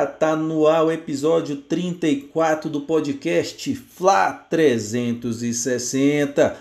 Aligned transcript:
Rubro-negra! 0.00 0.06
Tá 0.06 0.36
no 0.36 0.66
ar 0.66 0.84
o 0.84 0.92
episódio 0.92 1.56
34 1.56 2.70
do 2.70 2.82
podcast 2.82 3.74
Fla 3.74 4.32
360. 4.32 6.56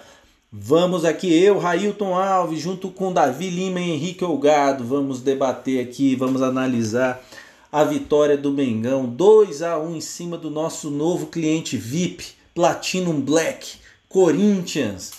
Vamos 0.51 1.05
aqui, 1.05 1.31
eu, 1.31 1.59
Railton 1.59 2.15
Alves, 2.15 2.59
junto 2.59 2.89
com 2.89 3.13
Davi 3.13 3.49
Lima 3.49 3.79
e 3.79 3.91
Henrique 3.91 4.25
Olgado, 4.25 4.83
vamos 4.83 5.21
debater 5.21 5.79
aqui, 5.79 6.15
vamos 6.15 6.41
analisar 6.41 7.23
a 7.71 7.83
vitória 7.83 8.35
do 8.35 8.51
Mengão 8.51 9.05
2 9.05 9.61
a 9.61 9.77
1 9.77 9.95
em 9.95 10.01
cima 10.01 10.37
do 10.37 10.49
nosso 10.49 10.89
novo 10.89 11.27
cliente 11.27 11.77
VIP, 11.77 12.25
Platinum 12.55 13.21
Black, 13.21 13.73
Corinthians. 14.07 15.11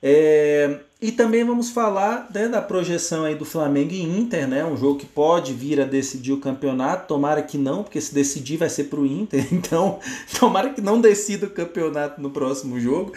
É, 0.00 0.78
e 1.00 1.12
também 1.12 1.44
vamos 1.44 1.70
falar 1.70 2.28
né, 2.34 2.48
da 2.48 2.60
projeção 2.60 3.24
aí 3.24 3.36
do 3.36 3.44
Flamengo 3.44 3.92
e 3.92 4.02
Inter, 4.02 4.48
né? 4.48 4.64
Um 4.64 4.76
jogo 4.76 4.98
que 4.98 5.06
pode 5.06 5.54
vir 5.54 5.80
a 5.80 5.84
decidir 5.84 6.32
o 6.32 6.40
campeonato. 6.40 7.06
Tomara 7.06 7.40
que 7.40 7.56
não, 7.56 7.84
porque 7.84 8.00
se 8.00 8.12
decidir 8.12 8.56
vai 8.56 8.68
ser 8.68 8.84
para 8.84 8.98
o 8.98 9.06
Inter. 9.06 9.46
Então, 9.54 10.00
tomara 10.40 10.70
que 10.70 10.80
não 10.80 11.00
decida 11.00 11.46
o 11.46 11.50
campeonato 11.50 12.20
no 12.20 12.30
próximo 12.30 12.80
jogo. 12.80 13.12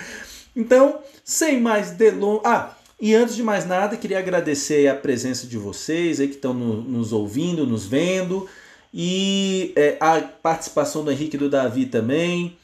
Então, 0.55 0.99
sem 1.23 1.59
mais 1.59 1.91
delongas. 1.91 2.45
Ah, 2.45 2.77
e 2.99 3.15
antes 3.15 3.35
de 3.35 3.41
mais 3.41 3.65
nada, 3.65 3.97
queria 3.97 4.19
agradecer 4.19 4.87
a 4.87 4.93
presença 4.93 5.47
de 5.47 5.57
vocês 5.57 6.19
aí 6.19 6.27
que 6.27 6.35
estão 6.35 6.53
no, 6.53 6.83
nos 6.83 7.11
ouvindo, 7.11 7.65
nos 7.65 7.87
vendo. 7.87 8.47
E 8.93 9.73
é, 9.75 9.97
a 9.99 10.21
participação 10.21 11.03
do 11.03 11.11
Henrique 11.11 11.35
e 11.35 11.39
do 11.39 11.49
Davi 11.49 11.87
também. 11.87 12.55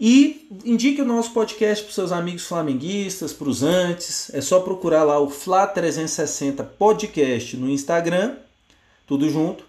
E 0.00 0.46
indique 0.64 1.02
o 1.02 1.04
nosso 1.04 1.32
podcast 1.32 1.82
para 1.82 1.92
seus 1.92 2.12
amigos 2.12 2.46
flamenguistas, 2.46 3.32
para 3.32 3.48
os 3.48 3.64
antes. 3.64 4.32
É 4.32 4.40
só 4.40 4.60
procurar 4.60 5.02
lá 5.02 5.18
o 5.18 5.28
Fla360 5.28 6.64
Podcast 6.78 7.56
no 7.56 7.68
Instagram, 7.68 8.36
tudo 9.08 9.28
junto. 9.28 9.64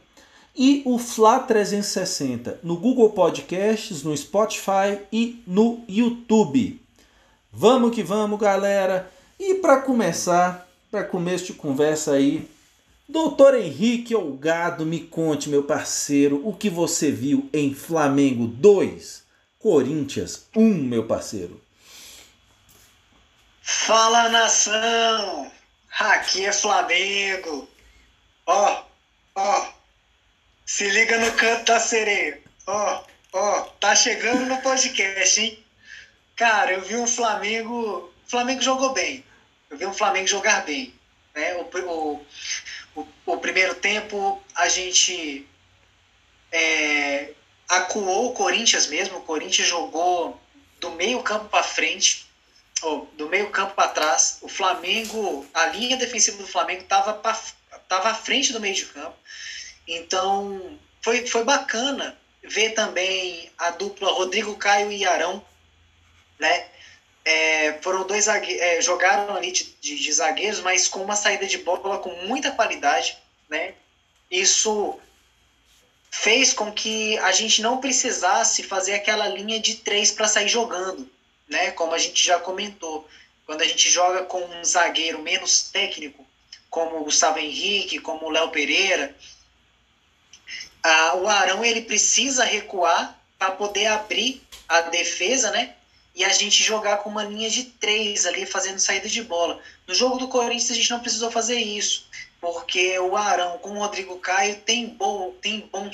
E 0.56 0.84
o 0.86 0.98
Fla360 0.98 2.58
no 2.62 2.78
Google 2.78 3.10
Podcasts, 3.10 4.04
no 4.04 4.16
Spotify 4.16 5.00
e 5.12 5.42
no 5.48 5.82
YouTube. 5.88 6.80
Vamos 7.52 7.96
que 7.96 8.04
vamos, 8.04 8.40
galera! 8.40 9.12
E 9.40 9.56
para 9.56 9.82
começar, 9.82 10.70
para 10.92 11.04
começo 11.04 11.46
de 11.46 11.54
conversa 11.54 12.12
aí, 12.12 12.48
Doutor 13.08 13.56
Henrique 13.56 14.14
Olgado, 14.14 14.86
me 14.86 15.00
conte, 15.00 15.50
meu 15.50 15.64
parceiro, 15.64 16.40
o 16.48 16.54
que 16.54 16.70
você 16.70 17.10
viu 17.10 17.50
em 17.52 17.74
Flamengo 17.74 18.46
2 18.46 19.29
Corinthians 19.60 20.48
1, 20.56 20.62
um, 20.62 20.74
meu 20.84 21.06
parceiro. 21.06 21.62
Fala 23.62 24.30
nação! 24.30 25.52
Aqui 26.00 26.46
é 26.46 26.54
Flamengo. 26.54 27.70
Ó, 28.46 28.84
ó. 29.36 29.74
Se 30.66 30.90
liga 30.90 31.18
no 31.18 31.34
canto 31.34 31.66
da 31.66 31.78
sereia. 31.78 32.42
Ó, 32.66 33.04
ó. 33.34 33.62
Tá 33.82 33.94
chegando 33.98 34.46
no 34.46 34.62
podcast, 34.62 35.42
hein? 35.42 35.62
Cara, 36.38 36.72
eu 36.72 36.82
vi 36.82 36.96
um 36.96 37.06
Flamengo. 37.06 38.14
O 38.26 38.30
Flamengo 38.30 38.62
jogou 38.62 38.94
bem. 38.94 39.26
Eu 39.70 39.78
vi 39.78 39.86
um 39.86 39.94
Flamengo 39.94 40.28
jogar 40.28 40.64
bem. 40.64 40.94
Né? 41.36 41.56
O, 41.56 42.26
o, 42.96 43.08
o, 43.26 43.38
primeiro 43.38 43.76
tempo 43.76 44.42
a 44.56 44.70
gente 44.70 45.46
é, 46.50 47.34
acuou 47.70 48.32
o 48.32 48.34
Corinthians 48.34 48.88
mesmo. 48.88 49.20
O 49.20 49.22
Corinthians 49.22 49.68
jogou 49.68 50.42
do 50.80 50.92
meio 50.92 51.22
campo 51.22 51.48
para 51.48 51.64
frente, 51.64 52.28
ou 52.82 53.06
do 53.14 53.30
meio 53.30 53.50
campo 53.52 53.76
para 53.76 53.90
trás. 53.90 54.40
O 54.42 54.50
Flamengo, 54.50 55.46
a 55.54 55.68
linha 55.68 55.96
defensiva 55.96 56.38
do 56.38 56.48
Flamengo 56.48 56.82
estava 56.82 57.14
tava 57.88 58.10
à 58.10 58.14
frente 58.14 58.52
do 58.52 58.60
meio 58.60 58.76
de 58.76 58.86
campo. 58.86 59.16
Então 59.88 60.78
foi, 61.02 61.26
foi 61.28 61.44
bacana 61.44 62.18
ver 62.44 62.72
também 62.72 63.52
a 63.58 63.70
dupla 63.72 64.12
Rodrigo 64.12 64.56
Caio 64.56 64.92
e 64.92 65.06
Arão, 65.06 65.44
né? 66.40 66.68
É, 67.26 67.74
foram 67.82 68.08
dois 68.08 68.28
é, 68.28 68.82
jogaram 68.82 69.36
ali 69.36 69.52
de, 69.52 69.66
de, 69.82 69.96
de 69.98 70.12
zagueiros, 70.12 70.62
mas 70.62 70.88
com 70.88 71.04
uma 71.04 71.16
saída 71.16 71.46
de 71.46 71.58
bola 71.60 72.00
com 72.00 72.10
muita 72.26 72.52
qualidade, 72.52 73.18
né? 73.50 73.74
Isso 74.32 75.00
fez 76.12 76.54
com 76.54 76.72
que 76.72 77.18
a 77.20 77.32
gente 77.32 77.62
não 77.62 77.80
precisasse 77.80 78.64
fazer 78.64 78.96
aquela 78.96 79.28
linha 79.28 79.60
de 79.60 79.76
três 79.76 80.12
para 80.12 80.28
sair 80.28 80.48
jogando, 80.48 81.10
né? 81.48 81.72
Como 81.72 81.94
a 81.94 81.98
gente 81.98 82.26
já 82.26 82.40
comentou. 82.40 83.08
Quando 83.46 83.62
a 83.62 83.68
gente 83.68 83.90
joga 83.90 84.24
com 84.24 84.44
um 84.44 84.64
zagueiro 84.64 85.22
menos 85.22 85.64
técnico, 85.64 86.26
como 86.70 86.98
o 86.98 87.04
Gustavo 87.04 87.40
Henrique, 87.40 88.00
como 88.00 88.28
o 88.28 88.30
Léo 88.30 88.50
Pereira, 88.50 89.16
a, 90.84 91.16
o 91.16 91.28
Arão 91.28 91.64
ele 91.64 91.82
precisa 91.82 92.44
recuar 92.44 93.20
para 93.38 93.52
poder 93.52 93.88
abrir 93.88 94.42
a 94.68 94.82
defesa, 94.82 95.52
né? 95.52 95.76
E 96.16 96.24
a 96.24 96.30
gente 96.30 96.64
jogar 96.64 96.98
com 96.98 97.10
uma 97.10 97.24
linha 97.24 97.50
de 97.50 97.64
três 97.64 98.26
ali, 98.26 98.46
fazendo 98.46 98.80
saída 98.80 99.08
de 99.08 99.24
bola. 99.24 99.62
No 99.88 99.96
jogo 99.96 100.18
do 100.18 100.28
Corinthians 100.28 100.72
a 100.72 100.76
gente 100.76 100.92
não 100.92 101.00
precisou 101.00 101.32
fazer 101.32 101.60
isso 101.60 102.09
porque 102.42 102.98
o 103.00 103.16
Arão 103.16 103.58
com 103.60 103.72
o 103.72 103.80
Rodrigo 103.80 104.18
Caio 104.20 104.56
tem 104.62 104.88
bom, 104.88 105.34
tem 105.42 105.68
bom, 105.72 105.90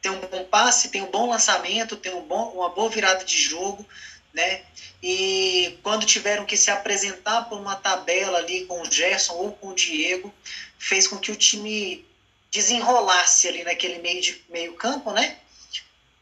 tem 0.00 0.12
um 0.12 0.20
bom 0.20 0.44
passe, 0.44 0.90
tem 0.90 1.02
um 1.02 1.10
bom 1.10 1.28
lançamento, 1.28 1.96
tem 1.96 2.14
um 2.14 2.22
bom, 2.22 2.50
uma 2.50 2.68
boa 2.68 2.88
virada 2.88 3.24
de 3.24 3.38
jogo, 3.38 3.84
né? 4.32 4.62
E 5.02 5.78
quando 5.82 6.06
tiveram 6.06 6.44
que 6.44 6.56
se 6.56 6.70
apresentar 6.70 7.48
por 7.48 7.58
uma 7.58 7.76
tabela 7.76 8.38
ali 8.38 8.64
com 8.66 8.80
o 8.80 8.90
Gerson 8.90 9.34
ou 9.34 9.52
com 9.52 9.68
o 9.68 9.74
Diego, 9.74 10.32
fez 10.78 11.06
com 11.06 11.18
que 11.18 11.32
o 11.32 11.36
time 11.36 12.06
desenrolasse 12.50 13.48
ali 13.48 13.64
naquele 13.64 13.98
meio 13.98 14.20
de 14.20 14.42
meio 14.48 14.74
campo, 14.74 15.12
né? 15.12 15.38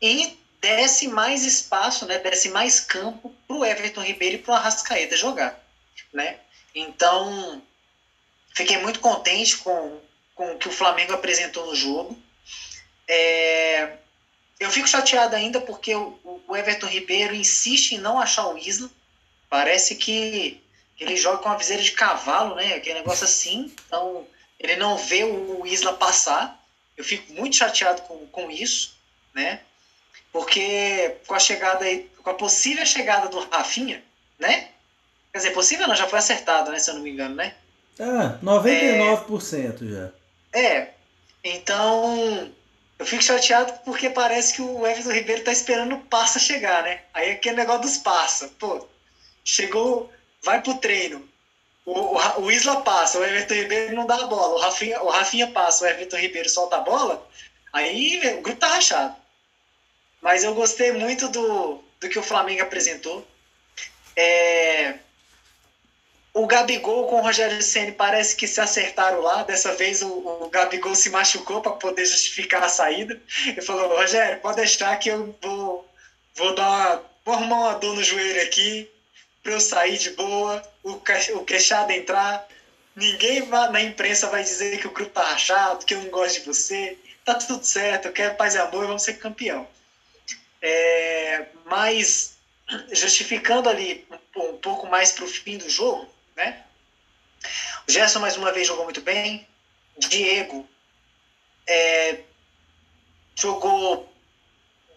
E 0.01 0.39
desse 0.61 1.09
mais 1.09 1.45
espaço, 1.45 2.07
né? 2.07 2.19
Desse 2.19 2.49
mais 2.49 2.81
campo 2.81 3.35
para 3.47 3.57
o 3.57 3.65
Everton 3.65 4.03
Ribeiro 4.03 4.37
e 4.37 4.39
para 4.39 4.53
o 4.53 4.57
Arrascaeta 4.57 5.17
jogar, 5.17 5.63
né? 6.13 6.39
Então 6.75 7.63
Fiquei 8.57 8.79
muito 8.79 9.01
contente 9.01 9.59
com, 9.59 10.01
com 10.35 10.55
o 10.55 10.59
que 10.59 10.67
o 10.67 10.73
Flamengo 10.73 11.13
apresentou 11.13 11.67
no 11.67 11.75
jogo. 11.75 12.19
É, 13.07 13.99
eu 14.59 14.71
fico 14.71 14.89
chateado 14.89 15.37
ainda 15.37 15.61
porque 15.61 15.95
o, 15.95 16.19
o, 16.49 16.57
Everton 16.57 16.87
Ribeiro 16.87 17.35
insiste 17.35 17.93
em 17.93 17.99
não 17.99 18.19
achar 18.19 18.47
o 18.47 18.57
Isla. 18.57 18.89
Parece 19.51 19.95
que 19.95 20.59
ele 20.99 21.19
joga 21.19 21.37
com 21.37 21.51
uma 21.51 21.59
viseira 21.59 21.83
de 21.83 21.93
cavalo, 21.93 22.55
né? 22.55 22.73
Aquele 22.73 22.95
negócio 22.95 23.25
assim. 23.25 23.71
Então, 23.87 24.27
ele 24.59 24.75
não 24.77 24.97
vê 24.97 25.23
o 25.23 25.67
Isla 25.67 25.93
passar. 25.93 26.59
Eu 26.97 27.05
fico 27.05 27.31
muito 27.35 27.57
chateado 27.57 28.01
com, 28.03 28.27
com 28.29 28.51
isso, 28.51 28.97
né? 29.35 29.61
Porque 30.33 31.15
com 31.27 31.35
a 31.35 31.39
chegada 31.39 31.85
aí, 31.85 32.09
com 32.23 32.31
a 32.31 32.35
possível 32.35 32.87
chegada 32.87 33.29
do 33.29 33.39
Rafinha, 33.39 34.03
né? 34.39 34.71
Quer 35.31 35.41
dizer, 35.41 35.51
possível 35.51 35.87
não, 35.87 35.95
já 35.95 36.09
foi 36.09 36.19
acertado, 36.19 36.71
né? 36.71 36.79
Se 36.79 36.89
eu 36.89 36.95
não 36.95 37.03
me 37.03 37.11
engano, 37.11 37.35
né? 37.35 37.55
Ah, 37.99 38.39
99% 38.43 39.83
é, 39.83 39.93
já. 39.93 40.11
É. 40.53 40.89
Então, 41.43 42.53
eu 42.99 43.07
fico 43.07 43.23
chateado 43.23 43.73
porque 43.85 44.11
parece 44.11 44.55
que 44.55 44.63
o 44.63 44.87
Everton 44.87 45.13
Ribeiro 45.13 45.45
tá 45.45 45.53
esperando 45.53 45.95
o 45.95 46.01
passa 46.07 46.39
chegar, 46.39 46.83
né? 46.83 47.03
Aí 47.15 47.33
aquele 47.33 47.57
negócio 47.57 47.83
dos 47.83 47.99
passa. 47.99 48.49
Pô, 48.59 48.87
chegou, 49.45 50.13
vai 50.43 50.63
pro 50.63 50.79
treino. 50.79 51.27
O, 51.85 51.93
o, 51.93 52.41
o 52.43 52.51
Isla 52.51 52.81
passa, 52.81 53.19
o 53.19 53.25
Everton 53.25 53.55
Ribeiro 53.55 53.95
não 53.95 54.07
dá 54.07 54.17
a 54.17 54.27
bola. 54.27 54.55
O 54.57 54.59
Rafinha, 54.59 55.01
o 55.03 55.09
Rafinha 55.09 55.47
passa, 55.49 55.85
o 55.85 55.87
Everton 55.87 56.17
Ribeiro 56.17 56.49
solta 56.49 56.77
a 56.77 56.81
bola. 56.81 57.27
Aí 57.73 58.39
o 58.39 58.43
grupo 58.43 58.59
tá 58.59 58.69
rachado. 58.69 59.15
Mas 60.21 60.43
eu 60.43 60.55
gostei 60.55 60.93
muito 60.93 61.29
do, 61.29 61.85
do 62.01 62.09
que 62.09 62.19
o 62.19 62.23
Flamengo 62.23 62.63
apresentou. 62.63 63.27
É, 64.17 64.95
o 66.37 66.47
Gabigol 66.47 67.07
com 67.07 67.17
o 67.17 67.23
Rogério 67.23 67.63
Ceni 67.63 67.93
parece 67.93 68.37
que 68.37 68.47
se 68.47 68.61
acertaram 68.61 69.23
lá. 69.23 69.43
Dessa 69.43 69.75
vez 69.75 70.03
o, 70.03 70.09
o 70.09 70.51
Gabigol 70.51 70.95
se 70.95 71.09
machucou 71.09 71.63
para 71.63 71.73
poder 71.73 72.05
justificar 72.05 72.63
a 72.63 72.69
saída. 72.69 73.19
Ele 73.47 73.63
falou: 73.63 73.97
Rogério, 73.97 74.39
pode 74.41 74.57
deixar 74.57 74.99
que 74.99 75.09
eu 75.09 75.35
vou, 75.41 75.91
vou 76.35 76.55
dar 76.55 76.69
uma, 76.69 77.03
vou 77.25 77.35
arrumar 77.35 77.57
uma 77.61 77.75
dor 77.77 77.95
no 77.95 78.05
joelho 78.05 78.43
aqui 78.43 78.87
para 79.43 79.53
eu 79.53 79.61
sair 79.61 79.97
de 79.97 80.11
boa, 80.11 80.63
o, 80.83 80.93
o 80.93 81.45
queixado 81.45 81.91
entrar. 81.91 82.47
Ninguém 82.95 83.47
na 83.47 83.81
imprensa 83.81 84.29
vai 84.29 84.43
dizer 84.43 84.79
que 84.79 84.87
o 84.87 84.91
grupo 84.91 85.13
tá 85.13 85.23
rachado, 85.23 85.87
que 85.87 85.95
eu 85.95 86.03
não 86.03 86.11
gosto 86.11 86.41
de 86.41 86.47
você. 86.47 86.99
Tá 87.25 87.35
tudo 87.35 87.65
certo, 87.65 88.09
eu 88.09 88.13
quero 88.13 88.35
paz 88.35 88.55
e 88.55 88.59
amor 88.59 88.87
vamos 88.87 89.03
ser 89.03 89.15
campeão. 89.15 89.67
É, 90.61 91.47
mas 91.65 92.37
justificando 92.93 93.71
ali 93.71 94.07
um, 94.37 94.43
um 94.43 94.59
pouco 94.59 94.87
mais 94.87 95.13
para 95.13 95.25
o 95.25 95.29
fim 95.29 95.57
do 95.57 95.71
jogo, 95.71 96.16
né? 96.37 96.63
O 97.89 97.91
Gerson, 97.91 98.21
mais 98.21 98.37
uma 98.37 98.53
vez, 98.53 98.67
jogou 98.67 98.85
muito 98.85 99.01
bem. 99.01 99.47
Diego 99.99 100.69
é, 101.67 102.21
jogou 103.35 104.13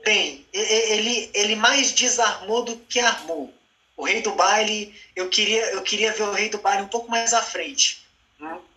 bem. 0.04 0.46
Ele, 0.52 1.30
ele 1.34 1.56
mais 1.56 1.92
desarmou 1.92 2.64
do 2.64 2.78
que 2.78 3.00
armou. 3.00 3.54
O 3.96 4.04
rei 4.04 4.22
do 4.22 4.32
baile, 4.32 4.96
eu 5.16 5.30
queria, 5.30 5.72
eu 5.72 5.82
queria 5.82 6.14
ver 6.14 6.24
o 6.24 6.32
rei 6.32 6.50
do 6.50 6.58
baile 6.58 6.84
um 6.84 6.88
pouco 6.88 7.12
mais 7.12 7.34
à 7.34 7.42
frente, 7.42 8.06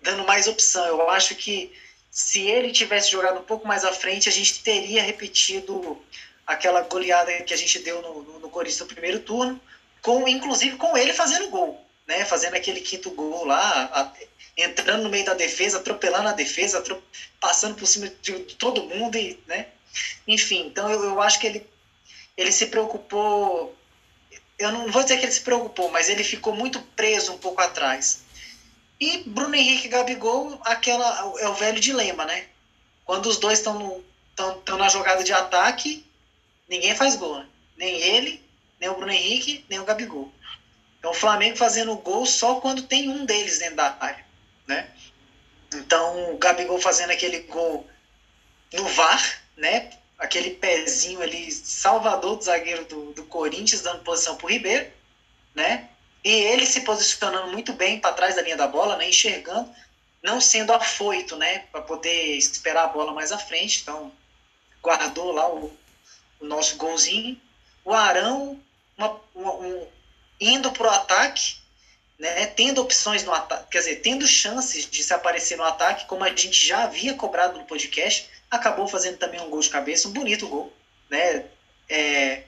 dando 0.01 0.25
mais 0.25 0.49
opção. 0.49 0.85
Eu 0.85 1.09
acho 1.11 1.37
que 1.37 1.73
se 2.11 2.41
ele 2.43 2.73
tivesse 2.73 3.11
jogado 3.11 3.39
um 3.39 3.45
pouco 3.45 3.67
mais 3.67 3.85
à 3.85 3.93
frente, 3.93 4.29
a 4.29 4.33
gente 4.33 4.63
teria 4.63 5.03
repetido 5.03 6.01
aquela 6.45 6.83
goleada 6.83 7.33
que 7.43 7.55
a 7.55 7.57
gente 7.57 7.79
deu 7.79 8.03
no, 8.03 8.23
no, 8.23 8.39
no 8.41 8.51
Corinthians 8.51 8.81
no 8.81 8.87
primeiro 8.87 9.21
turno, 9.21 9.61
com 10.01 10.27
inclusive 10.27 10.77
com 10.77 10.97
ele 10.97 11.13
fazendo 11.13 11.49
gol, 11.49 11.81
né? 12.07 12.25
Fazendo 12.25 12.55
aquele 12.55 12.81
quinto 12.81 13.11
gol 13.11 13.45
lá, 13.45 13.91
a, 13.93 14.13
entrando 14.57 15.05
no 15.05 15.11
meio 15.11 15.25
da 15.25 15.35
defesa, 15.35 15.79
atropelando 15.79 16.29
a 16.29 16.33
defesa, 16.33 16.83
passando 17.41 17.75
por 17.77 17.87
cima 17.87 18.11
de, 18.21 18.45
de, 18.45 18.55
todo 18.57 18.85
mundo 18.85 19.17
e, 19.17 19.39
né? 19.47 19.69
Enfim, 20.27 20.67
então 20.67 20.91
eu, 20.91 21.05
eu 21.05 21.23
acho 21.23 21.39
que 21.39 21.47
ele 21.47 21.67
ele 22.37 22.51
se 22.51 22.67
preocupou 22.67 23.77
eu 24.59 24.71
não 24.71 24.91
vou 24.91 25.03
dizer 25.03 25.19
que 25.19 25.25
ele 25.25 25.33
se 25.33 25.41
preocupou, 25.41 25.91
mas 25.91 26.09
ele 26.09 26.23
ficou 26.23 26.55
muito 26.55 26.81
preso 26.95 27.33
um 27.33 27.39
pouco 27.39 27.61
atrás. 27.61 28.23
E 29.01 29.19
Bruno 29.27 29.57
Henrique 29.57 29.87
e 29.87 29.91
Gabigol, 29.91 30.61
aquela 30.65 31.35
é 31.41 31.49
o 31.49 31.55
velho 31.55 31.81
dilema, 31.81 32.25
né? 32.25 32.47
Quando 33.05 33.27
os 33.27 33.39
dois 33.39 33.59
estão 33.59 34.01
na 34.79 34.89
jogada 34.89 35.25
de 35.25 35.33
ataque, 35.33 36.07
ninguém 36.69 36.95
faz 36.95 37.17
gol. 37.17 37.39
Né? 37.39 37.47
Nem 37.77 38.01
ele, 38.01 38.43
nem 38.79 38.89
o 38.89 38.95
Bruno 38.95 39.11
Henrique, 39.11 39.65
nem 39.69 39.81
o 39.81 39.85
Gabigol. 39.85 40.33
Então 41.03 41.11
o 41.11 41.15
Flamengo 41.15 41.57
fazendo 41.57 41.97
gol 41.97 42.25
só 42.25 42.61
quando 42.61 42.85
tem 42.85 43.09
um 43.09 43.25
deles 43.27 43.59
dentro 43.59 43.75
da 43.75 43.97
área, 43.99 44.25
né? 44.69 44.89
Então 45.75 46.33
o 46.33 46.39
Gabigol 46.39 46.81
fazendo 46.81 47.11
aquele 47.11 47.41
gol 47.41 47.85
no 48.73 48.87
VAR, 48.87 49.43
né? 49.57 49.91
Aquele 50.17 50.51
pezinho 50.51 51.21
ali, 51.21 51.51
salvador 51.51 52.37
do 52.37 52.45
zagueiro 52.45 52.85
do, 52.85 53.13
do 53.15 53.25
Corinthians, 53.25 53.83
dando 53.83 54.05
posição 54.05 54.37
para 54.37 54.47
o 54.47 54.49
Ribeiro, 54.49 54.93
né? 55.57 55.89
E 56.23 56.31
ele 56.31 56.65
se 56.65 56.83
posicionando 56.83 57.51
muito 57.51 57.73
bem 57.73 57.99
para 57.99 58.15
trás 58.15 58.37
da 58.37 58.43
linha 58.43 58.57
da 58.57 58.69
bola, 58.69 58.97
né? 58.97 59.09
Enxergando, 59.09 59.75
não 60.23 60.41
sendo 60.41 60.73
afoito, 60.73 61.37
né? 61.37 61.65
Para 61.73 61.83
poder 61.83 62.37
esperar 62.37 62.85
a 62.85 62.89
bola 62.89 63.13
mais 63.13 63.33
à 63.33 63.39
frente. 63.39 63.81
Então 63.83 64.13
guardou 64.81 65.33
lá 65.33 65.53
o, 65.53 65.77
o 66.39 66.47
nosso 66.47 66.77
golzinho. 66.77 67.37
O 67.85 67.93
Arão 67.93 68.61
uma, 68.97 69.21
uma, 69.35 69.53
um, 69.55 69.89
indo 70.49 70.71
para 70.73 70.87
o 70.87 70.91
ataque, 70.91 71.57
né, 72.19 72.47
tendo 72.47 72.81
opções 72.81 73.25
no 73.25 73.33
ataque, 73.33 73.71
quer 73.71 73.79
dizer, 73.79 73.97
tendo 73.97 74.27
chances 74.27 74.89
de 74.89 75.03
se 75.03 75.13
aparecer 75.13 75.57
no 75.57 75.65
ataque, 75.65 76.07
como 76.07 76.25
a 76.25 76.29
gente 76.29 76.67
já 76.67 76.85
havia 76.85 77.15
cobrado 77.15 77.59
no 77.59 77.65
podcast, 77.65 78.29
acabou 78.51 78.87
fazendo 78.87 79.19
também 79.19 79.41
um 79.41 79.49
gol 79.49 79.61
de 79.61 79.71
cabeça, 79.71 80.09
um 80.09 80.13
bonito 80.13 80.47
gol, 80.47 80.73
né? 81.09 81.47
É, 81.89 82.43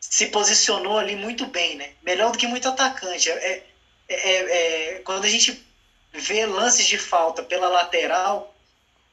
se 0.00 0.26
posicionou 0.26 0.98
ali 0.98 1.16
muito 1.16 1.46
bem, 1.46 1.76
né? 1.76 1.90
Melhor 2.02 2.30
do 2.30 2.38
que 2.38 2.46
muito 2.46 2.68
atacante. 2.68 3.30
É, 3.30 3.34
é, 3.34 3.64
é, 4.08 4.94
é 4.96 5.00
quando 5.04 5.24
a 5.24 5.28
gente 5.28 5.64
vê 6.12 6.46
lances 6.46 6.86
de 6.86 6.98
falta 6.98 7.42
pela 7.42 7.68
lateral, 7.68 8.54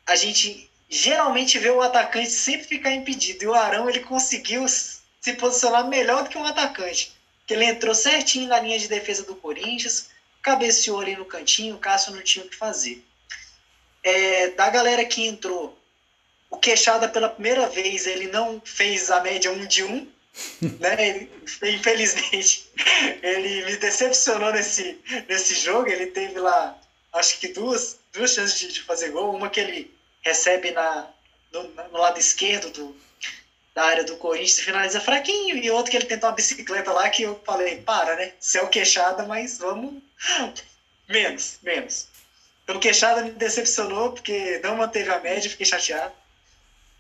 a 0.06 0.16
gente 0.16 0.70
geralmente 0.90 1.58
vê 1.58 1.70
o 1.70 1.82
atacante 1.82 2.30
sempre 2.30 2.68
ficar 2.68 2.92
impedido. 2.92 3.44
E 3.44 3.48
o 3.48 3.54
Arão 3.54 3.90
ele 3.90 4.02
conseguiu 4.02 4.68
se 4.68 5.34
posicionar 5.38 5.88
melhor 5.88 6.24
do 6.24 6.30
que 6.30 6.38
um 6.38 6.46
atacante. 6.46 7.13
Que 7.46 7.54
ele 7.54 7.66
entrou 7.66 7.94
certinho 7.94 8.48
na 8.48 8.60
linha 8.60 8.80
de 8.80 8.88
defesa 8.88 9.24
do 9.24 9.36
Corinthians, 9.36 10.10
cabeceou 10.42 11.00
ali 11.00 11.16
no 11.16 11.26
cantinho, 11.26 11.76
o 11.76 11.80
Cássio 11.80 12.14
não 12.14 12.22
tinha 12.22 12.46
o 12.46 12.50
que 12.50 12.56
fazer. 12.56 13.04
É, 14.04 14.50
da 14.50 14.70
galera 14.70 15.06
que 15.06 15.26
entrou, 15.26 15.78
o 16.50 16.58
Queixada 16.58 17.08
pela 17.08 17.30
primeira 17.30 17.68
vez, 17.68 18.06
ele 18.06 18.28
não 18.28 18.62
fez 18.64 19.10
a 19.10 19.22
média 19.22 19.52
1 19.52 19.66
de 19.66 19.84
1, 19.84 20.12
né? 20.80 21.28
Infelizmente, 21.64 22.70
ele 23.22 23.66
me 23.66 23.78
decepcionou 23.78 24.52
nesse, 24.52 25.00
nesse 25.28 25.56
jogo. 25.56 25.90
Ele 25.90 26.08
teve 26.08 26.40
lá, 26.40 26.78
acho 27.14 27.40
que 27.40 27.48
duas, 27.48 27.98
duas 28.12 28.34
chances 28.34 28.60
de, 28.60 28.74
de 28.74 28.82
fazer 28.82 29.10
gol. 29.10 29.34
Uma 29.34 29.50
que 29.50 29.60
ele 29.60 29.94
recebe 30.22 30.72
na, 30.72 31.10
no, 31.52 31.64
no 31.92 31.98
lado 31.98 32.20
esquerdo 32.20 32.70
do, 32.72 32.96
da 33.74 33.84
área 33.84 34.04
do 34.04 34.18
Corinthians 34.18 34.60
finaliza 34.60 35.02
fraquinho, 35.02 35.58
e 35.58 35.72
outro 35.72 35.90
que 35.90 35.98
ele 35.98 36.06
tentou 36.06 36.30
uma 36.30 36.36
bicicleta 36.36 36.92
lá 36.92 37.10
que 37.10 37.24
eu 37.24 37.42
falei, 37.44 37.82
para, 37.82 38.16
né? 38.16 38.34
Céu 38.40 38.68
queixada, 38.68 39.24
mas 39.24 39.58
vamos. 39.58 40.02
menos, 41.10 41.58
menos. 41.62 42.08
Então, 42.64 42.80
queixada 42.80 43.24
me 43.24 43.32
decepcionou, 43.32 44.12
porque 44.12 44.60
não 44.64 44.78
manteve 44.78 45.10
a 45.10 45.20
média, 45.20 45.50
fiquei 45.50 45.66
chateado. 45.66 46.14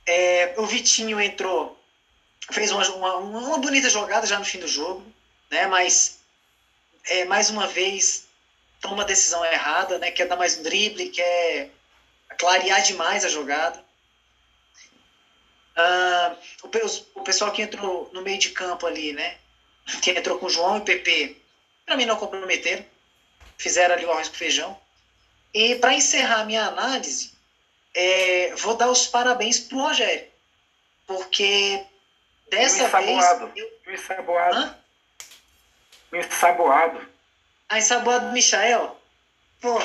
É, 0.06 0.54
o 0.58 0.66
Vitinho 0.66 1.22
entrou, 1.22 1.80
fez 2.52 2.72
uma, 2.72 2.88
uma, 2.90 3.16
uma, 3.18 3.58
bonita 3.60 3.90
jogada 3.90 4.28
já 4.28 4.38
no 4.38 4.44
fim 4.44 4.60
do 4.60 4.68
jogo, 4.68 5.06
né? 5.50 5.68
Mas, 5.68 6.19
é, 7.06 7.24
mais 7.24 7.50
uma 7.50 7.68
vez, 7.68 8.26
toma 8.81 8.96
uma 8.96 9.06
decisão 9.06 9.46
errada, 9.46 9.98
né? 10.00 10.12
Quer 10.12 10.28
dar 10.28 10.36
mais 10.36 10.58
um 10.58 10.64
drible, 10.64 11.10
quer 11.10 11.69
clarear 12.38 12.81
demais 12.81 13.24
a 13.24 13.30
jogada. 13.30 13.82
Uh, 15.75 16.38
o, 16.64 17.20
o, 17.20 17.24
pessoal 17.24 17.52
que 17.52 17.62
entrou 17.62 18.10
no 18.14 18.22
meio 18.22 18.38
de 18.38 18.50
campo 18.50 18.86
ali, 18.86 19.14
né? 19.14 19.38
Que 20.02 20.12
entrou 20.12 20.38
com 20.38 20.50
João 20.50 20.78
e 20.78 20.81
PP, 20.81 21.36
para 21.86 21.98
mim 21.98 22.06
não 22.06 22.16
comprometeram. 22.16 22.86
Fizeram 23.58 23.96
ali 23.96 24.06
o 24.06 24.12
arroz 24.12 24.28
com 24.28 24.36
feijão. 24.36 24.78
E 25.54 25.75
para 25.75 25.94
encerrar 25.94 26.42
a 26.42 26.46
minha 26.46 26.66
análise, 26.66 27.31
é, 27.94 28.54
vou 28.56 28.75
dar 28.75 28.90
os 28.90 29.08
parabéns 29.08 29.60
pro 29.60 29.80
Rogério. 29.80 30.28
Porque 31.06 31.84
dessa 32.50 32.88
vez. 32.88 33.24
Eu... 33.56 33.94
Ensaboado. 33.94 34.58
Hã? 34.58 34.78
Ensaboado. 36.14 37.08
A 37.69 37.80
ensaboado 37.80 38.28
do 38.28 38.31
Michael? 38.31 39.00
Pô, 39.60 39.81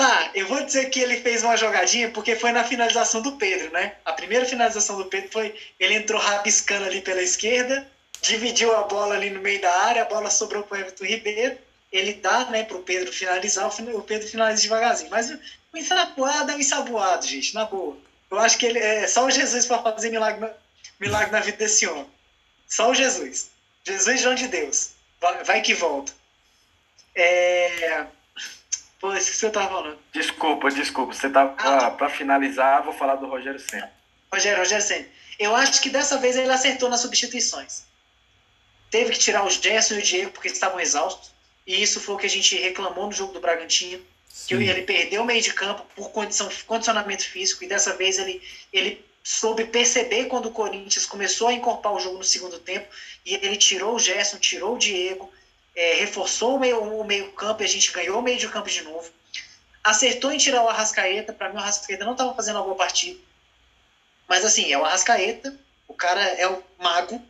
Tá, 0.00 0.30
eu 0.32 0.46
vou 0.46 0.64
dizer 0.64 0.88
que 0.88 0.98
ele 0.98 1.20
fez 1.20 1.42
uma 1.42 1.58
jogadinha 1.58 2.10
porque 2.10 2.34
foi 2.34 2.52
na 2.52 2.64
finalização 2.64 3.20
do 3.20 3.32
Pedro, 3.32 3.70
né? 3.70 3.96
A 4.02 4.14
primeira 4.14 4.46
finalização 4.46 4.96
do 4.96 5.04
Pedro 5.04 5.30
foi 5.30 5.54
ele 5.78 5.92
entrou 5.92 6.18
rabiscando 6.18 6.86
ali 6.86 7.02
pela 7.02 7.20
esquerda, 7.20 7.86
dividiu 8.22 8.74
a 8.74 8.84
bola 8.84 9.14
ali 9.14 9.28
no 9.28 9.42
meio 9.42 9.60
da 9.60 9.70
área, 9.70 10.00
a 10.00 10.06
bola 10.06 10.30
sobrou 10.30 10.62
para 10.62 10.78
o 10.78 10.80
Everton 10.80 11.04
Ribeiro, 11.04 11.58
ele 11.92 12.14
dá, 12.14 12.46
né, 12.46 12.64
para 12.64 12.78
o 12.78 12.82
Pedro 12.82 13.12
finalizar, 13.12 13.68
o 13.68 14.02
Pedro 14.02 14.26
finaliza 14.26 14.62
devagarzinho. 14.62 15.10
Mas 15.10 15.28
o 15.28 15.76
ensaboado 15.76 16.50
é 16.50 16.54
um 16.54 16.60
ensaboado, 16.60 17.26
gente, 17.26 17.52
na 17.52 17.66
boa. 17.66 17.98
Eu 18.30 18.38
acho 18.38 18.56
que 18.56 18.64
ele 18.64 18.78
é 18.78 19.06
só 19.06 19.26
o 19.26 19.30
Jesus 19.30 19.66
para 19.66 19.82
fazer 19.82 20.08
milagre 20.08 20.40
na, 20.40 20.50
milagre 20.98 21.30
na 21.30 21.40
vida 21.40 21.58
desse 21.58 21.86
homem. 21.86 22.06
Só 22.66 22.90
o 22.90 22.94
Jesus. 22.94 23.50
Jesus, 23.84 24.22
João 24.22 24.34
de 24.34 24.48
Deus. 24.48 24.92
Vai, 25.20 25.44
vai 25.44 25.60
que 25.60 25.74
volta. 25.74 26.14
É 27.14 28.06
Pô, 29.00 29.14
isso 29.14 29.30
que 29.30 29.36
você 29.38 29.50
tava 29.50 29.68
falando. 29.68 29.98
Desculpa, 30.12 30.70
desculpa. 30.70 31.14
Você 31.14 31.30
tá 31.30 31.54
ah, 31.56 31.90
para 31.90 32.10
finalizar, 32.10 32.84
vou 32.84 32.92
falar 32.92 33.16
do 33.16 33.26
Rogério 33.26 33.58
Senna. 33.58 33.90
Rogério, 34.30 34.58
Rogério 34.58 34.84
Senna. 34.84 35.06
Eu 35.38 35.56
acho 35.56 35.80
que 35.80 35.88
dessa 35.88 36.18
vez 36.18 36.36
ele 36.36 36.52
acertou 36.52 36.90
nas 36.90 37.00
substituições. 37.00 37.84
Teve 38.90 39.12
que 39.12 39.18
tirar 39.18 39.46
os 39.46 39.54
Gerson 39.54 39.94
e 39.94 39.98
o 39.98 40.02
Diego 40.02 40.30
porque 40.32 40.48
estavam 40.48 40.78
exaustos. 40.78 41.32
E 41.66 41.82
isso 41.82 41.98
foi 41.98 42.14
o 42.14 42.18
que 42.18 42.26
a 42.26 42.30
gente 42.30 42.54
reclamou 42.56 43.06
no 43.06 43.12
jogo 43.12 43.32
do 43.32 43.40
Bragantino. 43.40 44.04
Sim. 44.28 44.58
Que 44.58 44.64
ele 44.64 44.82
perdeu 44.82 45.22
o 45.22 45.24
meio 45.24 45.40
de 45.40 45.54
campo 45.54 45.86
por 45.96 46.10
condição, 46.10 46.50
condicionamento 46.66 47.24
físico. 47.24 47.64
E 47.64 47.68
dessa 47.68 47.96
vez 47.96 48.18
ele, 48.18 48.42
ele 48.70 49.02
soube 49.24 49.64
perceber 49.64 50.26
quando 50.26 50.46
o 50.46 50.52
Corinthians 50.52 51.06
começou 51.06 51.48
a 51.48 51.54
incorporar 51.54 51.96
o 51.96 52.00
jogo 52.00 52.18
no 52.18 52.24
segundo 52.24 52.58
tempo. 52.58 52.86
E 53.24 53.34
ele 53.34 53.56
tirou 53.56 53.94
o 53.94 53.98
Gerson, 53.98 54.36
tirou 54.36 54.74
o 54.74 54.78
Diego 54.78 55.32
é, 55.74 55.94
reforçou 55.94 56.56
o 56.56 56.60
meio, 56.60 56.82
o 56.82 57.04
meio 57.04 57.30
campo 57.32 57.62
e 57.62 57.64
a 57.64 57.68
gente 57.68 57.92
ganhou 57.92 58.18
o 58.18 58.22
meio 58.22 58.38
de 58.38 58.48
campo 58.48 58.68
de 58.68 58.82
novo. 58.82 59.08
Acertou 59.82 60.30
em 60.30 60.38
tirar 60.38 60.62
o 60.62 60.68
Arrascaeta. 60.68 61.32
Para 61.32 61.48
mim, 61.48 61.56
o 61.56 61.58
Arrascaeta 61.58 62.04
não 62.04 62.12
estava 62.12 62.34
fazendo 62.34 62.56
uma 62.56 62.64
boa 62.64 62.76
partida. 62.76 63.18
Mas 64.28 64.44
assim, 64.44 64.70
é 64.72 64.78
o 64.78 64.84
Arrascaeta. 64.84 65.54
O 65.88 65.94
cara 65.94 66.22
é 66.22 66.46
o 66.46 66.62
mago. 66.78 67.20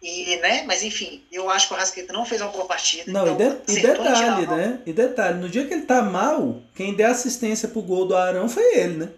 E, 0.00 0.36
né? 0.36 0.64
Mas 0.66 0.82
enfim, 0.82 1.22
eu 1.30 1.48
acho 1.48 1.68
que 1.68 1.74
o 1.74 1.76
Arrascaeta 1.76 2.12
não 2.12 2.24
fez 2.24 2.40
uma 2.40 2.50
boa 2.50 2.66
partida. 2.66 3.10
Não, 3.10 3.26
então, 3.26 3.60
e, 3.68 3.72
de, 3.72 3.78
e 3.78 3.82
detalhe, 3.82 4.46
né? 4.46 4.78
E 4.84 4.92
detalhe, 4.92 5.38
no 5.38 5.48
dia 5.48 5.66
que 5.66 5.74
ele 5.74 5.82
tá 5.82 6.02
mal, 6.02 6.60
quem 6.74 6.94
deu 6.94 7.08
assistência 7.08 7.68
pro 7.68 7.82
gol 7.82 8.06
do 8.06 8.16
Arão 8.16 8.48
foi 8.48 8.78
ele, 8.78 8.96
né? 8.96 9.08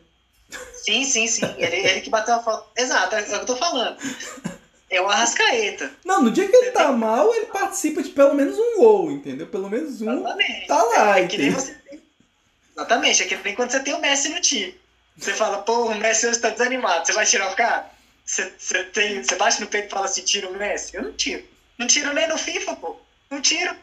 Sim, 0.75 1.05
sim, 1.05 1.27
sim. 1.27 1.55
Ele, 1.57 1.77
ele 1.77 2.01
que 2.03 2.11
bateu 2.11 2.35
a 2.35 2.43
falta. 2.43 2.67
Exato, 2.77 3.15
é 3.15 3.23
o 3.23 3.25
que 3.25 3.33
eu 3.33 3.47
tô 3.47 3.57
falando. 3.57 3.97
É 4.95 5.01
o 5.01 5.09
Arrascaeta. 5.09 5.91
Não, 6.05 6.23
no 6.23 6.31
dia 6.31 6.49
que 6.49 6.55
ele 6.55 6.71
tá 6.71 6.93
mal, 6.93 7.35
ele 7.35 7.47
participa 7.47 8.01
de 8.01 8.11
pelo 8.11 8.35
menos 8.35 8.57
um 8.57 8.77
gol, 8.77 9.11
entendeu? 9.11 9.47
Pelo 9.47 9.69
menos 9.69 10.01
um 10.01 10.13
Exatamente. 10.13 10.67
tá 10.69 10.83
lá. 10.83 11.19
É, 11.19 11.25
é 11.25 11.27
que 11.27 11.37
nem 11.37 11.51
você 11.51 11.75
tem... 11.75 12.01
Exatamente, 12.77 13.23
é 13.23 13.27
que 13.27 13.37
nem 13.37 13.55
quando 13.55 13.71
você 13.71 13.81
tem 13.81 13.95
o 13.95 14.01
Messi 14.01 14.29
no 14.29 14.41
time. 14.41 14.79
Você 15.17 15.33
fala, 15.33 15.59
pô, 15.59 15.87
o 15.87 15.95
Messi 15.97 16.27
hoje 16.27 16.39
tá 16.39 16.51
desanimado, 16.51 17.07
você 17.07 17.13
vai 17.13 17.27
tirar 17.27 17.53
o 17.53 17.57
cara? 17.57 17.91
Você, 18.25 18.53
você, 18.57 18.85
tem, 18.85 19.23
você 19.23 19.35
bate 19.35 19.61
no 19.61 19.67
peito 19.67 19.87
e 19.87 19.91
fala 19.91 20.07
assim, 20.07 20.23
tira 20.23 20.49
o 20.49 20.57
Messi? 20.57 20.97
Eu 20.97 21.03
não 21.03 21.13
tiro. 21.13 21.45
Não 21.77 21.87
tiro 21.87 22.13
nem 22.13 22.29
no 22.29 22.39
FIFA, 22.39 22.77
pô. 22.77 22.97
Não 23.31 23.41
tiro. 23.41 23.75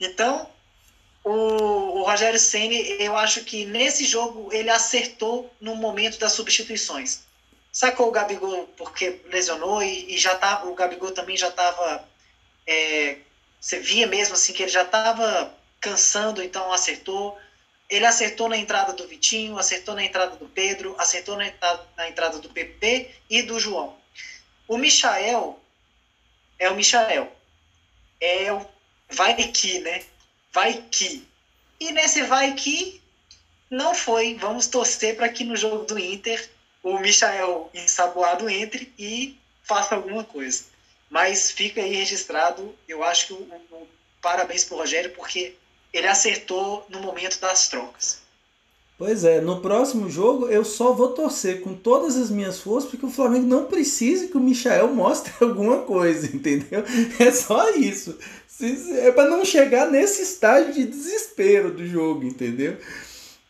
Então, 0.00 0.48
o, 1.24 1.30
o 1.30 2.02
Rogério 2.04 2.38
Ceni, 2.38 2.96
eu 2.98 3.16
acho 3.16 3.44
que 3.44 3.66
nesse 3.66 4.04
jogo 4.06 4.48
ele 4.50 4.70
acertou 4.70 5.54
no 5.60 5.74
momento 5.74 6.18
das 6.18 6.32
substituições 6.32 7.27
sacou 7.72 8.08
o 8.08 8.10
Gabigol 8.10 8.66
porque 8.76 9.20
lesionou 9.26 9.82
e, 9.82 10.14
e 10.14 10.18
já 10.18 10.34
tava, 10.36 10.68
o 10.68 10.74
Gabigol 10.74 11.12
também 11.12 11.36
já 11.36 11.48
estava. 11.48 12.08
É, 12.66 13.18
você 13.60 13.80
via 13.80 14.06
mesmo 14.06 14.34
assim 14.34 14.52
que 14.52 14.62
ele 14.62 14.70
já 14.70 14.82
estava 14.82 15.54
cansando, 15.80 16.42
então 16.42 16.72
acertou. 16.72 17.38
ele 17.88 18.04
acertou 18.04 18.48
na 18.48 18.56
entrada 18.56 18.92
do 18.92 19.06
Vitinho, 19.06 19.58
acertou 19.58 19.94
na 19.94 20.04
entrada 20.04 20.36
do 20.36 20.48
Pedro, 20.48 20.94
acertou 20.98 21.36
na 21.36 21.52
na 21.96 22.08
entrada 22.08 22.38
do 22.38 22.48
PP 22.48 23.10
e 23.30 23.42
do 23.42 23.58
João. 23.58 23.96
O 24.66 24.76
Michael 24.76 25.58
é 26.58 26.68
o 26.68 26.74
Michael. 26.74 27.32
É 28.20 28.52
o 28.52 28.66
vai 29.08 29.34
que, 29.34 29.78
né? 29.78 30.04
Vai 30.52 30.84
que. 30.90 31.26
E 31.80 31.92
nesse 31.92 32.22
vai 32.22 32.54
que 32.54 33.00
não 33.70 33.94
foi. 33.94 34.34
Vamos 34.34 34.66
torcer 34.66 35.16
para 35.16 35.28
que 35.28 35.44
no 35.44 35.56
jogo 35.56 35.84
do 35.84 35.98
Inter 35.98 36.50
o 36.94 37.00
Michael 37.00 37.70
ensaboado 37.74 38.48
entre 38.48 38.92
e 38.98 39.36
faça 39.62 39.94
alguma 39.94 40.24
coisa. 40.24 40.64
Mas 41.10 41.50
fica 41.50 41.80
aí 41.80 41.94
registrado, 41.94 42.74
eu 42.86 43.02
acho 43.02 43.28
que 43.28 43.32
o, 43.32 43.48
o 43.70 43.88
parabéns 44.20 44.64
para 44.64 44.74
o 44.74 44.78
Rogério, 44.78 45.10
porque 45.12 45.54
ele 45.92 46.06
acertou 46.06 46.84
no 46.88 47.00
momento 47.00 47.40
das 47.40 47.68
trocas. 47.68 48.20
Pois 48.98 49.22
é, 49.22 49.40
no 49.40 49.60
próximo 49.60 50.10
jogo 50.10 50.48
eu 50.48 50.64
só 50.64 50.92
vou 50.92 51.10
torcer 51.10 51.60
com 51.60 51.72
todas 51.72 52.16
as 52.16 52.30
minhas 52.30 52.58
forças 52.58 52.90
porque 52.90 53.06
o 53.06 53.10
Flamengo 53.10 53.46
não 53.46 53.66
precisa 53.66 54.26
que 54.26 54.36
o 54.36 54.40
Michael 54.40 54.88
mostre 54.88 55.32
alguma 55.40 55.82
coisa, 55.82 56.26
entendeu? 56.34 56.82
É 57.20 57.30
só 57.30 57.70
isso. 57.70 58.18
É 59.00 59.12
para 59.12 59.30
não 59.30 59.44
chegar 59.44 59.88
nesse 59.88 60.22
estágio 60.22 60.74
de 60.74 60.84
desespero 60.84 61.70
do 61.70 61.86
jogo, 61.86 62.24
entendeu? 62.24 62.76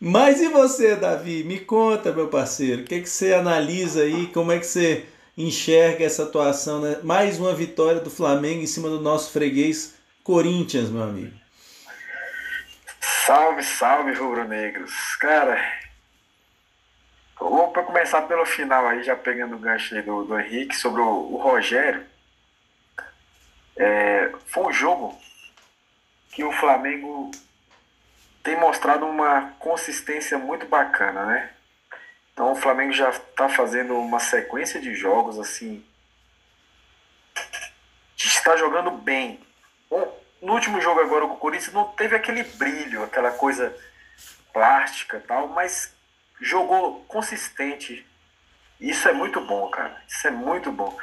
Mas 0.01 0.39
e 0.39 0.47
você, 0.47 0.95
Davi? 0.95 1.43
Me 1.43 1.59
conta, 1.59 2.13
meu 2.13 2.29
parceiro, 2.29 2.83
o 2.83 2.85
que, 2.85 2.95
é 2.95 3.01
que 3.01 3.09
você 3.09 3.33
analisa 3.33 4.03
aí? 4.03 4.27
Como 4.27 4.49
é 4.49 4.57
que 4.57 4.65
você 4.65 5.05
enxerga 5.37 6.05
essa 6.05 6.23
atuação? 6.23 6.79
Né? 6.79 6.99
Mais 7.03 7.37
uma 7.37 7.53
vitória 7.53 7.99
do 7.99 8.09
Flamengo 8.09 8.61
em 8.61 8.67
cima 8.67 8.87
do 8.87 9.01
nosso 9.01 9.33
freguês 9.33 9.99
Corinthians, 10.23 10.89
meu 10.89 11.03
amigo. 11.03 11.37
Salve, 13.01 13.61
salve, 13.61 14.13
rubro-negros. 14.13 15.17
Cara, 15.17 15.61
vou 17.37 17.67
começar 17.73 18.21
pelo 18.21 18.45
final 18.45 18.87
aí, 18.87 19.03
já 19.03 19.17
pegando 19.17 19.57
o 19.57 19.59
gancho 19.59 19.95
aí 19.95 20.01
do, 20.01 20.23
do 20.23 20.39
Henrique 20.39 20.77
sobre 20.77 21.01
o, 21.01 21.33
o 21.33 21.35
Rogério. 21.35 22.05
É, 23.75 24.31
foi 24.45 24.63
um 24.63 24.71
jogo 24.71 25.19
que 26.31 26.41
o 26.43 26.53
Flamengo 26.53 27.31
tem 28.49 28.57
mostrado 28.57 29.05
uma 29.05 29.53
consistência 29.59 30.35
muito 30.35 30.65
bacana, 30.65 31.23
né? 31.23 31.51
Então 32.33 32.51
o 32.51 32.55
Flamengo 32.55 32.91
já 32.91 33.11
está 33.11 33.47
fazendo 33.47 33.95
uma 33.95 34.17
sequência 34.17 34.81
de 34.81 34.95
jogos 34.95 35.37
assim. 35.37 35.85
Está 38.17 38.57
jogando 38.57 38.89
bem. 38.89 39.39
No 40.41 40.53
último 40.53 40.81
jogo 40.81 40.99
agora 40.99 41.27
com 41.27 41.35
o 41.35 41.37
Corinthians 41.37 41.73
não 41.73 41.89
teve 41.89 42.15
aquele 42.15 42.41
brilho, 42.41 43.03
aquela 43.03 43.29
coisa 43.29 43.71
plástica 44.51 45.23
tal, 45.27 45.49
mas 45.49 45.93
jogou 46.41 47.05
consistente. 47.05 48.03
Isso 48.79 49.07
é 49.07 49.13
muito 49.13 49.39
bom, 49.41 49.69
cara. 49.69 49.95
Isso 50.07 50.27
é 50.27 50.31
muito 50.31 50.71
bom. 50.71 50.97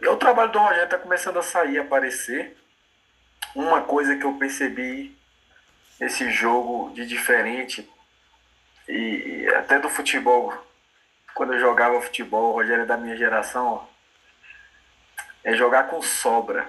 E 0.00 0.08
o 0.08 0.16
trabalho 0.16 0.50
do 0.50 0.58
Rogério 0.58 0.84
está 0.86 0.98
começando 0.98 1.38
a 1.38 1.42
sair, 1.42 1.78
a 1.78 1.82
aparecer. 1.82 2.56
Uma 3.54 3.82
coisa 3.82 4.16
que 4.16 4.24
eu 4.24 4.32
percebi 4.32 5.16
esse 6.00 6.30
jogo 6.30 6.92
de 6.94 7.06
diferente 7.06 7.88
e, 8.88 9.46
até 9.56 9.78
do 9.78 9.88
futebol, 9.88 10.52
quando 11.34 11.54
eu 11.54 11.60
jogava 11.60 12.00
futebol, 12.00 12.50
o 12.50 12.54
Rogério 12.54 12.82
é 12.82 12.86
da 12.86 12.96
minha 12.96 13.16
geração, 13.16 13.88
é 15.42 15.54
jogar 15.54 15.88
com 15.88 16.00
sobra 16.02 16.68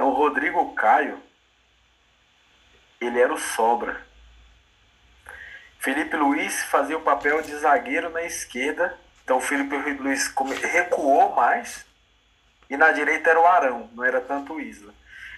então 0.00 0.08
o 0.08 0.14
Rodrigo 0.14 0.72
Caio, 0.72 1.22
ele 2.98 3.20
era 3.20 3.34
o 3.34 3.38
sobra. 3.38 4.00
Felipe 5.78 6.16
Luiz 6.16 6.62
fazia 6.62 6.96
o 6.96 7.02
papel 7.02 7.42
de 7.42 7.54
zagueiro 7.56 8.08
na 8.08 8.22
esquerda. 8.22 8.98
Então 9.22 9.36
o 9.36 9.42
Felipe 9.42 9.76
Luiz 9.76 10.32
recuou 10.72 11.34
mais. 11.34 11.84
E 12.70 12.78
na 12.78 12.92
direita 12.92 13.28
era 13.28 13.38
o 13.38 13.46
Arão, 13.46 13.90
não 13.92 14.02
era 14.02 14.22
tanto 14.22 14.54
o 14.54 14.60
Isla. 14.60 14.94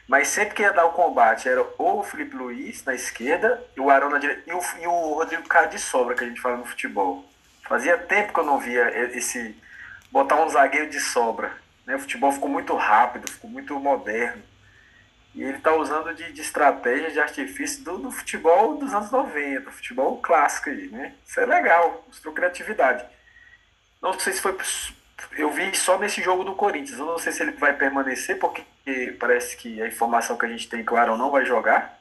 Mas 0.08 0.28
sempre 0.28 0.54
que 0.54 0.62
ia 0.62 0.72
dar 0.72 0.84
o 0.84 0.92
combate 0.92 1.48
era 1.48 1.64
ou 1.78 2.00
o 2.00 2.02
Felipe 2.02 2.36
Luiz 2.36 2.84
na 2.84 2.94
esquerda 2.94 3.62
o 3.82 3.90
Arão 3.90 4.10
na 4.10 4.18
direita. 4.18 4.42
E 4.46 4.52
o, 4.52 4.60
e 4.80 4.86
o 4.86 5.14
Rodrigo 5.14 5.48
Caio 5.48 5.68
de 5.68 5.78
sobra, 5.78 6.14
que 6.14 6.24
a 6.24 6.28
gente 6.28 6.40
fala 6.40 6.56
no 6.56 6.64
futebol. 6.64 7.24
Fazia 7.68 7.98
tempo 7.98 8.32
que 8.32 8.40
eu 8.40 8.44
não 8.44 8.58
via 8.58 8.88
esse. 9.16 9.56
botar 10.10 10.36
um 10.36 10.48
zagueiro 10.48 10.88
de 10.88 11.00
sobra. 11.00 11.52
Né? 11.86 11.96
O 11.96 11.98
futebol 11.98 12.32
ficou 12.32 12.48
muito 12.48 12.74
rápido, 12.76 13.30
ficou 13.30 13.50
muito 13.50 13.78
moderno. 13.78 14.42
E 15.34 15.42
ele 15.42 15.56
está 15.56 15.74
usando 15.74 16.14
de, 16.14 16.30
de, 16.32 16.40
estratégia, 16.42 17.10
de 17.10 17.18
artifício 17.18 17.82
do, 17.82 17.96
do, 17.96 18.10
futebol 18.10 18.76
dos 18.76 18.92
anos 18.92 19.10
90, 19.10 19.70
futebol 19.70 20.18
clássico 20.18 20.68
aí, 20.68 20.88
né? 20.88 21.14
Isso 21.26 21.40
é 21.40 21.46
legal, 21.46 22.04
mostrou 22.06 22.34
criatividade. 22.34 23.02
Não 24.00 24.18
sei 24.18 24.34
se 24.34 24.42
foi. 24.42 24.54
Eu 25.32 25.50
vi 25.50 25.74
só 25.74 25.98
nesse 25.98 26.20
jogo 26.20 26.44
do 26.44 26.54
Corinthians. 26.54 26.98
Eu 26.98 27.06
não 27.06 27.18
sei 27.18 27.32
se 27.32 27.42
ele 27.42 27.52
vai 27.52 27.72
permanecer, 27.72 28.38
porque 28.38 28.62
parece 29.18 29.56
que 29.56 29.80
a 29.80 29.86
informação 29.86 30.36
que 30.36 30.46
a 30.46 30.48
gente 30.48 30.68
tem 30.68 30.84
que 30.84 30.92
o 30.92 30.96
Arão 30.96 31.16
não 31.16 31.30
vai 31.30 31.44
jogar. 31.44 32.00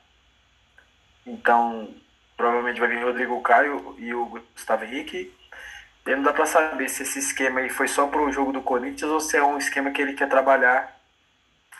Então, 1.25 1.93
provavelmente 2.35 2.79
vai 2.79 2.89
vir 2.89 3.03
o 3.03 3.07
Rodrigo 3.07 3.41
Caio 3.41 3.95
e 4.00 4.13
o 4.13 4.25
Gustavo 4.25 4.83
Henrique. 4.83 5.33
E 6.05 6.15
não 6.15 6.23
dá 6.23 6.33
para 6.33 6.45
saber 6.45 6.89
se 6.89 7.03
esse 7.03 7.19
esquema 7.19 7.59
aí 7.59 7.69
foi 7.69 7.88
só 7.88 8.07
para 8.07 8.21
o 8.21 8.31
jogo 8.31 8.51
do 8.51 8.61
Corinthians 8.61 9.11
ou 9.11 9.19
se 9.19 9.38
é 9.38 9.43
um 9.43 9.57
esquema 9.57 9.91
que 9.91 10.01
ele 10.01 10.13
quer 10.13 10.27
trabalhar 10.27 11.00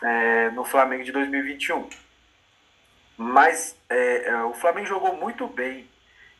é, 0.00 0.50
no 0.50 0.64
Flamengo 0.64 1.02
de 1.02 1.10
2021. 1.10 1.88
Mas 3.16 3.76
é, 3.88 4.28
é, 4.28 4.44
o 4.44 4.54
Flamengo 4.54 4.86
jogou 4.86 5.16
muito 5.16 5.46
bem 5.48 5.88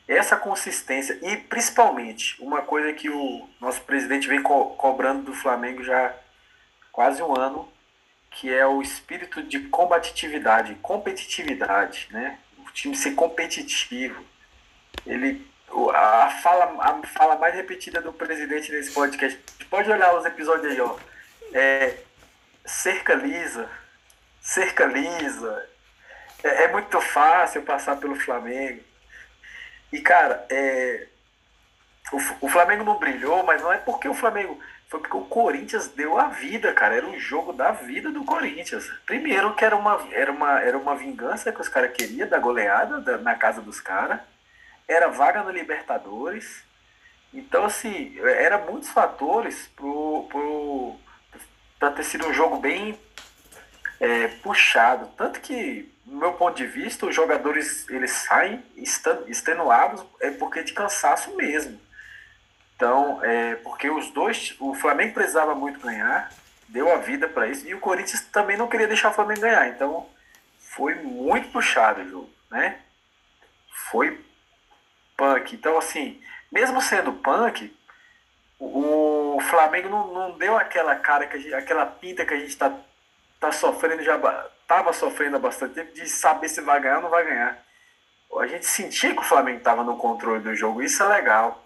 essa 0.07 0.37
consistência 0.37 1.19
e 1.23 1.37
principalmente 1.37 2.40
uma 2.42 2.62
coisa 2.62 2.92
que 2.92 3.09
o 3.09 3.49
nosso 3.61 3.81
presidente 3.83 4.28
vem 4.28 4.42
co 4.42 4.71
cobrando 4.76 5.23
do 5.23 5.35
Flamengo 5.35 5.83
já 5.83 6.14
quase 6.90 7.23
um 7.23 7.35
ano, 7.37 7.72
que 8.35 8.53
é 8.53 8.67
o 8.67 8.83
espírito 8.83 9.43
de 9.43 9.61
combatividade, 9.69 10.75
competitividade, 10.77 12.09
né? 12.11 12.39
O 12.59 12.71
time 12.73 12.97
ser 12.97 13.15
competitivo. 13.15 14.25
Ele 15.07 15.47
a 15.95 16.31
fala, 16.43 16.77
a 16.81 17.07
fala 17.07 17.37
mais 17.37 17.55
repetida 17.55 18.01
do 18.01 18.12
presidente 18.12 18.71
nesse 18.71 18.93
podcast. 18.93 19.39
Pode 19.71 19.91
olhar 19.91 20.15
os 20.15 20.25
episódios 20.25 20.73
aí, 20.73 20.81
ó. 20.81 20.97
É, 21.53 21.97
cerca 22.65 23.15
lisa, 23.15 23.69
cerca 24.41 24.85
lisa. 24.85 25.69
É, 26.43 26.65
é, 26.65 26.73
muito 26.73 27.01
fácil 27.01 27.62
passar 27.62 27.97
pelo 27.97 28.15
Flamengo. 28.17 28.83
E, 29.93 30.01
cara, 30.01 30.45
é, 30.51 31.07
o, 32.12 32.47
o 32.47 32.49
Flamengo 32.49 32.85
não 32.85 32.99
brilhou, 32.99 33.43
mas 33.45 33.62
não 33.62 33.73
é 33.73 33.79
porque 33.79 34.09
o 34.09 34.15
Flamengo. 34.15 34.61
Foi 34.92 35.00
porque 35.00 35.16
o 35.16 35.25
Corinthians 35.25 35.88
deu 35.88 36.18
a 36.18 36.28
vida, 36.28 36.70
cara. 36.75 36.94
Era 36.94 37.06
um 37.06 37.18
jogo 37.18 37.54
da 37.54 37.70
vida 37.70 38.11
do 38.11 38.26
Corinthians. 38.26 38.92
Primeiro 39.06 39.54
que 39.54 39.64
era 39.64 39.75
uma, 39.75 40.06
era 40.12 40.30
uma, 40.30 40.61
era 40.61 40.76
uma 40.76 40.94
vingança 40.94 41.50
que 41.50 41.62
os 41.62 41.68
caras 41.68 41.92
queriam 41.96 42.28
da 42.28 42.38
goleada 42.38 43.00
da, 43.00 43.16
na 43.16 43.34
casa 43.34 43.62
dos 43.62 43.80
caras. 43.80 44.20
Era 44.87 45.08
vaga 45.08 45.42
no 45.44 45.50
Libertadores. 45.50 46.62
Então, 47.32 47.64
assim, 47.64 48.18
era 48.20 48.58
muitos 48.58 48.90
fatores 48.90 49.66
pro, 49.75 50.26
pro, 50.28 50.96
para 51.78 51.92
ter 51.92 52.04
sido 52.04 52.26
um 52.26 52.34
jogo 52.34 52.58
bem 52.58 53.00
é, 53.99 54.28
puxado. 54.42 55.06
Tanto 55.16 55.40
que, 55.40 55.90
no 56.04 56.18
meu 56.18 56.34
ponto 56.34 56.58
de 56.58 56.66
vista, 56.66 57.06
os 57.06 57.14
jogadores 57.14 57.88
eles 57.88 58.11
saem 58.11 58.62
extenuados 59.26 60.04
é 60.20 60.30
porque 60.32 60.62
de 60.62 60.75
cansaço 60.75 61.34
mesmo. 61.34 61.80
Então, 62.83 63.23
é, 63.23 63.55
porque 63.55 63.89
os 63.89 64.11
dois, 64.11 64.57
o 64.59 64.75
Flamengo 64.75 65.15
precisava 65.15 65.55
muito 65.55 65.79
ganhar, 65.79 66.33
deu 66.67 66.93
a 66.93 66.97
vida 66.97 67.29
para 67.29 67.47
isso, 67.47 67.65
e 67.65 67.73
o 67.73 67.79
Corinthians 67.79 68.23
também 68.23 68.57
não 68.57 68.67
queria 68.67 68.89
deixar 68.89 69.11
o 69.11 69.15
Flamengo 69.15 69.41
ganhar. 69.41 69.69
Então, 69.69 70.11
foi 70.59 70.97
muito 70.97 71.49
puxado 71.53 72.01
o 72.01 72.09
jogo, 72.09 72.31
né? 72.51 72.81
Foi 73.89 74.21
punk. 75.17 75.55
Então, 75.55 75.79
assim, 75.79 76.21
mesmo 76.51 76.83
sendo 76.83 77.12
punk, 77.12 77.73
o 78.59 79.39
Flamengo 79.49 79.89
não, 79.89 80.12
não 80.12 80.37
deu 80.37 80.57
aquela 80.57 80.97
cara, 80.97 81.29
que 81.29 81.39
gente, 81.39 81.55
aquela 81.55 81.87
pinta 81.87 82.27
que 82.27 82.35
a 82.35 82.37
gente 82.37 82.49
está 82.49 82.77
tá 83.39 83.53
sofrendo, 83.53 84.03
já 84.03 84.17
estava 84.61 84.93
sofrendo 84.93 85.37
há 85.37 85.39
bastante 85.39 85.75
tempo, 85.75 85.95
de 85.95 86.09
saber 86.09 86.49
se 86.49 86.61
vai 86.61 86.81
ganhar 86.81 86.97
ou 86.97 87.03
não 87.03 87.11
vai 87.11 87.25
ganhar. 87.25 87.62
A 88.41 88.47
gente 88.49 88.67
sentia 88.67 89.15
que 89.15 89.21
o 89.21 89.25
Flamengo 89.25 89.59
estava 89.59 89.85
no 89.85 89.97
controle 89.97 90.43
do 90.43 90.53
jogo, 90.57 90.83
isso 90.83 91.01
é 91.01 91.07
legal. 91.07 91.62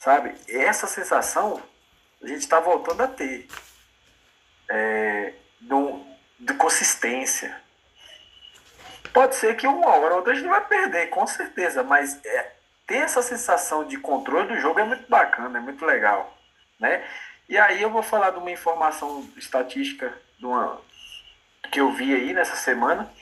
Sabe? 0.00 0.34
Essa 0.48 0.88
sensação 0.88 1.62
a 2.20 2.26
gente 2.26 2.40
está 2.40 2.58
voltando 2.58 3.02
a 3.02 3.06
ter. 3.06 3.46
É, 4.68 5.34
do, 5.60 6.04
de 6.38 6.54
consistência. 6.54 7.60
Pode 9.12 9.34
ser 9.36 9.56
que 9.56 9.66
uma 9.66 9.88
hora 9.88 10.12
ou 10.12 10.16
outra 10.18 10.32
a 10.32 10.36
gente 10.36 10.48
vai 10.48 10.64
perder, 10.66 11.08
com 11.08 11.26
certeza, 11.26 11.82
mas 11.82 12.24
é, 12.24 12.52
ter 12.86 12.98
essa 12.98 13.20
sensação 13.22 13.84
de 13.84 13.98
controle 13.98 14.48
do 14.48 14.60
jogo 14.60 14.80
é 14.80 14.84
muito 14.84 15.08
bacana, 15.08 15.58
é 15.58 15.60
muito 15.60 15.84
legal, 15.84 16.36
né? 16.78 17.04
E 17.48 17.58
aí 17.58 17.82
eu 17.82 17.90
vou 17.90 18.02
falar 18.02 18.30
de 18.30 18.38
uma 18.38 18.50
informação 18.50 19.28
estatística 19.36 20.16
de 20.38 20.46
uma, 20.46 20.80
que 21.72 21.80
eu 21.80 21.92
vi 21.92 22.14
aí 22.14 22.32
nessa 22.32 22.54
semana, 22.54 23.12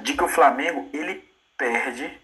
de 0.00 0.14
que 0.14 0.22
o 0.22 0.28
Flamengo 0.28 0.88
ele 0.92 1.28
perde 1.58 2.20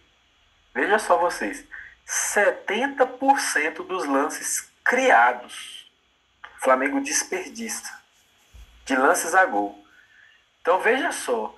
Veja 0.75 0.99
só 0.99 1.19
vocês. 1.19 1.65
70% 2.07 3.87
dos 3.87 4.07
lances 4.07 4.71
criados. 4.85 5.91
O 6.57 6.61
Flamengo 6.61 7.01
desperdiça. 7.01 7.99
De 8.85 8.97
lances 8.97 9.35
a 9.35 9.45
gol. 9.45 9.85
Então 10.61 10.81
veja 10.81 11.13
só. 11.13 11.55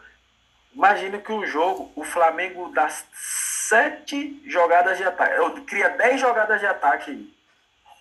Imagina 0.74 1.18
que 1.18 1.32
um 1.32 1.46
jogo, 1.46 1.92
o 1.94 2.04
Flamengo 2.04 2.70
dá 2.72 2.88
sete 2.88 4.42
jogadas 4.46 4.96
de 4.96 5.04
ataque. 5.04 5.60
Cria 5.62 5.90
10 5.90 6.20
jogadas 6.20 6.60
de 6.60 6.66
ataque. 6.66 7.34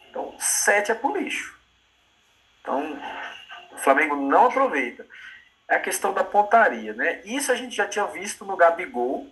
Então, 0.09 0.35
sete 0.39 0.91
é 0.91 0.95
pro 0.95 1.15
lixo. 1.15 1.57
Então, 2.61 2.99
o 3.71 3.77
Flamengo 3.77 4.15
não 4.15 4.47
aproveita. 4.47 5.05
É 5.67 5.75
a 5.75 5.79
questão 5.79 6.13
da 6.13 6.23
pontaria, 6.23 6.93
né? 6.93 7.21
Isso 7.23 7.51
a 7.51 7.55
gente 7.55 7.75
já 7.75 7.87
tinha 7.87 8.05
visto 8.07 8.45
no 8.45 8.57
Gabigol. 8.57 9.29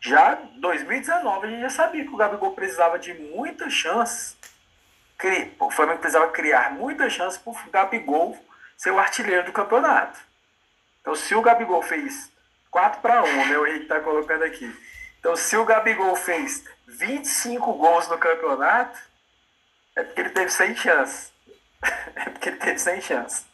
Já 0.00 0.40
em 0.54 0.60
2019 0.60 1.46
a 1.46 1.50
gente 1.50 1.60
já 1.60 1.70
sabia 1.70 2.04
que 2.04 2.10
o 2.10 2.16
Gabigol 2.16 2.52
precisava 2.52 2.98
de 2.98 3.12
muitas 3.14 3.72
chances. 3.72 4.36
O 5.58 5.70
Flamengo 5.70 6.00
precisava 6.00 6.30
criar 6.32 6.72
muitas 6.72 7.12
chances 7.12 7.38
para 7.38 7.52
o 7.52 7.70
Gabigol 7.70 8.38
ser 8.76 8.90
o 8.90 8.98
artilheiro 8.98 9.44
do 9.44 9.52
campeonato. 9.52 10.18
Então, 11.00 11.14
se 11.14 11.34
o 11.34 11.42
Gabigol 11.42 11.82
fez 11.82 12.30
4 12.70 13.00
para 13.00 13.22
1, 13.22 13.48
né? 13.48 13.58
O 13.58 13.66
Henrique 13.66 13.82
está 13.82 14.00
colocando 14.00 14.44
aqui. 14.44 14.74
Então, 15.18 15.36
se 15.36 15.56
o 15.56 15.64
Gabigol 15.64 16.16
fez 16.16 16.64
25 16.86 17.74
gols 17.74 18.08
no 18.08 18.16
campeonato, 18.16 18.98
é 19.96 20.02
porque 20.02 20.20
ele 20.20 20.30
teve 20.30 20.50
100 20.50 20.76
chances. 20.76 21.32
é 22.16 22.30
porque 22.30 22.48
ele 22.48 22.58
teve 22.58 22.78
100 22.78 23.00
chances. 23.02 23.46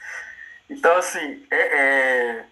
Então, 0.69 0.97
assim, 0.97 1.47
é, 1.51 1.57
é, 1.57 2.45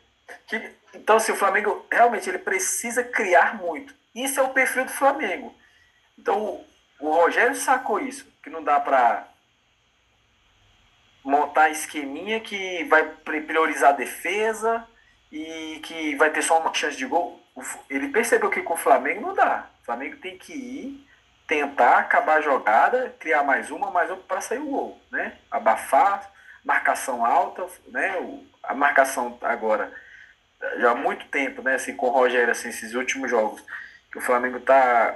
que, 0.47 0.71
então, 0.95 1.17
assim, 1.17 1.33
o 1.33 1.37
Flamengo 1.37 1.87
realmente 1.91 2.29
ele 2.29 2.39
precisa 2.39 3.03
criar 3.03 3.57
muito. 3.57 3.95
Isso 4.15 4.39
é 4.39 4.43
o 4.43 4.51
perfil 4.51 4.85
do 4.85 4.93
Flamengo. 4.93 5.55
Então, 6.19 6.39
o, 6.41 6.67
o 7.01 7.11
Rogério 7.11 7.55
sacou 7.57 8.01
isso, 8.01 8.27
que 8.43 8.51
não 8.51 8.63
dá 8.63 8.79
para 8.81 9.29
montar 11.25 11.71
esqueminha 11.71 12.39
que 12.41 12.85
vai 12.85 13.03
priorizar 13.25 13.91
a 13.91 13.97
defesa 13.97 14.87
e 15.33 15.81
que 15.83 16.15
vai 16.17 16.31
ter 16.31 16.43
só 16.43 16.61
uma 16.61 16.73
chance 16.73 16.97
de 16.97 17.07
gol. 17.07 17.43
Ele 17.89 18.09
percebeu 18.09 18.51
que 18.51 18.63
com 18.63 18.75
o 18.75 18.79
Flamengo 18.79 19.23
não 19.23 19.35
dá. 19.35 19.69
O 19.83 19.85
Flamengo 19.87 20.17
tem 20.19 20.37
que 20.37 20.53
ir 20.53 21.09
tentar 21.47 21.99
acabar 21.99 22.39
a 22.39 22.41
jogada, 22.41 23.15
criar 23.19 23.43
mais 23.43 23.71
uma, 23.71 23.91
mais 23.91 24.11
outra 24.11 24.25
para 24.27 24.41
sair 24.41 24.59
o 24.59 24.67
gol, 24.67 25.01
né? 25.11 25.37
Abafar, 25.51 26.31
marcação 26.65 27.25
alta, 27.25 27.67
né? 27.89 28.15
A 28.63 28.75
marcação 28.75 29.39
agora 29.43 29.93
já 30.79 30.91
há 30.91 30.95
muito 30.95 31.27
tempo, 31.27 31.63
né? 31.63 31.75
Assim, 31.75 31.95
com 31.95 32.07
o 32.07 32.13
Rogério, 32.13 32.51
assim, 32.51 32.69
esses 32.69 32.95
últimos 32.95 33.31
jogos, 33.31 33.63
que 34.11 34.19
o 34.19 34.21
Flamengo 34.21 34.59
está 34.59 35.15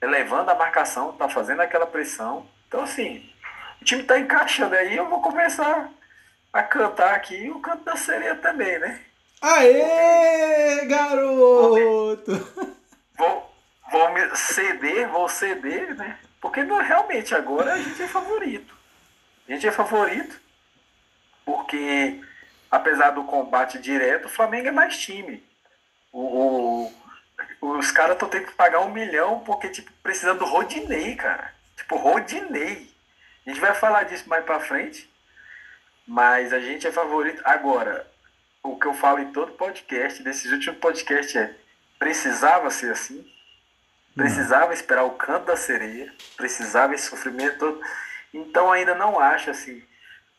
elevando 0.00 0.50
a 0.50 0.54
marcação, 0.54 1.10
está 1.10 1.28
fazendo 1.28 1.60
aquela 1.60 1.86
pressão. 1.86 2.46
Então, 2.68 2.82
assim, 2.82 3.28
o 3.80 3.84
time 3.84 4.02
está 4.02 4.18
encaixando 4.18 4.74
aí. 4.74 4.96
Eu 4.96 5.08
vou 5.08 5.20
começar 5.20 5.90
a 6.52 6.62
cantar 6.62 7.14
aqui 7.14 7.50
o 7.50 7.60
canto 7.60 7.84
da 7.84 7.96
sereia 7.96 8.34
também, 8.36 8.78
né? 8.78 9.00
Aê, 9.40 10.84
garoto! 10.86 12.66
Vou, 13.16 13.54
vou 13.90 14.12
me 14.12 14.36
ceder, 14.36 15.08
vou 15.08 15.28
ceder, 15.28 15.94
né? 15.94 16.18
Porque 16.40 16.62
não, 16.62 16.78
realmente 16.78 17.34
agora 17.34 17.74
a 17.74 17.78
gente 17.78 18.02
é 18.02 18.08
favorito. 18.08 18.74
A 19.48 19.52
gente 19.52 19.66
é 19.66 19.72
favorito 19.72 20.40
porque, 21.44 22.20
apesar 22.70 23.10
do 23.10 23.24
combate 23.24 23.78
direto, 23.78 24.26
o 24.26 24.30
Flamengo 24.30 24.68
é 24.68 24.72
mais 24.72 24.98
time. 24.98 25.42
O, 26.12 26.86
o 26.86 27.00
os 27.60 27.90
caras 27.90 28.14
estão 28.14 28.28
tendo 28.28 28.46
que 28.46 28.54
pagar 28.54 28.80
um 28.80 28.90
milhão 28.90 29.40
porque, 29.40 29.68
tipo, 29.68 29.90
precisando 30.02 30.40
do 30.40 30.44
Rodinei, 30.44 31.14
cara. 31.16 31.54
Tipo, 31.76 31.96
Rodinei. 31.96 32.90
A 33.46 33.50
gente 33.50 33.60
vai 33.60 33.74
falar 33.74 34.04
disso 34.04 34.28
mais 34.28 34.44
pra 34.44 34.60
frente. 34.60 35.10
Mas 36.06 36.52
a 36.52 36.60
gente 36.60 36.86
é 36.86 36.92
favorito. 36.92 37.40
Agora, 37.44 38.06
o 38.62 38.78
que 38.78 38.86
eu 38.86 38.94
falo 38.94 39.20
em 39.20 39.32
todo 39.32 39.52
podcast, 39.52 40.22
desses 40.22 40.50
últimos 40.50 40.78
podcasts, 40.80 41.36
é 41.36 41.54
precisava 41.98 42.70
ser 42.70 42.92
assim. 42.92 43.26
Precisava 44.14 44.74
esperar 44.74 45.04
o 45.04 45.12
canto 45.12 45.46
da 45.46 45.56
sereia, 45.56 46.12
precisava 46.36 46.94
esse 46.94 47.06
sofrimento 47.06 47.58
todo. 47.58 47.80
Então 48.34 48.72
ainda 48.72 48.94
não 48.94 49.18
acho 49.20 49.50
assim 49.50 49.82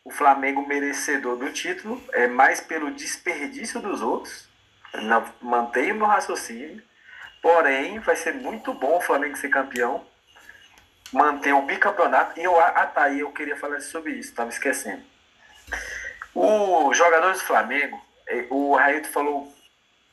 o 0.04 0.10
Flamengo 0.10 0.66
merecedor 0.66 1.36
do 1.36 1.52
título, 1.52 2.02
é 2.12 2.26
mais 2.26 2.60
pelo 2.60 2.90
desperdício 2.90 3.80
dos 3.80 4.02
outros. 4.02 4.48
Não, 4.94 5.24
mantenho 5.40 5.94
meu 5.94 6.06
raciocínio. 6.06 6.82
Porém, 7.40 7.98
vai 8.00 8.16
ser 8.16 8.34
muito 8.34 8.72
bom 8.74 8.98
o 8.98 9.00
Flamengo 9.00 9.36
ser 9.36 9.48
campeão. 9.48 10.04
Manter 11.12 11.52
o 11.52 11.62
bicampeonato. 11.62 12.38
E 12.38 12.44
eu, 12.44 12.58
ah, 12.58 12.86
tá 12.86 13.10
eu 13.10 13.30
queria 13.32 13.56
falar 13.56 13.80
sobre 13.80 14.12
isso, 14.12 14.30
estava 14.30 14.50
esquecendo. 14.50 15.02
O 16.34 16.92
jogador 16.94 17.32
do 17.32 17.40
Flamengo, 17.40 18.00
é, 18.26 18.46
o 18.48 18.74
Raito 18.74 19.08
falou 19.08 19.52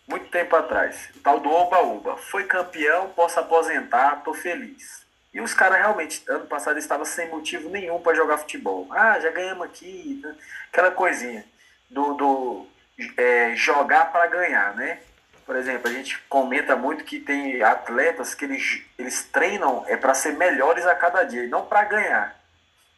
muito 0.07 0.29
tempo 0.29 0.55
atrás, 0.55 1.09
tal 1.23 1.39
do 1.39 1.49
Oba-Oba. 1.49 2.17
Foi 2.17 2.45
campeão, 2.45 3.09
posso 3.09 3.39
aposentar, 3.39 4.23
tô 4.23 4.33
feliz. 4.33 4.98
E 5.33 5.39
os 5.41 5.53
caras 5.53 5.77
realmente, 5.77 6.23
ano 6.27 6.47
passado, 6.47 6.79
estavam 6.79 7.05
sem 7.05 7.29
motivo 7.29 7.69
nenhum 7.69 8.01
para 8.01 8.15
jogar 8.15 8.37
futebol. 8.39 8.87
Ah, 8.91 9.19
já 9.19 9.29
ganhamos 9.29 9.65
aqui, 9.65 10.19
né? 10.23 10.35
aquela 10.71 10.91
coisinha 10.91 11.45
do, 11.89 12.13
do 12.13 12.67
é, 13.15 13.55
jogar 13.55 14.11
para 14.11 14.27
ganhar, 14.27 14.75
né? 14.75 14.99
Por 15.45 15.55
exemplo, 15.55 15.89
a 15.89 15.93
gente 15.93 16.19
comenta 16.29 16.75
muito 16.75 17.03
que 17.03 17.19
tem 17.19 17.61
atletas 17.63 18.35
que 18.35 18.45
eles, 18.45 18.83
eles 18.97 19.23
treinam 19.23 19.83
é 19.87 19.97
para 19.97 20.13
ser 20.13 20.33
melhores 20.33 20.85
a 20.85 20.93
cada 20.95 21.23
dia, 21.23 21.43
e 21.43 21.47
não 21.47 21.65
para 21.65 21.83
ganhar. 21.85 22.39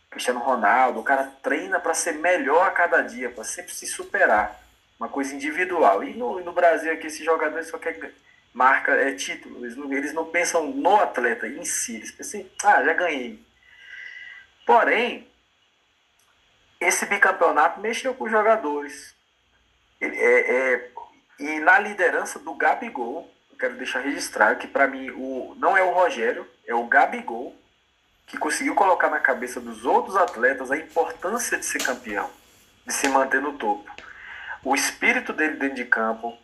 Cristiano 0.10 0.42
Ronaldo, 0.42 1.00
o 1.00 1.04
cara 1.04 1.32
treina 1.42 1.80
para 1.80 1.94
ser 1.94 2.14
melhor 2.16 2.68
a 2.68 2.72
cada 2.72 3.02
dia, 3.02 3.30
para 3.30 3.46
sempre 3.46 3.74
se 3.74 3.88
superar. 3.88 4.60
Uma 5.00 5.08
coisa 5.08 5.34
individual. 5.34 6.04
E 6.04 6.14
no, 6.14 6.42
no 6.42 6.52
Brasil 6.52 6.92
aqui, 6.92 7.08
esses 7.08 7.24
jogadores 7.24 7.70
só 7.70 7.78
querem 7.78 8.12
marca, 8.54 8.92
é 8.94 9.14
título. 9.14 9.66
Eles 9.66 9.76
não, 9.76 9.94
eles 9.94 10.14
não 10.14 10.26
pensam 10.26 10.68
no 10.72 10.96
atleta 10.98 11.48
em 11.48 11.64
si. 11.66 11.96
Eles 11.96 12.12
pensam, 12.12 12.46
ah, 12.64 12.84
já 12.84 12.94
ganhei. 12.94 13.40
Porém, 14.66 15.28
esse 16.80 17.06
bicampeonato 17.06 17.80
mexeu 17.80 18.14
com 18.14 18.26
os 18.26 18.32
jogadores. 18.32 19.16
É, 20.00 20.08
é, 20.08 20.92
e 21.40 21.60
na 21.60 21.78
liderança 21.80 22.40
do 22.40 22.56
Gabigol, 22.56 23.32
quero 23.62 23.76
deixar 23.76 24.00
registrado 24.00 24.58
que 24.58 24.68
para 24.68 24.88
mim 24.88 25.12
o, 25.12 25.54
não 25.58 25.78
é 25.78 25.84
o 25.84 25.92
Rogério, 25.92 26.50
é 26.66 26.74
o 26.74 26.88
Gabigol 26.88 27.56
que 28.26 28.38
conseguiu 28.38 28.74
colocar 28.74 29.10
na 29.10 29.20
cabeça 29.20 29.60
dos 29.60 29.86
outros 29.86 30.16
atletas 30.16 30.72
a 30.72 30.78
importância 30.78 31.58
de 31.58 31.66
ser 31.66 31.84
campeão, 31.84 32.30
de 32.86 32.94
se 32.94 33.08
manter 33.08 33.42
no 33.42 33.54
topo. 33.58 33.92
O 34.64 34.74
espírito 34.74 35.32
dele 35.34 35.58
dentro 35.58 35.76
de 35.76 35.86
campo, 35.86 36.36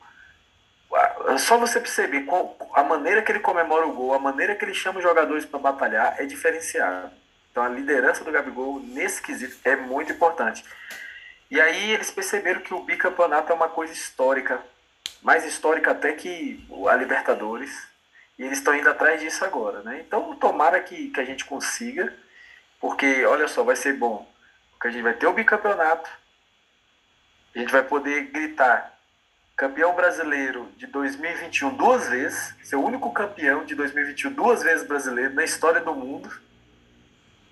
só 1.37 1.57
você 1.57 1.79
perceber 1.79 2.21
qual, 2.21 2.55
a 2.73 2.83
maneira 2.83 3.21
que 3.21 3.31
ele 3.31 3.39
comemora 3.39 3.85
o 3.85 3.93
gol, 3.93 4.13
a 4.13 4.19
maneira 4.19 4.55
que 4.55 4.63
ele 4.63 4.73
chama 4.73 4.99
os 4.99 5.03
jogadores 5.03 5.45
para 5.45 5.59
batalhar 5.59 6.15
é 6.19 6.25
diferenciada. 6.25 7.11
Então 7.51 7.63
a 7.63 7.69
liderança 7.69 8.23
do 8.23 8.31
Gabigol 8.31 8.79
nesse 8.79 9.21
quesito 9.21 9.57
é 9.63 9.75
muito 9.75 10.11
importante. 10.11 10.63
E 11.49 11.59
aí 11.59 11.91
eles 11.91 12.11
perceberam 12.11 12.61
que 12.61 12.73
o 12.73 12.83
bicampeonato 12.83 13.51
é 13.51 13.55
uma 13.55 13.69
coisa 13.69 13.93
histórica, 13.93 14.61
mais 15.21 15.45
histórica 15.45 15.91
até 15.91 16.13
que 16.13 16.65
a 16.89 16.95
Libertadores. 16.95 17.87
E 18.37 18.43
eles 18.43 18.59
estão 18.59 18.75
indo 18.75 18.89
atrás 18.89 19.19
disso 19.19 19.43
agora, 19.43 19.81
né? 19.81 20.03
Então 20.05 20.35
tomara 20.35 20.79
que, 20.79 21.09
que 21.09 21.19
a 21.19 21.25
gente 21.25 21.45
consiga, 21.45 22.13
porque 22.79 23.25
olha 23.25 23.47
só, 23.47 23.63
vai 23.63 23.75
ser 23.75 23.93
bom. 23.93 24.29
Porque 24.73 24.89
a 24.89 24.91
gente 24.91 25.01
vai 25.01 25.13
ter 25.13 25.25
o 25.25 25.33
bicampeonato, 25.33 26.09
a 27.55 27.59
gente 27.59 27.71
vai 27.71 27.83
poder 27.83 28.27
gritar 28.27 28.96
campeão 29.57 29.95
brasileiro 29.95 30.71
de 30.77 30.85
2021 30.85 31.75
duas 31.75 32.07
vezes, 32.07 32.55
ser 32.63 32.75
o 32.75 32.85
único 32.85 33.11
campeão 33.11 33.65
de 33.65 33.73
2021 33.73 34.31
duas 34.31 34.61
vezes 34.61 34.87
brasileiro 34.87 35.33
na 35.33 35.43
história 35.43 35.81
do 35.81 35.95
mundo, 35.95 36.31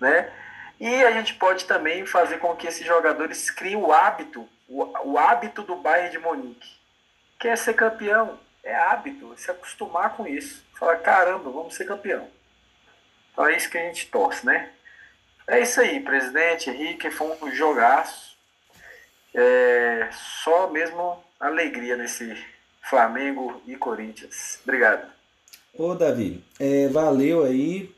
né? 0.00 0.32
E 0.78 1.04
a 1.04 1.10
gente 1.10 1.34
pode 1.34 1.64
também 1.64 2.06
fazer 2.06 2.38
com 2.38 2.54
que 2.54 2.68
esses 2.68 2.86
jogadores 2.86 3.50
criem 3.50 3.76
o 3.76 3.92
hábito, 3.92 4.48
o, 4.68 4.84
o 5.10 5.18
hábito 5.18 5.62
do 5.62 5.74
Bayern 5.74 6.12
de 6.12 6.18
Munique. 6.18 6.76
Quer 7.40 7.48
é 7.48 7.56
ser 7.56 7.74
campeão, 7.74 8.38
é 8.62 8.74
hábito, 8.74 9.32
é 9.32 9.36
se 9.36 9.50
acostumar 9.50 10.10
com 10.10 10.26
isso. 10.28 10.64
Falar, 10.78 10.98
caramba, 10.98 11.50
vamos 11.50 11.74
ser 11.74 11.86
campeão. 11.86 12.28
Então 13.32 13.46
é 13.46 13.56
isso 13.56 13.68
que 13.68 13.78
a 13.78 13.82
gente 13.82 14.06
torce, 14.06 14.46
né? 14.46 14.70
É 15.48 15.60
isso 15.60 15.80
aí, 15.80 15.98
presidente 16.00 16.70
Henrique, 16.70 17.10
foi 17.10 17.36
um 17.42 17.50
jogaço. 17.50 18.35
É, 19.38 20.08
só 20.42 20.70
mesmo 20.70 21.22
alegria 21.38 21.94
nesse 21.94 22.34
Flamengo 22.88 23.60
e 23.66 23.76
Corinthians. 23.76 24.58
Obrigado. 24.64 25.06
Ô 25.74 25.94
Davi, 25.94 26.42
é, 26.58 26.88
valeu 26.88 27.44
aí. 27.44 27.94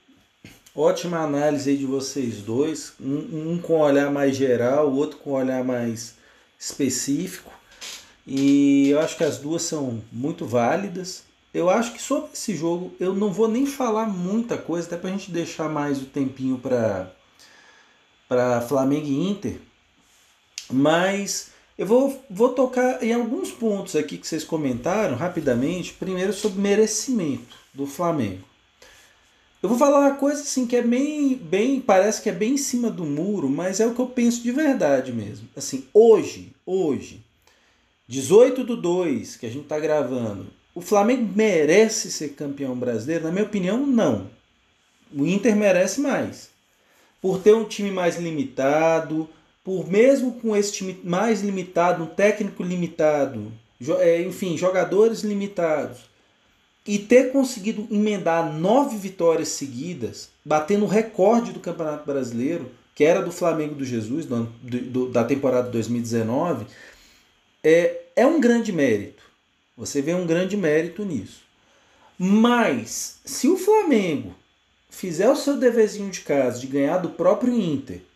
Ótima 0.74 1.18
análise 1.18 1.70
aí 1.70 1.76
de 1.76 1.86
vocês 1.86 2.42
dois. 2.42 2.92
Um, 3.00 3.52
um 3.52 3.58
com 3.60 3.80
olhar 3.80 4.10
mais 4.10 4.34
geral, 4.34 4.88
o 4.88 4.96
outro 4.96 5.18
com 5.18 5.30
olhar 5.30 5.62
mais 5.62 6.16
específico. 6.58 7.52
E 8.26 8.90
eu 8.90 8.98
acho 8.98 9.16
que 9.16 9.24
as 9.24 9.38
duas 9.38 9.62
são 9.62 10.02
muito 10.10 10.44
válidas. 10.44 11.24
eu 11.54 11.70
acho 11.70 11.92
que 11.92 12.02
sobre 12.02 12.30
esse 12.32 12.54
jogo 12.56 12.92
eu 12.98 13.14
não 13.14 13.32
vou 13.32 13.48
nem 13.48 13.64
falar 13.64 14.06
muita 14.06 14.58
coisa, 14.58 14.88
até 14.88 14.96
pra 14.96 15.10
gente 15.10 15.30
deixar 15.30 15.68
mais 15.68 16.02
o 16.02 16.06
tempinho 16.06 16.58
para 16.58 17.12
para 18.28 18.60
Flamengo 18.60 19.06
e 19.06 19.30
Inter. 19.30 19.58
Mas 20.70 21.50
eu 21.76 21.86
vou, 21.86 22.24
vou 22.28 22.50
tocar 22.50 23.02
em 23.02 23.12
alguns 23.12 23.50
pontos 23.50 23.94
aqui 23.94 24.18
que 24.18 24.26
vocês 24.26 24.44
comentaram 24.44 25.16
rapidamente. 25.16 25.94
Primeiro 25.94 26.32
sobre 26.32 26.60
merecimento 26.60 27.56
do 27.72 27.86
Flamengo. 27.86 28.48
Eu 29.62 29.68
vou 29.68 29.78
falar 29.78 30.00
uma 30.00 30.14
coisa 30.14 30.42
assim 30.42 30.66
que 30.66 30.76
é 30.76 30.82
bem, 30.82 31.34
bem, 31.34 31.80
parece 31.80 32.22
que 32.22 32.28
é 32.28 32.32
bem 32.32 32.54
em 32.54 32.58
cima 32.58 32.90
do 32.90 33.04
muro, 33.04 33.48
mas 33.48 33.80
é 33.80 33.86
o 33.86 33.94
que 33.94 34.00
eu 34.00 34.06
penso 34.06 34.40
de 34.40 34.52
verdade 34.52 35.12
mesmo. 35.12 35.48
Assim, 35.56 35.84
hoje, 35.92 36.52
hoje, 36.64 37.24
18 38.06 38.62
do 38.62 38.76
2 38.76 39.36
que 39.36 39.46
a 39.46 39.48
gente 39.48 39.64
está 39.64 39.78
gravando, 39.80 40.46
o 40.76 40.80
Flamengo 40.80 41.28
merece 41.34 42.08
ser 42.12 42.30
campeão 42.34 42.76
brasileiro? 42.76 43.24
Na 43.24 43.32
minha 43.32 43.44
opinião, 43.44 43.84
não. 43.84 44.30
O 45.12 45.26
Inter 45.26 45.56
merece 45.56 46.00
mais. 46.00 46.50
Por 47.20 47.40
ter 47.40 47.52
um 47.52 47.64
time 47.64 47.90
mais 47.90 48.16
limitado, 48.16 49.28
por 49.68 49.86
mesmo 49.86 50.32
com 50.32 50.56
esse 50.56 50.72
time 50.72 50.98
mais 51.04 51.42
limitado, 51.42 52.02
um 52.02 52.06
técnico 52.06 52.62
limitado, 52.62 53.52
é, 53.98 54.22
enfim, 54.22 54.56
jogadores 54.56 55.20
limitados, 55.20 56.08
e 56.86 56.98
ter 56.98 57.32
conseguido 57.32 57.86
emendar 57.90 58.50
nove 58.50 58.96
vitórias 58.96 59.48
seguidas, 59.48 60.30
batendo 60.42 60.86
o 60.86 60.88
recorde 60.88 61.52
do 61.52 61.60
Campeonato 61.60 62.06
Brasileiro, 62.06 62.70
que 62.94 63.04
era 63.04 63.20
do 63.20 63.30
Flamengo 63.30 63.74
do 63.74 63.84
Jesus, 63.84 64.24
do, 64.24 64.44
do, 64.62 65.10
da 65.10 65.22
temporada 65.22 65.68
2019, 65.68 66.64
é, 67.62 68.04
é 68.16 68.26
um 68.26 68.40
grande 68.40 68.72
mérito. 68.72 69.22
Você 69.76 70.00
vê 70.00 70.14
um 70.14 70.26
grande 70.26 70.56
mérito 70.56 71.04
nisso. 71.04 71.42
Mas, 72.18 73.20
se 73.22 73.48
o 73.48 73.58
Flamengo 73.58 74.34
fizer 74.88 75.28
o 75.28 75.36
seu 75.36 75.58
deverzinho 75.58 76.08
de 76.08 76.20
casa 76.20 76.58
de 76.58 76.66
ganhar 76.66 76.96
do 76.96 77.10
próprio 77.10 77.52
Inter 77.52 78.07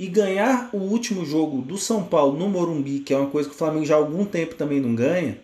e 0.00 0.06
ganhar 0.06 0.70
o 0.72 0.78
último 0.78 1.26
jogo 1.26 1.60
do 1.60 1.76
São 1.76 2.02
Paulo 2.02 2.38
no 2.38 2.48
Morumbi, 2.48 3.00
que 3.00 3.12
é 3.12 3.18
uma 3.18 3.28
coisa 3.28 3.50
que 3.50 3.54
o 3.54 3.58
Flamengo 3.58 3.84
já 3.84 3.96
há 3.96 3.98
algum 3.98 4.24
tempo 4.24 4.54
também 4.54 4.80
não 4.80 4.94
ganha, 4.94 5.38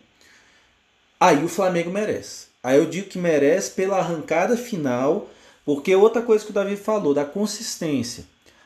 aí 1.21 1.45
o 1.45 1.49
Flamengo 1.49 1.91
merece. 1.91 2.47
Aí 2.63 2.79
eu 2.79 2.87
digo 2.87 3.11
que 3.11 3.19
merece 3.19 3.73
pela 3.73 3.99
arrancada 3.99 4.57
final, 4.57 5.29
porque 5.63 5.95
outra 5.95 6.23
coisa 6.23 6.43
que 6.43 6.53
o 6.53 6.55
Davi 6.55 6.75
falou, 6.75 7.13
da 7.13 7.23
consistência. 7.23 8.25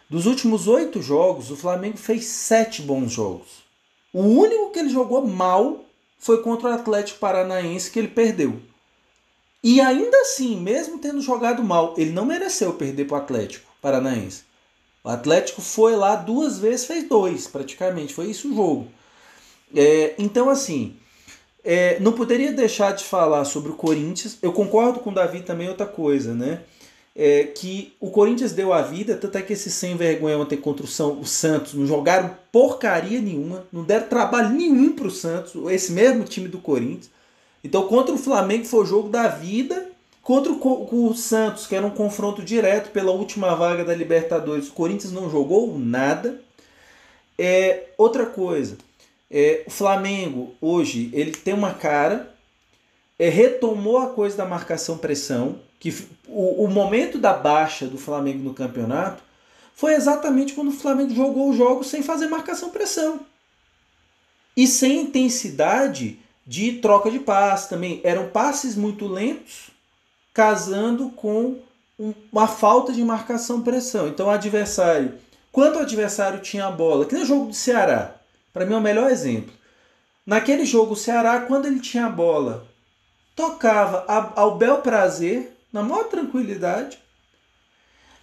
Dos 0.09 0.27
últimos 0.27 0.69
oito 0.69 1.03
jogos, 1.03 1.51
o 1.51 1.57
Flamengo 1.57 1.97
fez 1.97 2.25
sete 2.27 2.83
bons 2.83 3.11
jogos. 3.11 3.65
O 4.13 4.23
único 4.23 4.71
que 4.71 4.79
ele 4.79 4.91
jogou 4.91 5.27
mal 5.27 5.85
foi 6.21 6.41
contra 6.41 6.71
o 6.71 6.73
Atlético 6.73 7.19
Paranaense, 7.19 7.91
que 7.91 7.99
ele 7.99 8.07
perdeu. 8.07 8.61
E 9.61 9.81
ainda 9.81 10.19
assim, 10.19 10.57
mesmo 10.61 11.01
tendo 11.01 11.21
jogado 11.21 11.65
mal, 11.65 11.95
ele 11.99 12.13
não 12.13 12.27
mereceu 12.27 12.75
perder 12.75 13.09
para 13.09 13.17
o 13.17 13.21
Atlético 13.23 13.69
Paranaense. 13.83 14.50
O 15.03 15.09
Atlético 15.09 15.63
foi 15.63 15.97
lá 15.97 16.15
duas 16.15 16.59
vezes, 16.59 16.87
fez 16.87 17.09
dois 17.09 17.47
praticamente, 17.47 18.13
foi 18.13 18.27
isso 18.27 18.51
o 18.51 18.55
jogo. 18.55 18.89
É, 19.75 20.15
então, 20.19 20.51
assim, 20.51 20.97
é, 21.65 21.99
não 22.01 22.13
poderia 22.13 22.53
deixar 22.53 22.93
de 22.93 23.05
falar 23.05 23.45
sobre 23.45 23.71
o 23.71 23.75
Corinthians. 23.75 24.39
Eu 24.43 24.53
concordo 24.53 25.01
com 25.01 25.11
o 25.11 25.15
Davi 25.15 25.41
também 25.41 25.69
outra 25.69 25.87
coisa, 25.87 26.35
né? 26.35 26.61
É, 27.15 27.45
que 27.45 27.93
o 27.99 28.11
Corinthians 28.11 28.53
deu 28.53 28.73
a 28.73 28.83
vida, 28.83 29.17
tanto 29.17 29.37
é 29.37 29.43
que 29.43 29.53
esse 29.53 29.71
sem 29.71 29.97
vergonha 29.97 30.39
ontem 30.39 30.57
contra 30.57 30.85
o, 30.85 30.89
São, 30.89 31.21
o 31.21 31.27
Santos 31.27 31.75
não 31.75 31.87
jogaram 31.87 32.37
porcaria 32.53 33.21
nenhuma, 33.21 33.67
não 33.73 33.83
deram 33.83 34.07
trabalho 34.07 34.51
nenhum 34.51 34.93
para 34.93 35.09
o 35.09 35.11
Santos, 35.11 35.55
esse 35.71 35.93
mesmo 35.93 36.25
time 36.25 36.49
do 36.49 36.59
Corinthians. 36.59 37.11
Então, 37.65 37.87
contra 37.89 38.15
o 38.15 38.19
Flamengo 38.19 38.65
foi 38.65 38.81
o 38.81 38.87
jogo 38.87 39.09
da 39.09 39.29
vida, 39.29 39.90
contra 40.31 40.53
o, 40.53 41.09
o 41.09 41.13
Santos, 41.13 41.67
que 41.67 41.75
era 41.75 41.85
um 41.85 41.91
confronto 41.91 42.41
direto 42.41 42.93
pela 42.93 43.11
última 43.11 43.53
vaga 43.57 43.85
da 43.85 43.93
Libertadores, 43.93 44.69
o 44.69 44.73
Corinthians 44.73 45.13
não 45.13 45.29
jogou 45.29 45.77
nada. 45.77 46.41
É, 47.37 47.89
outra 47.99 48.25
coisa, 48.25 48.79
é, 49.29 49.65
o 49.67 49.71
Flamengo 49.73 50.55
hoje 50.61 51.11
ele 51.13 51.33
tem 51.33 51.53
uma 51.53 51.75
cara, 51.75 52.33
é, 53.19 53.29
retomou 53.29 53.99
a 53.99 54.11
coisa 54.11 54.37
da 54.37 54.45
marcação-pressão, 54.45 55.59
que 55.81 55.93
o, 56.29 56.63
o 56.65 56.71
momento 56.71 57.19
da 57.19 57.33
baixa 57.33 57.89
do 57.89 57.99
Flamengo 57.99 58.39
no 58.39 58.55
campeonato 58.55 59.25
foi 59.75 59.95
exatamente 59.95 60.53
quando 60.53 60.69
o 60.69 60.79
Flamengo 60.79 61.13
jogou 61.13 61.51
o 61.51 61.57
jogo 61.57 61.83
sem 61.83 62.05
fazer 62.05 62.29
marcação-pressão. 62.29 63.19
E 64.57 64.65
sem 64.69 65.01
intensidade 65.01 66.21
de 66.47 66.75
troca 66.75 67.11
de 67.11 67.19
passes 67.19 67.69
também. 67.69 68.01
Eram 68.05 68.29
passes 68.29 68.77
muito 68.77 69.09
lentos, 69.09 69.70
casando 70.33 71.11
com 71.11 71.59
uma 72.33 72.47
falta 72.47 72.93
de 72.93 73.05
marcação-pressão. 73.05 74.09
Então 74.09 74.27
o 74.27 74.31
adversário, 74.31 75.15
quando 75.53 75.77
o 75.77 75.81
adversário 75.81 76.41
tinha 76.41 76.67
a 76.67 76.71
bola, 76.71 77.05
que 77.05 77.15
nem 77.15 77.25
o 77.25 77.27
jogo 77.27 77.47
do 77.47 77.55
Ceará, 77.55 78.15
para 78.53 78.65
mim 78.65 78.75
é 78.75 78.79
o 78.79 78.81
melhor 78.81 79.11
exemplo. 79.11 79.53
Naquele 80.25 80.65
jogo, 80.65 80.93
o 80.93 80.97
Ceará, 80.97 81.41
quando 81.41 81.67
ele 81.67 81.81
tinha 81.81 82.07
a 82.07 82.11
bola, 82.11 82.67
tocava 83.35 84.05
ao 84.37 84.57
bel 84.57 84.79
prazer, 84.79 85.57
na 85.73 85.83
maior 85.83 86.05
tranquilidade. 86.05 86.99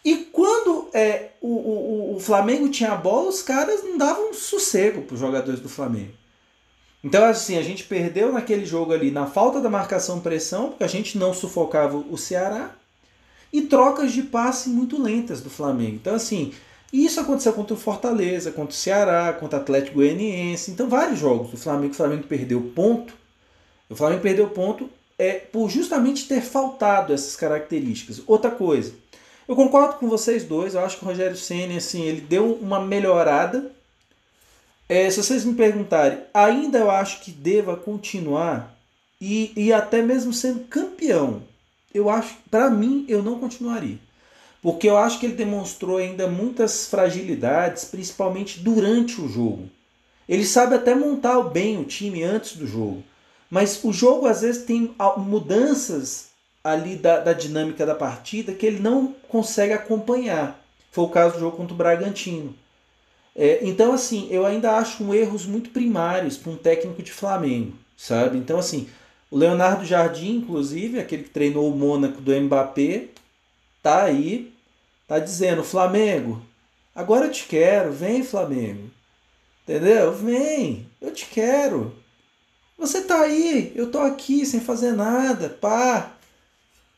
E 0.03 0.17
quando 0.17 0.89
é, 0.93 1.31
o, 1.41 1.47
o, 1.47 2.15
o 2.15 2.19
Flamengo 2.19 2.69
tinha 2.69 2.93
a 2.93 2.95
bola, 2.95 3.29
os 3.29 3.41
caras 3.41 3.83
não 3.83 3.97
davam 3.97 4.33
sossego 4.33 5.01
para 5.01 5.15
os 5.15 5.19
jogadores 5.19 5.59
do 5.59 5.67
Flamengo. 5.67 6.13
Então, 7.03 7.23
assim, 7.25 7.57
a 7.57 7.62
gente 7.62 7.83
perdeu 7.83 8.33
naquele 8.33 8.65
jogo 8.65 8.91
ali 8.91 9.12
na 9.12 9.27
falta 9.27 9.62
da 9.62 9.69
marcação-pressão, 9.69 10.69
porque 10.69 10.83
a 10.83 10.88
gente 10.88 11.17
não 11.17 11.33
sufocava 11.33 11.97
o 11.97 12.17
Ceará, 12.17 12.75
e 13.51 13.62
trocas 13.62 14.12
de 14.12 14.23
passe 14.23 14.69
muito 14.69 15.01
lentas 15.01 15.41
do 15.41 15.49
Flamengo. 15.49 15.95
Então, 15.95 16.15
assim, 16.15 16.53
isso 16.91 17.19
aconteceu 17.19 17.53
contra 17.53 17.73
o 17.73 17.77
Fortaleza, 17.77 18.51
contra 18.51 18.73
o 18.73 18.77
Ceará, 18.77 19.33
contra 19.33 19.60
o 19.60 19.62
Atlético 19.62 19.95
Goianiense. 19.97 20.71
Então, 20.71 20.89
vários 20.89 21.19
jogos 21.19 21.51
do 21.51 21.57
Flamengo, 21.57 21.93
o 21.93 21.95
Flamengo 21.95 22.23
perdeu 22.23 22.62
ponto. 22.75 23.13
O 23.89 23.95
Flamengo 23.95 24.21
perdeu 24.21 24.49
ponto 24.49 24.89
é, 25.17 25.33
por 25.33 25.69
justamente 25.69 26.27
ter 26.27 26.41
faltado 26.41 27.13
essas 27.13 27.36
características. 27.36 28.21
Outra 28.27 28.51
coisa, 28.51 28.93
eu 29.47 29.55
concordo 29.55 29.95
com 29.95 30.10
vocês 30.10 30.43
dois. 30.43 30.75
Eu 30.75 30.81
acho 30.81 30.97
que 30.97 31.05
o 31.05 31.07
Rogério 31.07 31.38
Senna, 31.38 31.77
assim, 31.77 32.03
ele 32.03 32.21
deu 32.21 32.53
uma 32.62 32.79
melhorada. 32.79 33.71
É, 34.89 35.10
se 35.10 35.21
vocês 35.21 35.43
me 35.43 35.54
perguntarem, 35.54 36.19
ainda 36.34 36.78
eu 36.78 36.89
acho 36.89 37.21
que 37.21 37.32
deva 37.32 37.76
continuar 37.76 38.76
e, 39.19 39.52
e 39.56 39.73
até 39.73 40.02
mesmo 40.02 40.32
sendo 40.32 40.65
campeão. 40.65 41.41
Eu 41.93 42.10
acho, 42.10 42.36
para 42.50 42.69
mim, 42.69 43.06
eu 43.08 43.23
não 43.23 43.39
continuaria 43.39 43.97
porque 44.62 44.89
eu 44.89 44.97
acho 44.97 45.19
que 45.19 45.26
ele 45.26 45.36
demonstrou 45.36 45.97
ainda 45.97 46.28
muitas 46.28 46.88
fragilidades, 46.88 47.86
principalmente 47.86 48.60
durante 48.60 49.21
o 49.21 49.30
jogo. 49.30 49.69
Ele 50.28 50.45
sabe 50.45 50.76
até 50.76 50.93
montar 50.93 51.41
bem 51.43 51.80
o 51.80 51.86
time 51.86 52.23
antes 52.23 52.58
do 52.58 52.67
jogo, 52.67 53.02
mas 53.50 53.82
o 53.82 53.93
jogo 53.93 54.26
às 54.26 54.41
vezes 54.41 54.65
tem 54.65 54.93
mudanças 55.17 56.32
ali 56.62 56.97
da, 56.97 57.21
da 57.21 57.32
dinâmica 57.32 57.86
da 57.86 57.95
partida 57.95 58.54
que 58.54 58.65
ele 58.65 58.80
não 58.80 59.15
consegue 59.30 59.71
acompanhar. 59.71 60.60
Foi 60.91 61.06
o 61.06 61.10
caso 61.10 61.36
do 61.36 61.39
jogo 61.39 61.56
contra 61.56 61.73
o 61.73 61.78
Bragantino. 61.78 62.54
É, 63.38 63.60
então, 63.62 63.93
assim, 63.93 64.28
eu 64.32 64.45
ainda 64.47 64.78
acho 64.78 65.04
um 65.04 65.13
erros 65.13 65.45
muito 65.45 65.69
primários 65.69 66.38
para 66.38 66.52
um 66.52 66.58
técnico 66.58 67.04
de 67.04 67.12
Flamengo, 67.12 67.73
sabe? 67.95 68.36
Então, 68.36 68.58
assim, 68.58 68.89
o 69.30 69.38
Leonardo 69.38 69.86
Jardim, 69.86 70.38
inclusive, 70.38 71.00
aquele 71.00 71.23
que 71.23 71.30
treinou 71.30 71.71
o 71.71 71.78
Mônaco 71.78 72.19
do 72.19 72.34
Mbappé, 72.34 73.10
tá 73.84 74.06
aí, 74.06 74.52
tá 75.08 75.19
dizendo, 75.19 75.63
Flamengo, 75.63 76.41
agora 76.95 77.28
eu 77.28 77.32
te 77.32 77.45
quero, 77.45 77.91
vem 77.91 78.23
Flamengo. 78.23 78.89
Entendeu? 79.63 80.13
Vem, 80.13 80.89
eu 81.00 81.13
te 81.13 81.26
quero. 81.28 81.93
Você 82.78 83.02
tá 83.02 83.21
aí, 83.21 83.71
eu 83.76 83.91
tô 83.91 84.00
aqui 84.00 84.45
sem 84.45 84.62
fazer 84.62 84.93
nada, 84.93 85.50
pá. 85.50 86.16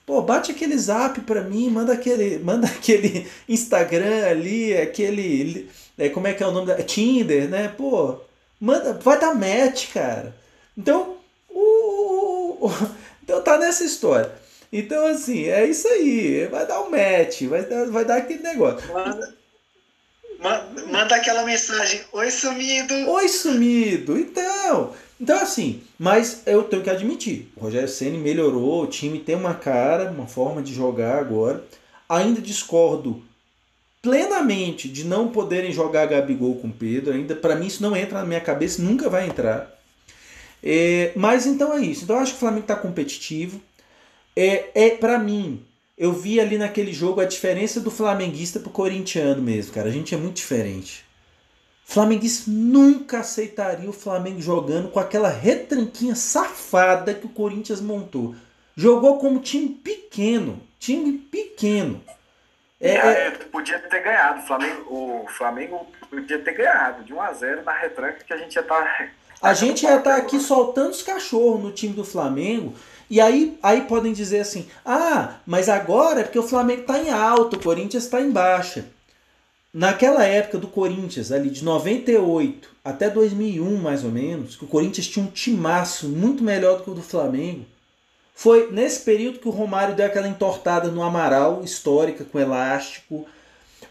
Pô, 0.10 0.24
bate 0.24 0.50
aquele 0.50 0.76
zap 0.76 1.22
pra 1.22 1.42
mim, 1.42 1.70
manda 1.70 1.94
aquele, 1.94 2.40
manda 2.40 2.66
aquele 2.66 3.30
Instagram 3.48 4.26
ali, 4.26 4.76
aquele, 4.76 5.70
é, 6.00 6.10
como 6.10 6.26
é 6.26 6.34
que 6.34 6.42
é 6.42 6.48
o 6.48 6.52
nome 6.52 6.66
da, 6.66 6.82
Tinder, 6.82 7.48
né? 7.48 7.68
Pô, 7.78 8.20
manda, 8.60 8.94
vai 8.94 9.20
dar 9.20 9.36
match, 9.36 9.94
cara. 9.94 10.36
Então, 10.76 11.16
o, 11.48 12.66
o, 12.66 12.72
então 13.22 13.40
tá 13.44 13.60
nessa 13.60 13.84
história. 13.84 14.32
Então, 14.74 15.06
assim, 15.06 15.44
é 15.46 15.68
isso 15.68 15.88
aí. 15.88 16.48
Vai 16.48 16.66
dar 16.66 16.82
um 16.82 16.90
match, 16.90 17.44
vai, 17.44 17.62
vai 17.62 18.04
dar 18.04 18.18
aquele 18.18 18.42
negócio. 18.42 18.92
Manda, 18.92 19.36
manda 20.88 21.16
aquela 21.18 21.44
mensagem: 21.44 22.02
Oi, 22.14 22.32
sumido! 22.32 22.96
Oi, 23.12 23.30
sumido! 23.30 24.18
Então, 24.18 24.92
então, 25.20 25.38
assim, 25.42 25.82
mas 25.98 26.44
eu 26.46 26.64
tenho 26.64 26.82
que 26.82 26.90
admitir: 26.90 27.52
o 27.56 27.62
Rogério 27.62 27.90
Senna 27.90 28.18
melhorou, 28.18 28.84
o 28.84 28.88
time 28.88 29.20
tem 29.20 29.36
uma 29.36 29.54
cara, 29.54 30.10
uma 30.12 30.28
forma 30.28 30.62
de 30.62 30.74
jogar 30.74 31.20
agora. 31.20 31.64
Ainda 32.08 32.42
discordo 32.42 33.22
plenamente 34.02 34.88
de 34.88 35.04
não 35.04 35.28
poderem 35.28 35.72
jogar 35.72 36.06
Gabigol 36.06 36.56
com 36.56 36.72
Pedro. 36.72 37.14
Ainda, 37.14 37.36
para 37.36 37.56
mim, 37.56 37.68
isso 37.68 37.84
não 37.84 37.96
entra 37.96 38.20
na 38.20 38.26
minha 38.26 38.42
cabeça, 38.42 38.82
nunca 38.82 39.10
vai 39.10 39.28
entrar. 39.28 39.78
É, 40.64 41.12
mas 41.16 41.46
então 41.46 41.74
é 41.74 41.82
isso. 41.82 42.04
Então 42.04 42.16
eu 42.16 42.22
acho 42.22 42.32
que 42.32 42.38
o 42.38 42.40
Flamengo 42.40 42.64
está 42.64 42.76
competitivo. 42.76 43.62
É, 44.36 44.70
é 44.74 44.90
para 44.92 45.20
mim, 45.20 45.62
eu 45.98 46.14
vi 46.14 46.40
ali 46.40 46.58
naquele 46.58 46.94
jogo 46.94 47.20
a 47.20 47.26
diferença 47.26 47.82
do 47.82 47.92
flamenguista 47.92 48.60
pro 48.60 48.70
corintiano 48.70 49.42
mesmo, 49.42 49.74
cara. 49.74 49.90
A 49.90 49.92
gente 49.92 50.16
é 50.16 50.18
muito 50.18 50.38
diferente. 50.38 51.04
Flamenguista 51.90 52.52
nunca 52.52 53.22
aceitaria 53.22 53.90
o 53.90 53.94
Flamengo 53.94 54.40
jogando 54.40 54.90
com 54.90 55.00
aquela 55.00 55.28
retranquinha 55.28 56.14
safada 56.14 57.16
que 57.16 57.26
o 57.26 57.30
Corinthians 57.30 57.82
montou. 57.82 58.36
Jogou 58.76 59.18
como 59.18 59.40
time 59.40 59.70
pequeno, 59.70 60.62
time 60.78 61.14
pequeno. 61.14 62.00
É, 62.80 62.92
é, 62.94 63.32
podia 63.32 63.80
ter 63.80 64.04
ganhado. 64.04 64.40
O 64.40 64.46
Flamengo, 64.46 64.84
o 64.88 65.26
Flamengo 65.30 65.88
podia 66.12 66.38
ter 66.38 66.54
ganhado 66.54 67.04
de 67.04 67.12
1 67.12 67.22
a 67.22 67.34
0 67.34 67.64
na 67.64 67.74
retranca 67.74 68.24
que 68.24 68.34
a 68.34 68.38
gente 68.38 68.54
ia 68.54 68.62
estar. 68.62 68.84
Tá, 68.84 69.10
a 69.42 69.54
gente 69.56 69.82
ia 69.82 69.96
estar 69.96 70.12
tá 70.12 70.18
aqui 70.18 70.40
soltando 70.40 70.92
os 70.92 71.02
cachorros 71.02 71.64
no 71.64 71.72
time 71.72 71.94
do 71.94 72.06
Flamengo. 72.06 72.76
E 73.10 73.20
aí, 73.20 73.58
aí 73.64 73.82
podem 73.82 74.14
dizer 74.14 74.42
assim: 74.42 74.70
ah, 74.86 75.38
mas 75.44 75.68
agora 75.68 76.20
é 76.20 76.24
porque 76.24 76.38
o 76.38 76.48
Flamengo 76.48 76.82
está 76.82 77.00
em 77.00 77.10
alto, 77.10 77.56
o 77.56 77.64
Corinthians 77.64 78.04
está 78.04 78.22
em 78.22 78.30
baixa. 78.30 78.86
Naquela 79.72 80.26
época 80.26 80.58
do 80.58 80.68
Corinthians, 80.68 81.32
ali 81.32 81.52
de 81.52 81.64
98 81.64 82.70
até 82.84 83.08
2001 83.08 83.78
mais 83.78 84.04
ou 84.04 84.10
menos, 84.10 84.56
que 84.56 84.66
o 84.66 84.68
Corinthians 84.68 85.08
tinha 85.08 85.24
um 85.24 85.30
timaço 85.30 86.10
muito 86.10 86.44
melhor 86.44 86.78
do 86.78 86.84
que 86.84 86.90
o 86.90 86.96
do 86.96 87.04
Flamengo. 87.04 87.66
Foi 88.34 88.72
nesse 88.72 89.02
período 89.02 89.38
que 89.38 89.48
o 89.48 89.52
Romário 89.52 89.96
deu 89.96 90.08
aquela 90.08 90.28
entortada 90.28 90.88
no 90.90 91.04
Amaral, 91.04 91.64
histórica, 91.64 92.24
com 92.24 92.40
elástico. 92.40 93.28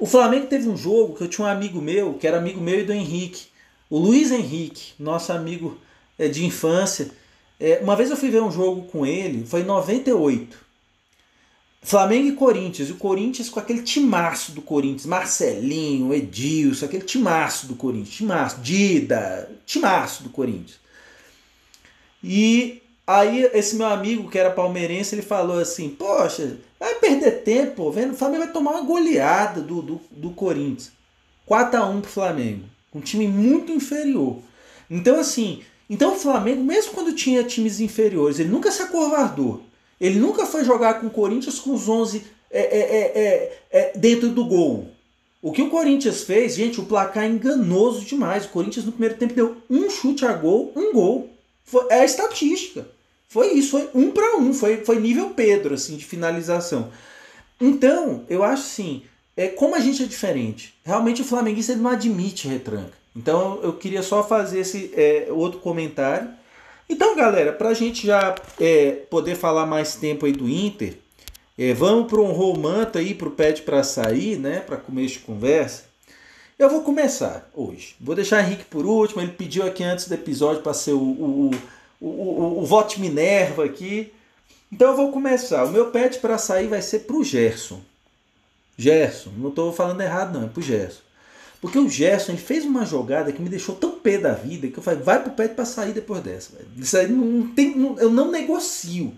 O 0.00 0.06
Flamengo 0.06 0.48
teve 0.48 0.68
um 0.68 0.76
jogo 0.76 1.14
que 1.14 1.22
eu 1.22 1.28
tinha 1.28 1.46
um 1.46 1.50
amigo 1.50 1.80
meu, 1.80 2.14
que 2.14 2.26
era 2.26 2.38
amigo 2.38 2.60
meu 2.60 2.80
e 2.80 2.84
do 2.84 2.92
Henrique, 2.92 3.46
o 3.88 3.98
Luiz 3.98 4.32
Henrique, 4.32 4.94
nosso 4.98 5.32
amigo 5.32 5.78
é, 6.18 6.26
de 6.26 6.44
infância. 6.44 7.10
É, 7.60 7.78
uma 7.82 7.94
vez 7.94 8.10
eu 8.10 8.16
fui 8.16 8.30
ver 8.30 8.42
um 8.42 8.50
jogo 8.50 8.82
com 8.86 9.06
ele, 9.06 9.46
foi 9.46 9.60
em 9.60 9.64
98. 9.64 10.67
Flamengo 11.80 12.28
e 12.28 12.32
Corinthians. 12.32 12.88
E 12.88 12.92
o 12.92 12.96
Corinthians 12.96 13.48
com 13.48 13.60
aquele 13.60 13.82
timaço 13.82 14.52
do 14.52 14.62
Corinthians. 14.62 15.06
Marcelinho, 15.06 16.12
Edilson, 16.14 16.86
aquele 16.86 17.04
timaço 17.04 17.66
do 17.66 17.74
Corinthians. 17.74 18.16
Timaço, 18.16 18.60
Dida, 18.60 19.50
timaço 19.64 20.22
do 20.22 20.30
Corinthians. 20.30 20.78
E 22.22 22.82
Aí 23.08 23.48
esse 23.54 23.74
meu 23.74 23.86
amigo 23.86 24.28
que 24.28 24.38
era 24.38 24.50
palmeirense, 24.50 25.14
ele 25.14 25.22
falou 25.22 25.58
assim, 25.58 25.88
poxa, 25.88 26.58
vai 26.78 26.96
perder 26.96 27.42
tempo, 27.42 27.90
vendo? 27.90 28.12
O 28.12 28.16
Flamengo 28.16 28.44
vai 28.44 28.52
tomar 28.52 28.72
uma 28.72 28.82
goleada 28.82 29.62
do, 29.62 29.80
do, 29.80 30.00
do 30.10 30.30
Corinthians. 30.32 30.92
4x1 31.48 32.02
pro 32.02 32.10
Flamengo. 32.10 32.64
Um 32.94 33.00
time 33.00 33.26
muito 33.26 33.72
inferior. 33.72 34.36
Então, 34.90 35.18
assim, 35.18 35.62
então 35.88 36.12
o 36.12 36.18
Flamengo, 36.18 36.62
mesmo 36.62 36.92
quando 36.92 37.14
tinha 37.14 37.42
times 37.44 37.80
inferiores, 37.80 38.38
ele 38.38 38.50
nunca 38.50 38.70
se 38.70 38.82
acovardou. 38.82 39.62
Ele 40.00 40.18
nunca 40.18 40.46
foi 40.46 40.64
jogar 40.64 40.94
com 40.94 41.08
o 41.08 41.10
Corinthians 41.10 41.58
com 41.58 41.74
os 41.74 41.88
11 41.88 42.24
é, 42.50 42.60
é, 42.60 42.78
é, 42.78 43.22
é, 43.22 43.60
é 43.70 43.98
dentro 43.98 44.28
do 44.30 44.44
gol. 44.44 44.88
O 45.40 45.52
que 45.52 45.62
o 45.62 45.70
Corinthians 45.70 46.24
fez, 46.24 46.56
gente, 46.56 46.80
o 46.80 46.84
placar 46.84 47.24
é 47.24 47.28
enganoso 47.28 48.04
demais. 48.04 48.44
O 48.44 48.48
Corinthians 48.48 48.84
no 48.84 48.92
primeiro 48.92 49.16
tempo 49.16 49.34
deu 49.34 49.56
um 49.70 49.88
chute 49.88 50.24
a 50.24 50.32
gol, 50.32 50.72
um 50.74 50.92
gol. 50.92 51.30
Foi, 51.64 51.86
é 51.90 52.00
a 52.00 52.04
estatística. 52.04 52.86
Foi 53.28 53.52
isso, 53.52 53.72
foi 53.72 53.88
um 53.94 54.10
para 54.10 54.38
um, 54.38 54.54
foi, 54.54 54.78
foi 54.78 54.98
nível 54.98 55.30
Pedro, 55.30 55.74
assim, 55.74 55.96
de 55.96 56.04
finalização. 56.04 56.90
Então, 57.60 58.24
eu 58.28 58.42
acho 58.42 58.62
assim, 58.62 59.02
é, 59.36 59.48
como 59.48 59.74
a 59.74 59.80
gente 59.80 60.02
é 60.02 60.06
diferente, 60.06 60.74
realmente 60.84 61.22
o 61.22 61.24
flamenguista 61.24 61.72
ele 61.72 61.82
não 61.82 61.90
admite 61.90 62.48
retranca. 62.48 62.92
Então, 63.14 63.60
eu 63.62 63.74
queria 63.74 64.02
só 64.02 64.26
fazer 64.26 64.60
esse 64.60 64.92
é, 64.94 65.28
outro 65.30 65.60
comentário. 65.60 66.30
Então, 66.88 67.14
galera, 67.14 67.52
para 67.52 67.68
a 67.68 67.74
gente 67.74 68.06
já 68.06 68.34
é, 68.58 68.92
poder 69.10 69.36
falar 69.36 69.66
mais 69.66 69.94
tempo 69.94 70.24
aí 70.24 70.32
do 70.32 70.48
Inter, 70.48 70.96
é, 71.58 71.74
vamos 71.74 72.08
para 72.08 72.20
um 72.20 72.32
romanta 72.32 72.98
aí, 73.00 73.14
para 73.14 73.28
o 73.28 73.32
pet 73.32 73.62
para 73.62 73.82
sair, 73.82 74.38
né, 74.38 74.60
para 74.60 74.76
começo 74.76 75.14
de 75.14 75.20
conversa. 75.20 75.84
Eu 76.58 76.70
vou 76.70 76.82
começar 76.82 77.48
hoje. 77.54 77.94
Vou 78.00 78.14
deixar 78.14 78.42
Henrique 78.42 78.64
por 78.64 78.84
último. 78.84 79.22
Ele 79.22 79.30
pediu 79.30 79.64
aqui 79.64 79.84
antes 79.84 80.08
do 80.08 80.14
episódio 80.14 80.62
para 80.62 80.74
ser 80.74 80.92
o, 80.92 81.00
o, 81.00 81.50
o, 82.00 82.06
o, 82.06 82.62
o 82.62 82.66
voto 82.66 82.98
Minerva 82.98 83.64
aqui. 83.64 84.12
Então 84.72 84.90
eu 84.90 84.96
vou 84.96 85.12
começar. 85.12 85.64
O 85.64 85.70
meu 85.70 85.90
pet 85.92 86.18
para 86.18 86.36
sair 86.36 86.66
vai 86.66 86.82
ser 86.82 87.00
pro 87.00 87.22
Gerson. 87.22 87.80
Gerson, 88.76 89.30
não 89.36 89.50
estou 89.50 89.72
falando 89.72 90.00
errado 90.00 90.36
não, 90.36 90.46
é 90.46 90.48
pro 90.48 90.62
Gerson. 90.62 91.02
Porque 91.60 91.78
o 91.78 91.88
Gerson 91.88 92.32
ele 92.32 92.40
fez 92.40 92.64
uma 92.64 92.84
jogada 92.84 93.32
que 93.32 93.42
me 93.42 93.48
deixou 93.48 93.74
tão 93.74 93.92
pé 93.92 94.18
da 94.18 94.32
vida 94.32 94.68
que 94.68 94.78
eu 94.78 94.82
falei, 94.82 95.02
vai 95.02 95.22
pro 95.22 95.32
pet 95.32 95.54
para 95.54 95.64
sair 95.64 95.92
depois 95.92 96.22
dessa. 96.22 96.52
Isso 96.76 96.96
aí 96.96 97.08
não 97.10 97.48
tem, 97.48 97.76
não, 97.76 97.98
eu 97.98 98.10
não 98.10 98.30
negocio. 98.30 99.12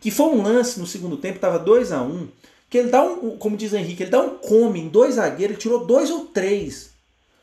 Que 0.00 0.10
foi 0.10 0.26
um 0.26 0.42
lance 0.42 0.78
no 0.78 0.86
segundo 0.86 1.16
tempo, 1.16 1.38
tava 1.38 1.58
2 1.58 1.92
a 1.92 2.02
1 2.02 2.06
um, 2.06 2.28
que 2.68 2.78
ele 2.78 2.90
dá 2.90 3.02
um, 3.02 3.36
como 3.38 3.56
diz 3.56 3.72
o 3.72 3.76
Henrique, 3.76 4.02
ele 4.02 4.10
dá 4.10 4.20
um 4.20 4.36
come 4.36 4.80
em 4.80 4.88
dois 4.88 5.14
zagueiros, 5.14 5.54
ele 5.54 5.62
tirou 5.62 5.86
dois 5.86 6.10
ou 6.10 6.26
três. 6.26 6.90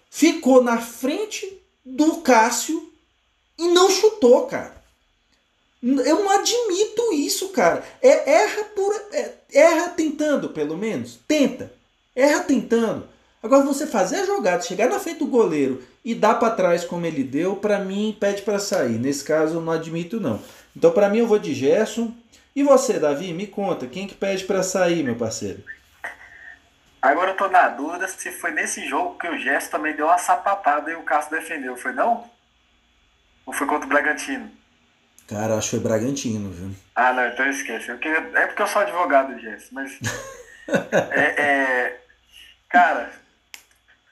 Ficou 0.09 0.63
na 0.63 0.79
frente 0.79 1.61
do 1.85 2.17
Cássio 2.17 2.91
e 3.57 3.67
não 3.69 3.89
chutou, 3.89 4.45
cara. 4.45 4.79
Eu 5.81 6.23
não 6.23 6.29
admito 6.31 7.13
isso, 7.13 7.49
cara. 7.49 7.83
É, 8.01 8.29
erra 8.29 8.63
por. 8.75 8.93
É, 9.13 9.33
erra 9.53 9.89
tentando, 9.89 10.49
pelo 10.49 10.77
menos. 10.77 11.19
Tenta. 11.27 11.71
Erra 12.15 12.43
tentando. 12.43 13.07
Agora 13.41 13.63
você 13.63 13.87
fazer 13.87 14.17
a 14.17 14.25
jogada, 14.25 14.61
chegar 14.61 14.89
na 14.89 14.99
frente 14.99 15.19
do 15.19 15.27
goleiro 15.27 15.81
e 16.03 16.13
dar 16.13 16.35
para 16.35 16.53
trás 16.53 16.83
como 16.83 17.05
ele 17.05 17.23
deu, 17.23 17.55
para 17.55 17.79
mim 17.79 18.15
pede 18.19 18.41
para 18.41 18.59
sair. 18.59 18.99
Nesse 18.99 19.23
caso 19.23 19.55
eu 19.55 19.61
não 19.61 19.71
admito 19.71 20.19
não. 20.19 20.41
Então 20.75 20.91
para 20.91 21.07
mim 21.07 21.19
eu 21.19 21.27
vou 21.27 21.39
de 21.39 21.53
Gerson. 21.53 22.13
E 22.53 22.63
você, 22.63 22.99
Davi, 22.99 23.31
me 23.31 23.47
conta, 23.47 23.87
quem 23.87 24.07
que 24.07 24.15
pede 24.15 24.43
para 24.43 24.61
sair, 24.61 25.03
meu 25.03 25.15
parceiro? 25.15 25.63
Agora 27.01 27.31
eu 27.31 27.37
tô 27.37 27.47
na 27.47 27.69
dúvida 27.69 28.07
se 28.09 28.29
foi 28.29 28.51
nesse 28.51 28.85
jogo 28.85 29.17
que 29.17 29.27
o 29.29 29.37
Gerson 29.37 29.69
também 29.69 29.95
deu 29.95 30.07
uma 30.07 30.17
sapatada 30.17 30.91
e 30.91 30.95
o 30.95 31.03
Cássio 31.03 31.31
defendeu, 31.31 31.77
foi 31.77 31.93
não? 31.93 32.29
Ou 33.45 33.53
foi 33.53 33.65
contra 33.65 33.85
o 33.85 33.89
Bragantino? 33.89 34.51
Cara, 35.29 35.55
acho 35.55 35.69
que 35.69 35.77
foi 35.77 35.87
Bragantino, 35.87 36.49
viu? 36.51 36.71
Ah, 36.93 37.13
não, 37.13 37.25
então 37.25 37.49
esquece. 37.49 37.89
Eu 37.89 37.99
queria... 37.99 38.17
É 38.33 38.47
porque 38.47 38.61
eu 38.61 38.67
sou 38.67 38.81
advogado, 38.81 39.39
Jess, 39.39 39.69
mas. 39.71 39.97
é, 41.11 41.41
é... 41.41 42.01
Cara, 42.67 43.11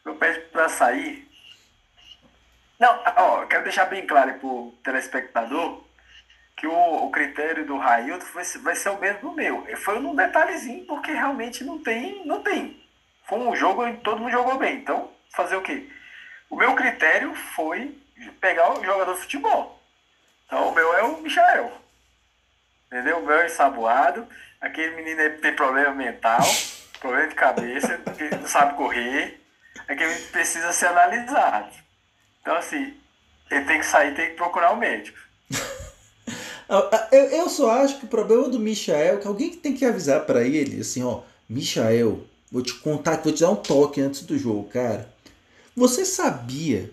eu 0.10 0.16
peço 0.16 0.42
pra 0.50 0.70
sair. 0.70 1.28
Não, 2.80 3.02
ó, 3.16 3.46
quero 3.46 3.64
deixar 3.64 3.86
bem 3.86 4.06
claro 4.06 4.36
pro 4.36 4.74
telespectador 4.84 5.84
que 6.56 6.68
o, 6.68 7.06
o 7.06 7.12
critério 7.12 7.66
do 7.66 7.78
Railton 7.78 8.26
vai, 8.34 8.44
vai 8.44 8.76
ser 8.76 8.90
o 8.90 9.00
mesmo 9.00 9.30
do 9.30 9.32
meu. 9.32 9.66
Foi 9.78 10.00
num 10.00 10.16
detalhezinho, 10.16 10.86
porque 10.86 11.12
realmente 11.12 11.64
não 11.64 11.80
tem. 11.82 12.26
Não 12.26 12.42
tem. 12.42 12.82
Foi 13.26 13.40
um 13.40 13.56
jogo 13.56 13.84
onde 13.84 13.98
todo 13.98 14.20
mundo 14.20 14.32
jogou 14.32 14.58
bem. 14.58 14.78
Então, 14.78 15.12
fazer 15.32 15.56
o 15.56 15.62
quê? 15.62 15.90
O 16.50 16.56
meu 16.56 16.76
critério 16.76 17.36
foi 17.56 17.96
pegar 18.40 18.72
o 18.72 18.84
jogador 18.84 19.14
de 19.14 19.22
futebol. 19.22 19.80
Então 20.46 20.70
o 20.70 20.74
meu 20.74 20.94
é 20.96 21.04
o 21.04 21.22
Michael. 21.22 21.72
Entendeu? 22.88 23.20
O 23.20 23.26
meu 23.26 23.40
é 23.42 23.46
ensaboado. 23.46 24.28
Aquele 24.62 24.96
menino 24.96 25.38
tem 25.40 25.54
problema 25.54 25.94
mental, 25.94 26.40
problema 27.00 27.28
de 27.28 27.36
cabeça, 27.36 28.02
não 28.40 28.48
sabe 28.48 28.76
correr. 28.76 29.40
É 29.88 29.96
precisa 30.32 30.72
ser 30.74 30.88
analisado. 30.88 31.74
Então, 32.42 32.56
assim, 32.56 32.94
ele 33.50 33.66
tem 33.66 33.80
que 33.80 33.86
sair, 33.86 34.16
tem 34.16 34.30
que 34.30 34.36
procurar 34.36 34.72
o 34.72 34.76
um 34.76 34.80
médico. 34.80 35.18
eu, 37.12 37.24
eu 37.24 37.50
só 37.50 37.72
acho 37.72 38.00
que 38.00 38.06
o 38.06 38.10
problema 38.10 38.50
do 38.50 38.60
Michael 38.60 39.18
é 39.18 39.22
que 39.22 39.28
alguém 39.28 39.52
tem 39.52 39.74
que 39.74 39.86
avisar 39.86 40.26
para 40.26 40.44
ele, 40.44 40.82
assim, 40.82 41.04
ó, 41.04 41.22
Michael, 41.48 42.26
vou 42.52 42.62
te 42.62 42.74
contar, 42.76 43.22
vou 43.22 43.32
te 43.32 43.42
dar 43.42 43.52
um 43.52 43.56
toque 43.56 44.02
antes 44.02 44.24
do 44.24 44.38
jogo, 44.38 44.70
cara. 44.70 45.10
Você 45.76 46.04
sabia 46.06 46.92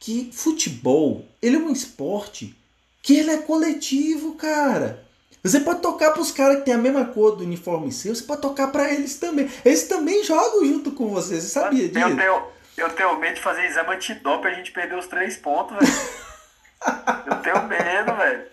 que 0.00 0.30
futebol, 0.32 1.24
ele 1.40 1.56
é 1.56 1.58
um 1.58 1.70
esporte 1.70 2.56
que 3.02 3.16
ele 3.16 3.30
é 3.30 3.38
coletivo, 3.38 4.34
cara. 4.34 5.03
Você 5.44 5.60
pode 5.60 5.82
tocar 5.82 6.12
para 6.12 6.22
os 6.22 6.32
caras 6.32 6.60
que 6.60 6.64
tem 6.64 6.72
a 6.72 6.78
mesma 6.78 7.04
cor 7.04 7.36
do 7.36 7.44
uniforme 7.44 7.92
seu, 7.92 8.14
você 8.14 8.24
pode 8.24 8.40
tocar 8.40 8.68
para 8.68 8.90
eles 8.90 9.18
também. 9.18 9.50
Eles 9.62 9.86
também 9.86 10.24
jogam 10.24 10.64
junto 10.64 10.92
com 10.92 11.10
você, 11.10 11.38
você 11.38 11.48
sabia 11.48 11.86
disso? 11.86 12.00
Eu 12.00 12.16
tenho, 12.16 12.42
eu 12.78 12.90
tenho 12.94 13.18
medo 13.18 13.34
de 13.34 13.42
fazer 13.42 13.66
exame 13.66 13.94
antidoping 13.94 14.48
e 14.48 14.50
a 14.50 14.54
gente 14.54 14.72
perder 14.72 14.96
os 14.96 15.06
três 15.06 15.36
pontos, 15.36 15.76
velho. 15.76 15.92
eu 17.28 17.36
tenho 17.42 17.62
medo, 17.64 18.16
velho. 18.16 18.46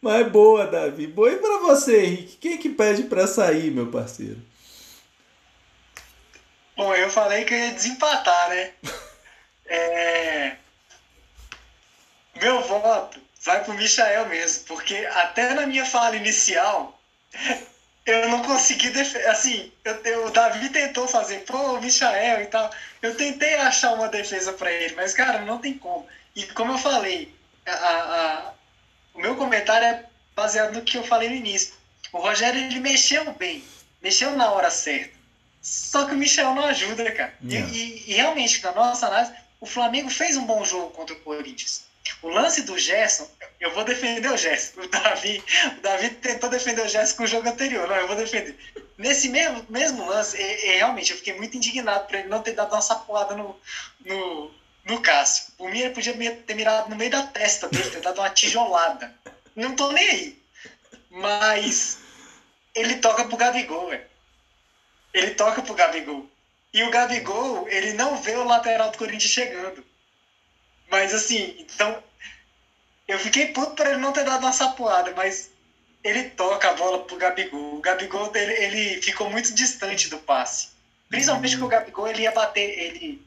Mas 0.00 0.28
boa, 0.28 0.66
Davi. 0.66 1.06
Boa. 1.06 1.30
E 1.30 1.36
pra 1.36 1.58
você, 1.58 2.06
Henrique? 2.06 2.36
Quem 2.38 2.54
é 2.54 2.56
que 2.56 2.70
pede 2.70 3.02
para 3.02 3.26
sair, 3.26 3.70
meu 3.70 3.90
parceiro? 3.90 4.40
Bom, 6.74 6.94
eu 6.94 7.10
falei 7.10 7.44
que 7.44 7.52
eu 7.52 7.58
ia 7.58 7.72
desempatar, 7.72 8.48
né? 8.48 8.72
É... 9.70 10.56
Meu 12.40 12.62
voto 12.62 13.27
vai 13.42 13.64
pro 13.64 13.74
Michael 13.74 14.26
mesmo, 14.28 14.64
porque 14.64 14.96
até 15.12 15.54
na 15.54 15.66
minha 15.66 15.84
fala 15.84 16.16
inicial 16.16 16.98
eu 18.08 18.28
não 18.28 18.42
consegui 18.42 18.90
defender. 18.90 19.26
Assim, 19.28 19.70
eu, 19.84 19.94
eu, 20.04 20.26
o 20.26 20.30
Davi 20.30 20.68
tentou 20.70 21.06
fazer, 21.06 21.44
pô, 21.44 21.56
o 21.74 21.80
Michael 21.80 22.42
e 22.42 22.46
tal. 22.46 22.70
Eu 23.02 23.14
tentei 23.14 23.54
achar 23.56 23.92
uma 23.94 24.08
defesa 24.08 24.52
para 24.52 24.72
ele, 24.72 24.94
mas, 24.94 25.12
cara, 25.12 25.42
não 25.42 25.58
tem 25.58 25.74
como. 25.74 26.06
E 26.34 26.44
como 26.44 26.72
eu 26.72 26.78
falei, 26.78 27.34
a, 27.66 27.72
a, 27.72 28.52
o 29.14 29.20
meu 29.20 29.36
comentário 29.36 29.86
é 29.86 30.04
baseado 30.34 30.74
no 30.74 30.82
que 30.82 30.96
eu 30.96 31.04
falei 31.04 31.28
no 31.28 31.34
início. 31.34 31.74
O 32.12 32.18
Rogério 32.18 32.58
ele 32.58 32.80
mexeu 32.80 33.30
bem, 33.32 33.62
mexeu 34.02 34.34
na 34.36 34.50
hora 34.50 34.70
certa. 34.70 35.18
Só 35.60 36.06
que 36.06 36.14
o 36.14 36.16
Michel 36.16 36.54
não 36.54 36.64
ajuda, 36.64 37.10
cara. 37.12 37.34
E, 37.42 37.56
e, 37.56 38.04
e, 38.06 38.14
realmente, 38.14 38.62
na 38.62 38.72
nossa 38.72 39.06
análise, 39.06 39.32
o 39.60 39.66
Flamengo 39.66 40.08
fez 40.08 40.36
um 40.36 40.46
bom 40.46 40.64
jogo 40.64 40.90
contra 40.92 41.14
o 41.14 41.20
Corinthians. 41.20 41.84
O 42.22 42.28
lance 42.28 42.62
do 42.62 42.76
Gerson, 42.76 43.28
eu 43.60 43.72
vou 43.74 43.84
defender 43.84 44.30
o 44.30 44.36
Gerson. 44.36 44.80
O 44.80 44.88
Davi, 44.88 45.42
o 45.76 45.80
Davi 45.80 46.10
tentou 46.10 46.50
defender 46.50 46.82
o 46.82 46.88
Gerson 46.88 47.16
com 47.16 47.22
o 47.22 47.26
jogo 47.26 47.48
anterior. 47.48 47.86
Não, 47.88 47.96
eu 47.96 48.06
vou 48.06 48.16
defender. 48.16 48.56
Nesse 48.96 49.28
mesmo, 49.28 49.64
mesmo 49.68 50.06
lance, 50.06 50.36
e, 50.36 50.66
e, 50.66 50.76
realmente, 50.76 51.12
eu 51.12 51.16
fiquei 51.16 51.34
muito 51.34 51.56
indignado 51.56 52.06
por 52.06 52.16
ele 52.16 52.28
não 52.28 52.42
ter 52.42 52.52
dado 52.52 52.72
uma 52.72 52.82
sapoada 52.82 53.36
no, 53.36 53.58
no, 54.04 54.50
no 54.84 55.00
Cássio. 55.00 55.52
Por 55.56 55.70
mim, 55.70 55.88
podia 55.90 56.14
ter 56.14 56.54
mirado 56.54 56.90
no 56.90 56.96
meio 56.96 57.10
da 57.10 57.22
testa 57.22 57.68
dele, 57.68 57.90
ter 57.90 58.00
dado 58.00 58.18
uma 58.18 58.30
tijolada. 58.30 59.14
Não 59.54 59.76
tô 59.76 59.92
nem 59.92 60.08
aí. 60.08 60.42
Mas 61.10 61.98
ele 62.74 62.96
toca 62.96 63.24
pro 63.24 63.36
Gabigol, 63.36 63.88
velho. 63.88 64.06
Ele 65.14 65.30
toca 65.32 65.62
pro 65.62 65.74
Gabigol. 65.74 66.28
E 66.72 66.82
o 66.82 66.90
Gabigol, 66.90 67.68
ele 67.68 67.92
não 67.94 68.20
vê 68.20 68.34
o 68.36 68.44
lateral 68.44 68.90
do 68.90 68.98
Corinthians 68.98 69.32
chegando. 69.32 69.84
Mas 70.90 71.14
assim, 71.14 71.56
então. 71.58 72.02
Eu 73.08 73.18
fiquei 73.18 73.46
puto 73.46 73.74
por 73.74 73.86
ele 73.86 73.96
não 73.96 74.12
ter 74.12 74.24
dado 74.24 74.42
uma 74.42 74.52
sapoada, 74.52 75.12
mas 75.16 75.50
ele 76.04 76.24
toca 76.30 76.68
a 76.68 76.74
bola 76.74 77.04
pro 77.04 77.16
Gabigol. 77.16 77.76
O 77.76 77.80
Gabigol 77.80 78.30
ele, 78.34 78.52
ele 78.52 79.02
ficou 79.02 79.30
muito 79.30 79.54
distante 79.54 80.08
do 80.08 80.18
passe. 80.18 80.68
Principalmente 81.08 81.54
uhum. 81.54 81.60
que 81.60 81.64
o 81.64 81.68
Gabigol 81.68 82.06
ele 82.06 82.22
ia 82.22 82.32
bater. 82.32 82.68
Ele, 82.68 83.26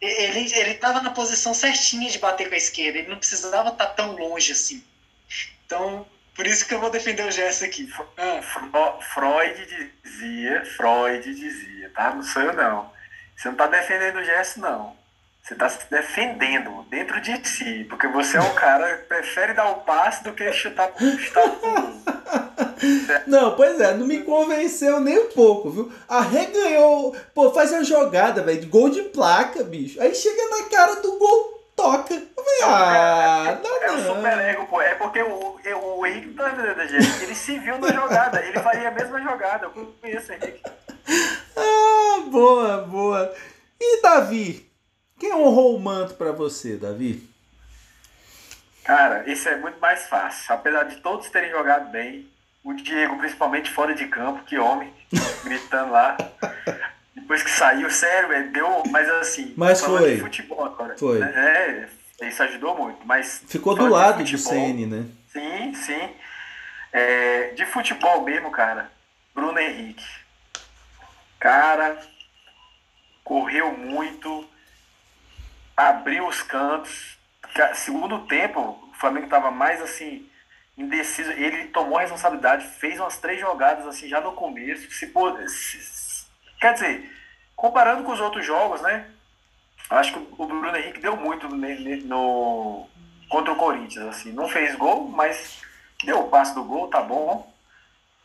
ele, 0.00 0.52
ele 0.52 0.74
tava 0.74 1.00
na 1.00 1.10
posição 1.10 1.54
certinha 1.54 2.10
de 2.10 2.18
bater 2.18 2.48
com 2.48 2.54
a 2.54 2.58
esquerda. 2.58 2.98
Ele 2.98 3.08
não 3.08 3.18
precisava 3.18 3.70
estar 3.70 3.86
tá 3.86 3.92
tão 3.92 4.16
longe 4.16 4.50
assim. 4.52 4.84
Então, 5.64 6.06
por 6.34 6.46
isso 6.46 6.66
que 6.66 6.74
eu 6.74 6.80
vou 6.80 6.90
defender 6.90 7.24
o 7.26 7.30
Gerson 7.30 7.64
aqui. 7.64 7.88
Ah. 8.16 8.40
Freud 9.14 9.88
dizia, 10.04 10.64
Freud 10.76 11.34
dizia, 11.34 11.90
tá? 11.90 12.14
Não 12.14 12.22
sou 12.22 12.42
eu 12.42 12.52
não. 12.52 12.92
Você 13.36 13.48
não 13.48 13.56
tá 13.56 13.66
defendendo 13.66 14.16
o 14.16 14.24
Gerson, 14.24 14.60
não. 14.60 14.95
Você 15.46 15.54
está 15.54 15.68
se 15.68 15.88
defendendo 15.88 16.84
dentro 16.90 17.20
de 17.20 17.48
si, 17.48 17.86
porque 17.88 18.08
você 18.08 18.36
é 18.36 18.40
um 18.40 18.54
cara 18.54 18.96
que 18.96 19.04
prefere 19.04 19.52
dar 19.54 19.70
o 19.70 19.76
passe 19.82 20.24
do 20.24 20.32
que 20.32 20.52
chutar 20.52 20.90
chutar 20.98 21.52
Não, 23.28 23.54
pois 23.54 23.80
é, 23.80 23.94
não 23.94 24.08
me 24.08 24.22
convenceu 24.22 24.98
nem 24.98 25.16
um 25.16 25.28
pouco, 25.28 25.70
viu? 25.70 25.92
Arreganhou, 26.08 27.14
pô, 27.32 27.52
faz 27.52 27.70
uma 27.70 27.84
jogada, 27.84 28.42
velho, 28.42 28.60
de 28.60 28.66
gol 28.66 28.90
de 28.90 29.02
placa, 29.02 29.62
bicho. 29.62 30.02
Aí 30.02 30.12
chega 30.16 30.48
na 30.48 30.64
cara 30.68 30.96
do 30.96 31.16
gol, 31.16 31.64
toca. 31.76 32.08
Falei, 32.08 32.62
ah, 32.64 33.58
não, 33.62 33.82
é, 33.82 33.86
é 33.86 33.92
o 33.92 34.04
super 34.04 34.38
ego, 34.40 34.66
pô. 34.66 34.82
É 34.82 34.96
porque 34.96 35.22
o, 35.22 35.60
o 35.96 36.06
Henrique 36.06 36.34
tá 36.34 36.48
gente. 36.86 37.22
Ele 37.22 37.36
se 37.36 37.56
viu 37.60 37.78
na 37.78 37.92
jogada, 37.92 38.44
ele 38.44 38.58
faria 38.58 38.88
a 38.88 38.90
mesma 38.92 39.22
jogada. 39.22 39.66
Eu 39.66 39.94
conheço 40.02 40.32
o 40.32 40.34
Henrique. 40.34 40.62
Ah, 41.58 42.20
boa, 42.28 42.78
boa. 42.78 43.34
E 43.80 44.02
Davi? 44.02 44.65
Quem 45.18 45.34
honrou 45.34 45.76
o 45.76 45.80
manto 45.80 46.14
para 46.14 46.32
você, 46.32 46.76
Davi? 46.76 47.28
Cara, 48.84 49.28
isso 49.30 49.48
é 49.48 49.56
muito 49.56 49.80
mais 49.80 50.06
fácil. 50.06 50.54
Apesar 50.54 50.84
de 50.84 50.96
todos 50.96 51.28
terem 51.30 51.50
jogado 51.50 51.90
bem, 51.90 52.28
o 52.62 52.74
Diego, 52.74 53.16
principalmente 53.18 53.70
fora 53.70 53.94
de 53.94 54.06
campo, 54.06 54.44
que 54.44 54.58
homem, 54.58 54.92
gritando 55.42 55.92
lá. 55.92 56.16
Depois 57.14 57.42
que 57.42 57.50
saiu, 57.50 57.90
sério, 57.90 58.32
é, 58.32 58.42
deu. 58.44 58.82
Mas 58.90 59.08
assim, 59.08 59.54
mas 59.56 59.80
foi. 59.80 60.16
de 60.16 60.20
futebol 60.20 60.64
agora. 60.64 60.96
Foi. 60.96 61.20
É, 61.20 61.88
isso 62.22 62.42
ajudou 62.42 62.76
muito. 62.76 63.04
Mas 63.06 63.42
Ficou 63.48 63.74
do 63.74 63.88
lado 63.88 64.22
do 64.22 64.38
CN, 64.38 64.86
né? 64.86 65.06
Sim, 65.32 65.74
sim. 65.74 66.10
É, 66.92 67.48
de 67.54 67.66
futebol 67.66 68.22
mesmo, 68.22 68.50
cara, 68.50 68.90
Bruno 69.34 69.58
Henrique. 69.58 70.06
Cara, 71.38 71.98
correu 73.24 73.76
muito 73.76 74.48
abriu 75.76 76.26
os 76.26 76.42
cantos. 76.42 77.18
Segundo 77.74 78.26
tempo, 78.26 78.60
o 78.60 78.94
Flamengo 78.94 79.26
estava 79.26 79.50
mais 79.50 79.80
assim, 79.80 80.28
indeciso. 80.76 81.30
Ele 81.32 81.68
tomou 81.68 81.98
a 81.98 82.02
responsabilidade, 82.02 82.66
fez 82.66 82.98
umas 82.98 83.18
três 83.18 83.40
jogadas 83.40 83.86
assim 83.86 84.08
já 84.08 84.20
no 84.20 84.32
começo. 84.32 84.90
Se, 84.90 85.12
quer 86.60 86.74
dizer, 86.74 87.10
comparando 87.54 88.04
com 88.04 88.12
os 88.12 88.20
outros 88.20 88.44
jogos, 88.44 88.80
né? 88.80 89.10
Acho 89.88 90.14
que 90.14 90.18
o 90.18 90.46
Bruno 90.46 90.76
Henrique 90.76 91.00
deu 91.00 91.16
muito 91.16 91.48
no, 91.48 91.58
no 92.04 92.88
contra 93.28 93.52
o 93.52 93.56
Corinthians. 93.56 94.06
Assim. 94.06 94.32
Não 94.32 94.48
fez 94.48 94.74
gol, 94.74 95.08
mas 95.08 95.62
deu 96.04 96.20
o 96.20 96.28
passe 96.28 96.54
do 96.54 96.64
gol, 96.64 96.88
tá 96.88 97.02
bom. 97.02 97.52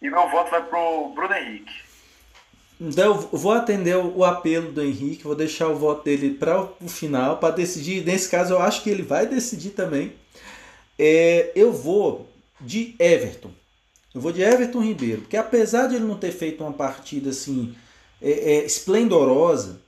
E 0.02 0.10
meu 0.10 0.28
voto 0.30 0.50
vai 0.50 0.64
pro 0.64 1.10
Bruno 1.10 1.36
Henrique. 1.36 1.91
Então 2.84 3.30
eu 3.32 3.38
vou 3.38 3.52
atender 3.52 3.96
o 3.96 4.26
apelo 4.26 4.72
do 4.72 4.82
Henrique, 4.82 5.24
vou 5.24 5.36
deixar 5.36 5.68
o 5.68 5.76
voto 5.76 6.04
dele 6.04 6.32
para 6.32 6.68
o 6.82 6.90
final, 6.90 7.38
para 7.38 7.54
decidir. 7.54 8.04
Nesse 8.04 8.28
caso, 8.28 8.56
eu 8.56 8.60
acho 8.60 8.82
que 8.82 8.90
ele 8.90 9.04
vai 9.04 9.28
decidir 9.28 9.70
também. 9.70 10.14
É, 10.98 11.52
eu 11.56 11.72
vou 11.72 12.28
de 12.60 12.96
Everton. 12.98 13.52
Eu 14.16 14.20
vou 14.20 14.32
de 14.32 14.42
Everton 14.42 14.82
Ribeiro, 14.82 15.22
porque 15.22 15.38
apesar 15.38 15.88
de 15.88 15.96
ele 15.96 16.06
não 16.06 16.18
ter 16.18 16.32
feito 16.32 16.64
uma 16.64 16.74
partida 16.74 17.30
assim 17.30 17.76
é, 18.20 18.32
é, 18.32 18.66
esplendorosa, 18.66 19.80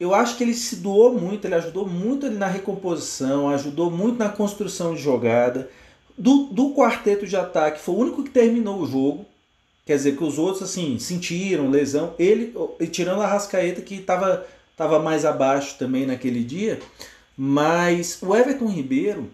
eu 0.00 0.14
acho 0.14 0.36
que 0.36 0.44
ele 0.44 0.54
se 0.54 0.76
doou 0.76 1.12
muito, 1.12 1.46
ele 1.46 1.54
ajudou 1.54 1.86
muito 1.86 2.24
ele 2.24 2.36
na 2.36 2.46
recomposição, 2.46 3.50
ajudou 3.50 3.90
muito 3.90 4.18
na 4.18 4.30
construção 4.30 4.94
de 4.94 5.02
jogada. 5.02 5.70
Do, 6.16 6.44
do 6.44 6.72
quarteto 6.74 7.26
de 7.26 7.36
ataque, 7.36 7.80
foi 7.80 7.94
o 7.94 7.98
único 7.98 8.24
que 8.24 8.30
terminou 8.30 8.80
o 8.80 8.86
jogo. 8.86 9.26
Quer 9.84 9.96
dizer 9.96 10.16
que 10.16 10.24
os 10.24 10.38
outros 10.38 10.62
assim 10.62 10.98
sentiram 10.98 11.70
lesão. 11.70 12.14
Ele, 12.18 12.54
tirando 12.90 13.20
a 13.20 13.26
Rascaeta 13.26 13.82
que 13.82 13.96
estava 13.96 14.46
tava 14.76 14.98
mais 14.98 15.24
abaixo 15.24 15.76
também 15.78 16.06
naquele 16.06 16.42
dia, 16.42 16.80
mas 17.36 18.18
o 18.22 18.34
Everton 18.34 18.66
Ribeiro, 18.66 19.30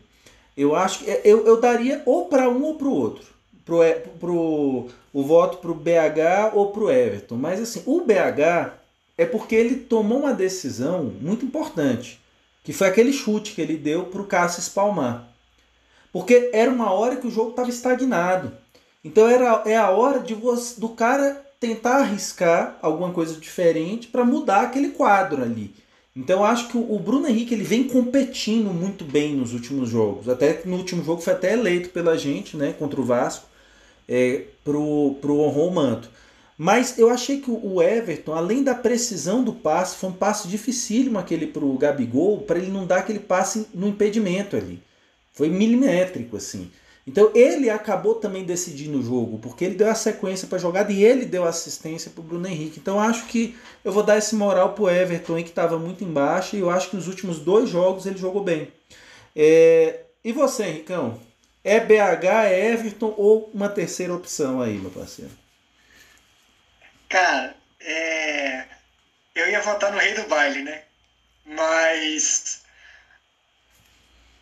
eu 0.57 0.75
acho 0.75 1.01
que 1.01 1.11
é, 1.11 1.23
eu, 1.25 1.47
eu 1.47 1.61
daria 1.61 2.03
ou 2.05 2.27
para 2.27 2.49
um 2.49 2.63
ou 2.63 2.75
para 2.75 2.87
o 2.87 2.95
outro. 2.95 3.31
Pro, 3.65 3.79
pro, 4.19 4.89
o 5.13 5.23
voto 5.23 5.59
para 5.59 5.71
o 5.71 5.75
BH 5.75 6.55
ou 6.55 6.73
para 6.73 6.83
o 6.83 6.91
Everton. 6.91 7.37
Mas 7.37 7.61
assim, 7.61 7.83
o 7.87 8.01
BH 8.01 8.73
é 9.17 9.25
porque 9.25 9.55
ele 9.55 9.77
tomou 9.77 10.21
uma 10.21 10.33
decisão 10.33 11.05
muito 11.21 11.45
importante, 11.45 12.19
que 12.65 12.73
foi 12.73 12.89
aquele 12.89 13.13
chute 13.13 13.53
que 13.53 13.61
ele 13.61 13.77
deu 13.77 14.05
para 14.05 14.21
o 14.21 14.27
Cássio 14.27 14.61
espalmar. 14.61 15.29
Porque 16.13 16.51
era 16.53 16.71
uma 16.71 16.91
hora 16.91 17.17
que 17.17 17.27
o 17.27 17.31
jogo 17.31 17.51
estava 17.51 17.71
estagnado. 17.71 18.53
Então 19.05 19.29
era, 19.29 19.63
é 19.67 19.77
a 19.77 19.91
hora 19.91 20.21
de 20.21 20.35
você, 20.35 20.81
do 20.81 20.91
cara 20.91 21.45
tentar 21.59 21.97
arriscar 21.99 22.79
alguma 22.81 23.13
coisa 23.13 23.39
diferente 23.39 24.09
para 24.09 24.25
mudar 24.25 24.63
aquele 24.63 24.91
quadro 24.91 25.43
ali. 25.43 25.75
Então 26.15 26.45
acho 26.45 26.69
que 26.69 26.77
o 26.77 26.99
Bruno 26.99 27.29
Henrique 27.29 27.55
ele 27.55 27.63
vem 27.63 27.85
competindo 27.85 28.73
muito 28.73 29.05
bem 29.05 29.35
nos 29.35 29.53
últimos 29.53 29.89
jogos. 29.89 30.29
Até 30.29 30.63
no 30.65 30.77
último 30.77 31.05
jogo 31.05 31.23
foi 31.23 31.33
até 31.33 31.53
eleito 31.53 31.91
pela 31.91 32.19
gente, 32.19 32.57
né, 32.57 32.75
contra 32.79 33.01
o 33.01 33.05
Vasco, 33.05 33.47
é, 34.09 34.45
pro, 34.65 35.17
pro. 35.21 35.51
Mas 36.59 36.99
eu 36.99 37.09
achei 37.09 37.41
que 37.41 37.51
o 37.51 37.81
Everton, 37.81 38.35
além 38.35 38.63
da 38.63 38.75
precisão 38.75 39.43
do 39.43 39.53
passe, 39.53 39.97
foi 39.97 40.11
um 40.11 40.15
passe 40.15 40.47
dificílimo 40.49 41.19
aquele 41.19 41.47
pro 41.47 41.73
Gabigol, 41.79 42.43
para 42.43 42.59
ele 42.59 42.71
não 42.71 42.87
dar 42.87 42.99
aquele 42.99 43.21
passe 43.21 43.69
no 43.73 43.89
impedimento 43.89 44.57
ali. 44.57 44.83
Foi 45.33 45.49
milimétrico 45.49 46.37
assim. 46.37 46.71
Então 47.07 47.31
ele 47.35 47.71
acabou 47.71 48.15
também 48.15 48.45
decidindo 48.45 48.99
o 48.99 49.03
jogo, 49.03 49.39
porque 49.39 49.65
ele 49.65 49.75
deu 49.75 49.91
a 49.91 49.95
sequência 49.95 50.47
para 50.47 50.59
a 50.59 50.61
jogada 50.61 50.93
e 50.93 51.03
ele 51.03 51.25
deu 51.25 51.45
assistência 51.45 52.11
para 52.11 52.21
o 52.21 52.25
Bruno 52.25 52.47
Henrique. 52.47 52.79
Então 52.79 53.01
acho 53.01 53.27
que 53.27 53.59
eu 53.85 53.91
vou 53.91 54.03
dar 54.03 54.19
esse 54.19 54.35
moral 54.35 54.75
para 54.75 54.85
o 54.85 54.91
Everton, 54.91 55.37
que 55.43 55.49
estava 55.49 55.79
muito 55.79 56.05
embaixo, 56.05 56.57
e 56.57 56.61
eu 56.61 56.71
acho 56.71 56.91
que 56.91 56.97
nos 56.97 57.09
últimos 57.09 57.39
dois 57.39 57.69
jogos 57.69 58.07
ele 58.07 58.19
jogou 58.19 58.45
bem. 58.45 58.73
É... 59.35 60.01
E 60.23 60.33
você, 60.33 60.65
Henricão? 60.65 61.21
É 61.65 61.81
BH, 61.81 62.25
é 62.25 62.73
Everton 62.73 63.15
ou 63.17 63.51
uma 63.53 63.69
terceira 63.69 64.15
opção 64.15 64.61
aí, 64.61 64.79
meu 64.79 64.91
parceiro? 64.91 65.33
Cara, 67.09 67.57
é... 67.81 68.67
eu 69.35 69.51
ia 69.51 69.63
votar 69.63 69.91
no 69.91 69.99
rei 69.99 70.15
do 70.15 70.29
baile, 70.29 70.63
né? 70.63 70.83
Mas 71.45 72.63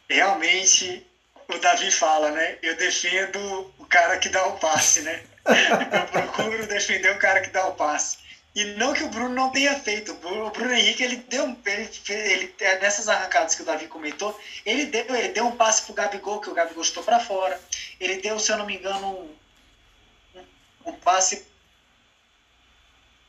realmente 0.08 1.07
o 1.48 1.58
Davi 1.58 1.90
fala, 1.90 2.30
né? 2.30 2.58
Eu 2.62 2.76
defendo 2.76 3.72
o 3.78 3.86
cara 3.86 4.18
que 4.18 4.28
dá 4.28 4.46
o 4.46 4.58
passe, 4.58 5.00
né? 5.00 5.22
Eu 5.46 6.06
procuro 6.06 6.66
defender 6.66 7.10
o 7.10 7.18
cara 7.18 7.40
que 7.40 7.50
dá 7.50 7.66
o 7.66 7.74
passe. 7.74 8.18
E 8.54 8.64
não 8.76 8.92
que 8.92 9.04
o 9.04 9.08
Bruno 9.08 9.34
não 9.34 9.50
tenha 9.50 9.78
feito. 9.78 10.12
O 10.12 10.50
Bruno 10.50 10.72
Henrique, 10.72 11.02
ele 11.02 11.16
deu. 11.16 11.56
Ele, 11.64 11.90
ele, 12.08 12.54
é, 12.60 12.78
nessas 12.80 13.08
arrancadas 13.08 13.54
que 13.54 13.62
o 13.62 13.64
Davi 13.64 13.86
comentou, 13.86 14.38
ele 14.66 14.86
deu, 14.86 15.04
ele 15.14 15.28
deu 15.28 15.46
um 15.46 15.56
passe 15.56 15.82
pro 15.82 15.94
Gabigol, 15.94 16.40
que 16.40 16.50
o 16.50 16.54
Gabigol 16.54 16.82
estou 16.82 17.02
para 17.02 17.20
fora. 17.20 17.58
Ele 17.98 18.16
deu, 18.16 18.38
se 18.38 18.52
eu 18.52 18.58
não 18.58 18.66
me 18.66 18.76
engano, 18.76 19.06
um, 19.06 20.40
um, 20.40 20.90
um 20.90 20.92
passe. 20.92 21.46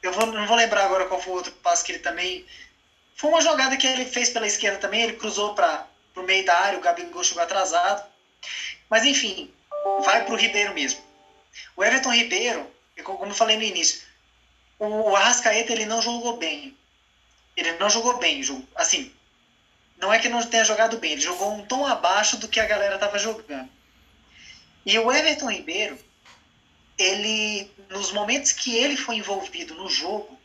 Eu 0.02 0.12
vou, 0.12 0.26
não 0.26 0.48
vou 0.48 0.58
lembrar 0.58 0.86
agora 0.86 1.06
qual 1.06 1.22
foi 1.22 1.34
o 1.34 1.36
outro 1.38 1.52
passe 1.54 1.86
que 1.86 1.94
ele 1.94 2.00
também. 2.00 2.46
Foi 3.16 3.30
uma 3.30 3.42
jogada 3.42 3.78
que 3.78 3.88
ele 3.88 4.06
fez 4.06 4.30
pela 4.30 4.48
esquerda 4.48 4.80
também, 4.80 5.04
ele 5.04 5.14
cruzou 5.14 5.54
para 5.54 5.86
pro 6.20 6.28
meio 6.28 6.46
da 6.46 6.58
área, 6.58 6.78
o 6.78 6.82
Gabigol 6.82 7.24
chegou 7.24 7.42
atrasado. 7.42 8.06
Mas 8.90 9.06
enfim, 9.06 9.54
vai 10.04 10.26
pro 10.26 10.36
Ribeiro 10.36 10.74
mesmo. 10.74 11.02
O 11.76 11.84
Everton 11.84 12.14
Ribeiro, 12.14 12.70
como 13.04 13.32
eu 13.32 13.36
falei 13.36 13.58
no 13.58 13.64
início, 13.64 14.02
o 14.78 15.16
Arrascaeta 15.16 15.72
ele 15.72 15.86
não 15.86 16.02
jogou 16.02 16.38
bem. 16.38 16.78
Ele 17.56 17.74
não 17.74 17.90
jogou 17.90 18.18
bem, 18.18 18.42
assim, 18.76 19.12
não 19.98 20.14
é 20.14 20.20
que 20.20 20.30
não 20.30 20.42
tenha 20.46 20.64
jogado 20.64 20.98
bem, 20.98 21.14
ele 21.14 21.22
jogou 21.22 21.54
um 21.54 21.66
tom 21.66 21.86
abaixo 21.86 22.38
do 22.38 22.48
que 22.48 22.60
a 22.60 22.66
galera 22.66 22.96
estava 22.96 23.20
jogando. 23.20 23.70
E 24.86 24.98
o 24.98 25.12
Everton 25.12 25.52
Ribeiro, 25.52 26.00
ele, 26.98 27.70
nos 27.90 28.14
momentos 28.14 28.54
que 28.54 28.78
ele 28.78 28.96
foi 28.96 29.16
envolvido 29.16 29.76
no 29.76 29.90
jogo, 29.90 30.40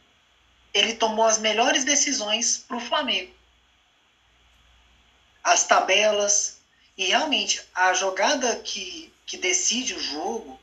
ele 0.73 0.95
tomou 0.95 1.25
as 1.25 1.39
melhores 1.39 1.85
decisões 1.85 2.59
para 2.67 2.77
o 2.77 2.81
Flamengo. 2.81 3.33
As 5.45 5.65
tabelas, 5.65 6.57
e 6.97 7.07
realmente 7.07 7.61
a 7.75 7.93
jogada 7.93 8.57
que, 8.57 9.13
que 9.27 9.37
decide 9.37 9.95
o 9.95 10.01
jogo, 10.01 10.59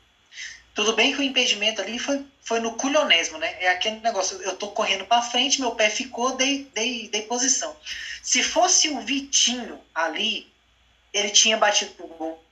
tudo 0.74 0.94
bem 0.94 1.14
que 1.14 1.20
o 1.20 1.22
impedimento 1.22 1.80
ali 1.80 1.98
foi, 1.98 2.24
foi 2.42 2.58
no 2.58 2.74
culhonesmo, 2.74 3.38
né? 3.38 3.56
É 3.60 3.68
aquele 3.68 4.00
negócio, 4.00 4.40
eu 4.42 4.56
tô 4.56 4.68
correndo 4.68 5.04
para 5.04 5.22
frente, 5.22 5.60
meu 5.60 5.72
pé 5.72 5.90
ficou, 5.90 6.34
dei, 6.34 6.66
dei, 6.74 7.08
dei 7.08 7.22
posição. 7.22 7.76
Se 8.22 8.42
fosse 8.42 8.88
o 8.88 9.00
Vitinho 9.00 9.80
ali, 9.94 10.50
ele 11.12 11.30
tinha 11.30 11.56
batido 11.56 11.92
pro 11.92 12.06
gol. 12.06 12.44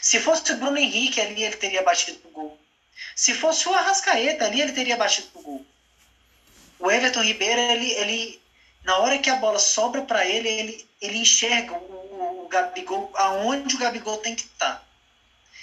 Se 0.00 0.18
fosse 0.18 0.50
o 0.52 0.56
Bruno 0.56 0.78
Henrique 0.78 1.20
ali, 1.20 1.44
ele 1.44 1.56
teria 1.56 1.82
batido 1.82 2.18
pro 2.18 2.30
gol. 2.30 2.58
Se 3.14 3.34
fosse 3.34 3.68
o 3.68 3.74
Arrascaeta 3.74 4.46
ali, 4.46 4.60
ele 4.60 4.72
teria 4.72 4.96
batido 4.96 5.28
pro 5.28 5.42
gol. 5.42 5.66
O 6.78 6.90
Everton 6.90 7.22
Ribeiro, 7.22 7.60
ele, 7.60 7.92
ele 7.92 8.40
na 8.84 8.98
hora 8.98 9.18
que 9.18 9.30
a 9.30 9.36
bola 9.36 9.58
sobra 9.58 10.02
para 10.02 10.26
ele, 10.26 10.48
ele, 10.48 10.88
ele 11.00 11.18
enxerga 11.18 11.72
o, 11.72 12.44
o 12.44 12.48
Gabigol 12.48 13.10
aonde 13.14 13.74
o 13.74 13.78
Gabigol 13.78 14.18
tem 14.18 14.34
que 14.34 14.42
estar. 14.42 14.74
Tá. 14.76 14.84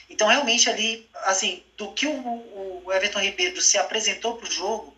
Então, 0.09 0.27
realmente, 0.27 0.69
ali, 0.69 1.09
assim, 1.23 1.63
do 1.77 1.91
que 1.93 2.05
o, 2.05 2.83
o 2.83 2.91
Everton 2.91 3.19
Ribeiro 3.19 3.61
se 3.61 3.77
apresentou 3.77 4.35
para 4.35 4.49
o 4.49 4.51
jogo, 4.51 4.93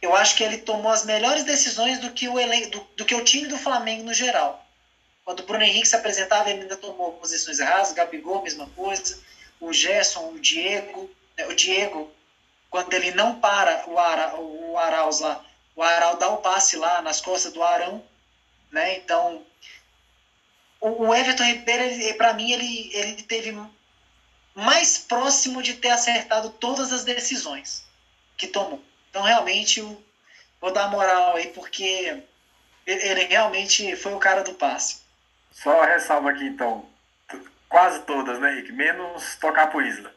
eu 0.00 0.14
acho 0.14 0.36
que 0.36 0.44
ele 0.44 0.58
tomou 0.58 0.92
as 0.92 1.04
melhores 1.04 1.42
decisões 1.42 1.98
do 1.98 2.12
que 2.12 2.28
o, 2.28 2.34
do, 2.70 2.86
do 2.96 3.04
que 3.04 3.14
o 3.14 3.24
time 3.24 3.48
do 3.48 3.58
Flamengo 3.58 4.04
no 4.04 4.14
geral. 4.14 4.64
Quando 5.24 5.40
o 5.40 5.42
Bruno 5.42 5.64
Henrique 5.64 5.88
se 5.88 5.96
apresentava, 5.96 6.50
ele 6.50 6.62
ainda 6.62 6.76
tomou 6.76 7.14
posições 7.14 7.58
erradas, 7.58 7.90
o 7.90 7.94
Gabigol, 7.94 8.42
mesma 8.42 8.68
coisa, 8.76 9.18
o 9.58 9.72
Gerson, 9.72 10.30
o 10.30 10.38
Diego, 10.38 11.10
né, 11.36 11.46
o 11.46 11.54
Diego, 11.54 12.12
quando 12.70 12.92
ele 12.92 13.10
não 13.12 13.40
para 13.40 13.88
o, 13.88 13.98
Ara, 13.98 14.36
o 14.36 14.78
Arauz 14.78 15.20
lá, 15.20 15.44
o 15.76 15.82
Arauz 15.82 16.18
dá 16.18 16.30
o 16.30 16.38
passe 16.38 16.76
lá 16.76 17.02
nas 17.02 17.20
costas 17.20 17.52
do 17.52 17.62
Arão, 17.62 18.02
né? 18.72 18.96
Então, 18.96 19.44
o, 20.80 21.06
o 21.06 21.14
Everton 21.14 21.44
Ribeiro, 21.44 22.16
para 22.16 22.32
mim, 22.32 22.50
ele, 22.50 22.90
ele 22.94 23.22
teve 23.22 23.56
mais 24.54 24.96
próximo 24.96 25.62
de 25.62 25.74
ter 25.74 25.90
acertado 25.90 26.48
todas 26.50 26.92
as 26.92 27.04
decisões 27.04 27.86
que 28.38 28.46
tomou. 28.46 28.82
Então, 29.10 29.22
realmente, 29.22 29.80
eu 29.80 30.02
vou 30.60 30.72
dar 30.72 30.90
moral 30.90 31.36
aí, 31.36 31.48
porque 31.48 32.22
ele 32.86 33.24
realmente 33.24 33.94
foi 33.96 34.14
o 34.14 34.18
cara 34.18 34.42
do 34.42 34.54
passe. 34.54 35.02
Só 35.52 35.84
ressalva 35.84 36.30
aqui, 36.30 36.44
então. 36.44 36.88
Quase 37.68 38.00
todas, 38.02 38.38
né, 38.38 38.50
Rick? 38.50 38.72
Menos 38.72 39.36
tocar 39.36 39.66
pro 39.66 39.82
Isla. 39.82 40.14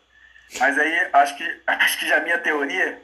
Mas 0.57 0.77
aí, 0.77 1.09
acho 1.11 1.35
que, 1.35 1.61
acho 1.67 1.99
que 1.99 2.07
já 2.07 2.17
a 2.17 2.21
minha 2.21 2.37
teoria 2.37 3.01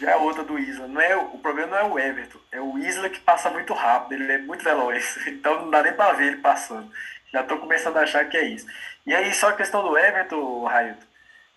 já 0.00 0.12
é 0.12 0.16
outra 0.16 0.42
do 0.42 0.58
Isla. 0.58 0.86
Não 0.86 1.00
é, 1.00 1.16
o 1.16 1.38
problema 1.38 1.72
não 1.72 1.78
é 1.78 1.84
o 1.84 1.98
Everton, 1.98 2.38
é 2.52 2.60
o 2.60 2.78
Isla 2.78 3.08
que 3.08 3.20
passa 3.20 3.50
muito 3.50 3.72
rápido, 3.72 4.20
ele 4.20 4.32
é 4.32 4.38
muito 4.38 4.64
veloz. 4.64 5.18
Então 5.26 5.62
não 5.62 5.70
dá 5.70 5.82
nem 5.82 5.92
para 5.92 6.12
ver 6.14 6.28
ele 6.28 6.36
passando. 6.38 6.90
Já 7.32 7.42
tô 7.42 7.58
começando 7.58 7.96
a 7.96 8.02
achar 8.02 8.28
que 8.28 8.36
é 8.36 8.44
isso. 8.44 8.66
E 9.06 9.14
aí, 9.14 9.32
só 9.32 9.48
a 9.48 9.56
questão 9.56 9.82
do 9.82 9.96
Everton, 9.96 10.64
Railton, 10.64 11.06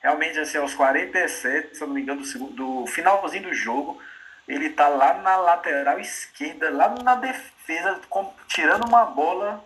realmente, 0.01 0.39
assim, 0.39 0.57
aos 0.57 0.74
47, 0.74 1.76
se 1.76 1.82
eu 1.82 1.88
não 1.88 1.95
me 1.95 2.01
engano, 2.01 2.21
do, 2.21 2.28
segundo, 2.28 2.53
do 2.53 2.88
finalzinho 2.88 3.43
do 3.43 3.53
jogo, 3.53 4.01
ele 4.47 4.69
tá 4.69 4.88
lá 4.88 5.15
na 5.15 5.36
lateral 5.38 5.99
esquerda, 5.99 6.69
lá 6.69 6.89
na 7.03 7.15
defesa, 7.15 7.99
com, 8.09 8.34
tirando 8.47 8.88
uma 8.88 9.05
bola 9.05 9.63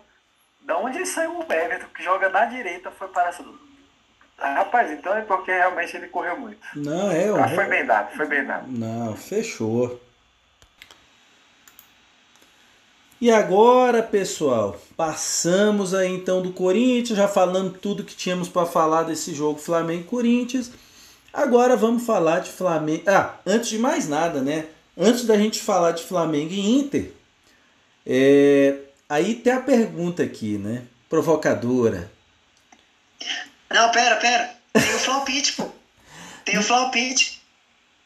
da 0.60 0.76
onde 0.76 1.04
saiu 1.06 1.38
o 1.38 1.52
Everton, 1.52 1.88
que 1.94 2.02
joga 2.02 2.28
na 2.28 2.44
direita, 2.44 2.90
foi 2.90 3.08
para. 3.08 3.32
Rapaz, 4.38 4.90
então 4.92 5.16
é 5.16 5.22
porque 5.22 5.50
realmente 5.50 5.96
ele 5.96 6.06
correu 6.06 6.38
muito. 6.38 6.60
Não, 6.76 7.10
é. 7.10 7.28
Ah, 7.28 7.48
foi 7.48 7.64
bem 7.66 7.84
dado, 7.84 8.16
foi 8.16 8.26
bem 8.26 8.44
dado. 8.44 8.66
Não, 8.68 9.16
fechou. 9.16 10.00
E 13.20 13.32
agora, 13.32 14.00
pessoal, 14.00 14.80
passamos 14.96 15.92
aí 15.92 16.08
então 16.14 16.40
do 16.40 16.52
Corinthians, 16.52 17.18
já 17.18 17.26
falando 17.26 17.76
tudo 17.76 18.04
que 18.04 18.14
tínhamos 18.14 18.48
para 18.48 18.64
falar 18.64 19.02
desse 19.02 19.34
jogo 19.34 19.58
Flamengo 19.58 20.04
Corinthians. 20.04 20.70
Agora 21.32 21.76
vamos 21.76 22.06
falar 22.06 22.38
de 22.38 22.50
Flamengo. 22.50 23.02
Ah, 23.08 23.34
antes 23.44 23.70
de 23.70 23.78
mais 23.78 24.08
nada, 24.08 24.40
né? 24.40 24.66
Antes 24.96 25.24
da 25.24 25.36
gente 25.36 25.60
falar 25.60 25.92
de 25.92 26.04
Flamengo 26.04 26.52
e 26.52 26.78
Inter, 26.78 27.10
é... 28.06 28.76
aí 29.08 29.34
tem 29.34 29.52
a 29.52 29.60
pergunta 29.60 30.22
aqui, 30.22 30.56
né? 30.56 30.84
Provocadora. 31.08 32.08
Não, 33.70 33.90
pera, 33.90 34.16
pera. 34.16 34.50
Tem 34.72 34.94
o 34.94 34.98
Flaupite, 34.98 35.52
pô. 35.54 35.68
Tem 36.44 36.58
o 36.58 36.62
Flaupite. 36.62 37.38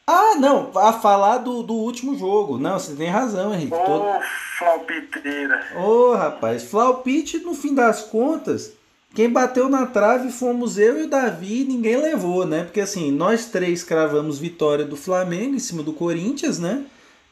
Ah, 0.05 0.35
não, 0.37 0.69
a 0.77 0.91
falar 0.91 1.37
do, 1.37 1.63
do 1.63 1.73
último 1.73 2.17
jogo. 2.17 2.57
Não, 2.57 2.77
você 2.77 2.93
tem 2.93 3.09
razão, 3.09 3.53
Henrique. 3.53 3.73
Ô, 3.73 3.85
Todo... 3.85 4.21
flaupiteira. 4.59 5.65
Ô, 5.77 5.81
oh, 5.81 6.13
rapaz, 6.13 6.63
flaupite, 6.63 7.37
no 7.37 7.53
fim 7.53 7.73
das 7.73 8.01
contas, 8.01 8.73
quem 9.15 9.29
bateu 9.29 9.69
na 9.69 9.85
trave 9.85 10.29
fomos 10.29 10.77
eu 10.77 10.99
e 10.99 11.03
o 11.03 11.09
Davi 11.09 11.61
e 11.61 11.65
ninguém 11.65 11.95
levou, 11.95 12.45
né? 12.45 12.63
Porque 12.63 12.81
assim, 12.81 13.11
nós 13.11 13.45
três 13.45 13.81
cravamos 13.81 14.39
vitória 14.39 14.83
do 14.83 14.97
Flamengo 14.97 15.55
em 15.55 15.59
cima 15.59 15.81
do 15.81 15.93
Corinthians, 15.93 16.59
né? 16.59 16.83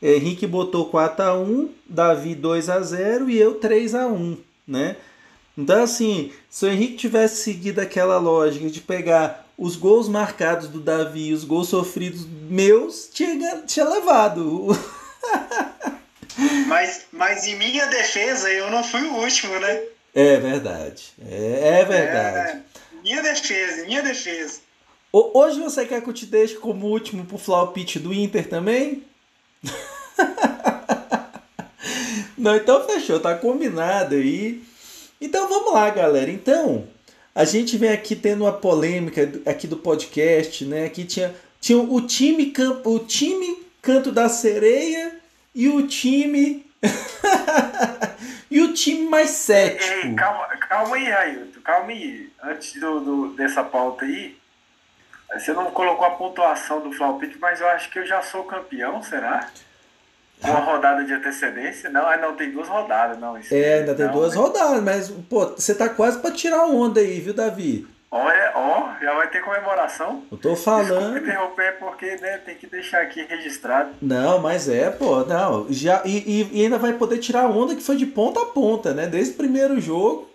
Henrique 0.02 0.48
botou 0.48 0.86
4 0.86 1.26
a 1.26 1.38
1 1.38 1.70
Davi 1.86 2.36
2 2.36 2.70
a 2.70 2.80
0 2.80 3.30
e 3.30 3.38
eu 3.38 3.56
3 3.56 3.96
a 3.96 4.08
1 4.08 4.38
né? 4.68 4.96
Então, 5.58 5.84
assim, 5.84 6.32
se 6.50 6.66
o 6.66 6.70
Henrique 6.70 6.96
tivesse 6.96 7.44
seguido 7.44 7.82
aquela 7.82 8.18
lógica 8.18 8.70
de 8.70 8.82
pegar 8.82 9.46
os 9.58 9.76
gols 9.76 10.08
marcados 10.08 10.68
do 10.68 10.80
Davi 10.80 11.28
e 11.28 11.34
os 11.34 11.44
gols 11.44 11.70
sofridos 11.70 12.26
meus, 12.26 13.10
tinha, 13.14 13.58
tinha 13.68 13.88
levado. 13.88 14.68
mas, 16.68 17.06
mas 17.12 17.46
em 17.46 17.58
minha 17.58 17.86
defesa, 17.88 18.50
eu 18.50 18.72
não 18.72 18.84
fui 18.84 19.02
o 19.02 19.18
último, 19.18 19.60
né? 19.60 19.84
É 20.16 20.38
verdade. 20.38 21.12
É, 21.30 21.80
é 21.80 21.86
verdade. 21.86 22.58
É, 22.58 22.62
minha 23.04 23.22
defesa, 23.22 23.86
minha 23.86 24.02
defesa. 24.02 24.62
Hoje 25.14 25.60
você 25.60 25.86
quer 25.86 26.02
que 26.02 26.10
eu 26.10 26.14
te 26.14 26.26
deixe 26.26 26.56
como 26.56 26.88
último 26.88 27.26
pro 27.26 27.38
Flaupit 27.38 28.00
do 28.00 28.14
Inter 28.14 28.48
também? 28.48 29.04
Não, 32.38 32.56
então 32.56 32.88
fechou, 32.88 33.20
tá 33.20 33.36
combinado 33.36 34.16
aí. 34.16 34.64
Então 35.22 35.48
vamos 35.48 35.72
lá, 35.72 35.88
galera. 35.92 36.32
Então, 36.32 36.88
a 37.36 37.46
gente 37.46 37.78
vem 37.78 37.92
aqui 37.92 38.16
tendo 38.16 38.44
uma 38.44 38.52
polêmica 38.52 39.32
aqui 39.46 39.68
do 39.68 39.78
podcast, 39.78 40.66
né? 40.66 40.86
Aqui 40.86 41.06
tinha, 41.06 41.34
tinha 41.62 41.78
o 41.78 42.02
time 42.02 42.52
o 42.84 43.00
time 43.00 43.64
Canto 43.82 44.12
da 44.12 44.28
Sereia 44.28 45.16
e 45.54 45.68
o 45.68 45.88
time 45.88 46.66
e 48.50 48.62
o 48.62 48.74
time 48.74 49.08
mais 49.08 49.30
cético. 49.30 50.08
Ei, 50.08 50.16
calma, 50.16 50.48
calma 50.58 50.96
aí, 50.96 51.10
Railton, 51.10 51.62
calma 51.64 51.92
aí. 51.92 52.30
Antes 52.44 52.80
do, 52.80 53.00
do, 53.00 53.34
dessa 53.34 53.64
pauta 53.64 54.06
aí, 54.06 54.36
você 55.34 55.54
não 55.54 55.70
colocou 55.72 56.06
a 56.06 56.12
pontuação 56.12 56.82
do 56.82 56.92
Flaupit, 56.92 57.38
mas 57.40 57.62
eu 57.62 57.68
acho 57.70 57.92
que 57.92 58.00
eu 58.00 58.06
já 58.06 58.22
sou 58.24 58.44
campeão, 58.44 59.02
será? 59.04 59.50
Uma 60.44 60.60
rodada 60.60 61.04
de 61.04 61.14
antecedência? 61.14 61.90
Não, 61.90 62.08
ah, 62.08 62.18
não, 62.18 62.36
tem 62.36 62.52
duas 62.52 62.68
rodadas, 62.68 63.18
não. 63.20 63.38
é, 63.52 63.80
ainda 63.80 63.94
tem 63.94 64.06
não, 64.06 64.14
duas 64.14 64.36
mas... 64.36 64.44
rodadas, 64.44 64.84
mas, 64.84 65.10
pô, 65.30 65.46
você 65.48 65.76
tá 65.76 65.88
quase 65.88 66.20
pra 66.20 66.32
tirar 66.32 66.66
onda 66.66 67.00
aí, 67.00 67.20
viu, 67.20 67.34
Davi? 67.34 67.88
Olha, 68.14 68.52
ó, 68.56 68.90
já 69.02 69.14
vai 69.14 69.30
ter 69.30 69.42
comemoração. 69.42 70.24
Eu 70.30 70.38
tô 70.38 70.54
falando. 70.54 71.14
Desculpa 71.14 71.20
interromper 71.20 71.80
porque, 71.80 72.18
né, 72.18 72.40
tem 72.40 72.56
que 72.56 72.68
deixar 72.68 73.02
aqui 73.02 73.24
registrado. 73.24 73.92
Não, 74.02 74.38
mas 74.40 74.68
é, 74.68 74.90
pô, 74.90 75.24
não. 75.24 75.68
Já, 75.70 76.02
e, 76.04 76.50
e 76.52 76.64
ainda 76.64 76.78
vai 76.78 76.92
poder 76.92 77.20
tirar 77.20 77.46
onda 77.48 77.74
que 77.74 77.82
foi 77.82 77.96
de 77.96 78.06
ponta 78.06 78.42
a 78.42 78.46
ponta, 78.48 78.94
né? 78.94 79.08
Desde 79.08 79.34
o 79.34 79.38
primeiro 79.38 79.80
jogo 79.80 80.31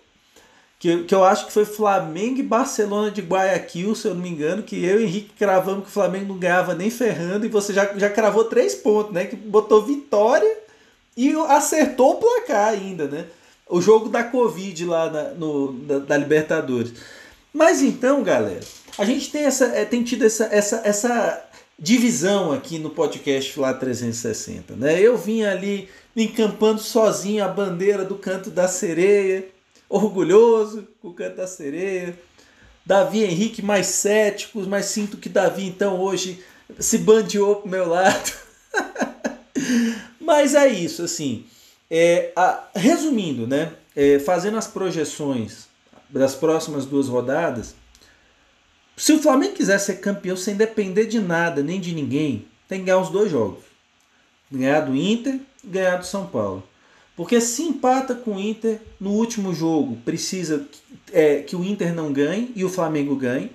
que, 0.79 1.03
que 1.03 1.15
eu 1.15 1.23
acho 1.23 1.47
que 1.47 1.51
foi 1.51 1.65
Flamengo 1.65 2.39
e 2.39 2.43
Barcelona 2.43 3.09
de 3.09 3.21
Guayaquil, 3.21 3.95
se 3.95 4.07
eu 4.07 4.13
não 4.13 4.21
me 4.21 4.29
engano, 4.29 4.61
que 4.61 4.83
eu 4.83 5.01
e 5.01 5.05
Henrique 5.05 5.33
cravamos 5.37 5.83
que 5.83 5.89
o 5.89 5.93
Flamengo 5.93 6.27
não 6.27 6.39
ganhava 6.39 6.75
nem 6.75 6.89
ferrando, 6.89 7.45
e 7.45 7.49
você 7.49 7.73
já, 7.73 7.97
já 7.97 8.09
cravou 8.09 8.43
três 8.43 8.75
pontos, 8.75 9.11
né? 9.11 9.25
Que 9.25 9.35
botou 9.35 9.83
vitória 9.83 10.57
e 11.15 11.33
acertou 11.47 12.11
o 12.11 12.15
placar 12.15 12.69
ainda, 12.69 13.07
né? 13.07 13.25
O 13.67 13.81
jogo 13.81 14.07
da 14.07 14.23
Covid 14.23 14.85
lá 14.85 15.09
na, 15.09 15.23
no, 15.31 15.73
da, 15.73 15.99
da 15.99 16.17
Libertadores. 16.17 16.93
Mas 17.51 17.81
então, 17.81 18.21
galera, 18.21 18.61
a 18.97 19.03
gente 19.03 19.31
tem, 19.31 19.45
essa, 19.45 19.65
é, 19.65 19.83
tem 19.83 20.03
tido 20.03 20.25
essa, 20.25 20.45
essa, 20.51 20.81
essa, 20.85 21.43
divisão 21.79 22.51
aqui 22.51 22.79
no 22.79 22.89
podcast 22.89 23.59
lá 23.59 23.71
360, 23.73 24.75
né? 24.75 24.99
Eu 24.99 25.15
vim 25.15 25.43
ali 25.43 25.87
encampando 26.15 26.79
sozinho 26.79 27.43
a 27.43 27.47
bandeira 27.47 28.03
do 28.03 28.15
canto 28.15 28.49
da 28.49 28.67
sereia, 28.67 29.47
orgulhoso 29.89 30.87
com 31.01 31.09
o 31.09 31.13
canto 31.13 31.37
da 31.37 31.47
sereia. 31.47 32.17
Davi 32.85 33.23
Henrique 33.23 33.61
mais 33.61 33.87
céticos, 33.87 34.65
mas 34.65 34.85
sinto 34.85 35.17
que 35.17 35.27
Davi 35.27 35.65
então 35.65 35.99
hoje 35.99 36.43
se 36.79 36.97
bandeou 36.97 37.57
pro 37.57 37.69
meu 37.69 37.87
lado. 37.87 38.31
mas 40.19 40.55
é 40.55 40.67
isso, 40.67 41.03
assim. 41.03 41.45
É, 41.89 42.31
a, 42.35 42.67
resumindo, 42.75 43.45
né? 43.45 43.73
É, 43.95 44.19
fazendo 44.19 44.57
as 44.57 44.67
projeções 44.67 45.67
das 46.09 46.35
próximas 46.35 46.85
duas 46.85 47.07
rodadas, 47.07 47.75
se 48.95 49.11
o 49.13 49.19
Flamengo 49.19 49.55
quiser 49.55 49.79
ser 49.79 49.95
campeão 49.95 50.37
sem 50.37 50.55
depender 50.55 51.05
de 51.05 51.19
nada, 51.19 51.61
nem 51.61 51.79
de 51.79 51.93
ninguém, 51.93 52.47
tem 52.67 52.79
que 52.79 52.85
ganhar 52.85 52.99
os 52.99 53.09
dois 53.09 53.31
jogos. 53.31 53.63
Ganhar 54.51 54.81
do 54.81 54.95
Inter 54.95 55.39
ganhar 55.67 55.97
do 55.97 56.05
São 56.05 56.25
Paulo. 56.25 56.63
Porque 57.17 57.41
se 57.41 57.63
empata 57.63 58.13
com 58.13 58.35
o 58.35 58.39
Inter 58.39 58.79
no 58.99 59.09
último 59.09 59.51
jogo, 59.51 59.97
precisa 60.05 60.67
é, 61.11 61.41
que 61.41 61.55
o 61.55 61.65
Inter 61.65 61.91
não 61.91 62.13
ganhe 62.13 62.51
e 62.55 62.63
o 62.63 62.69
Flamengo 62.69 63.15
ganhe. 63.15 63.51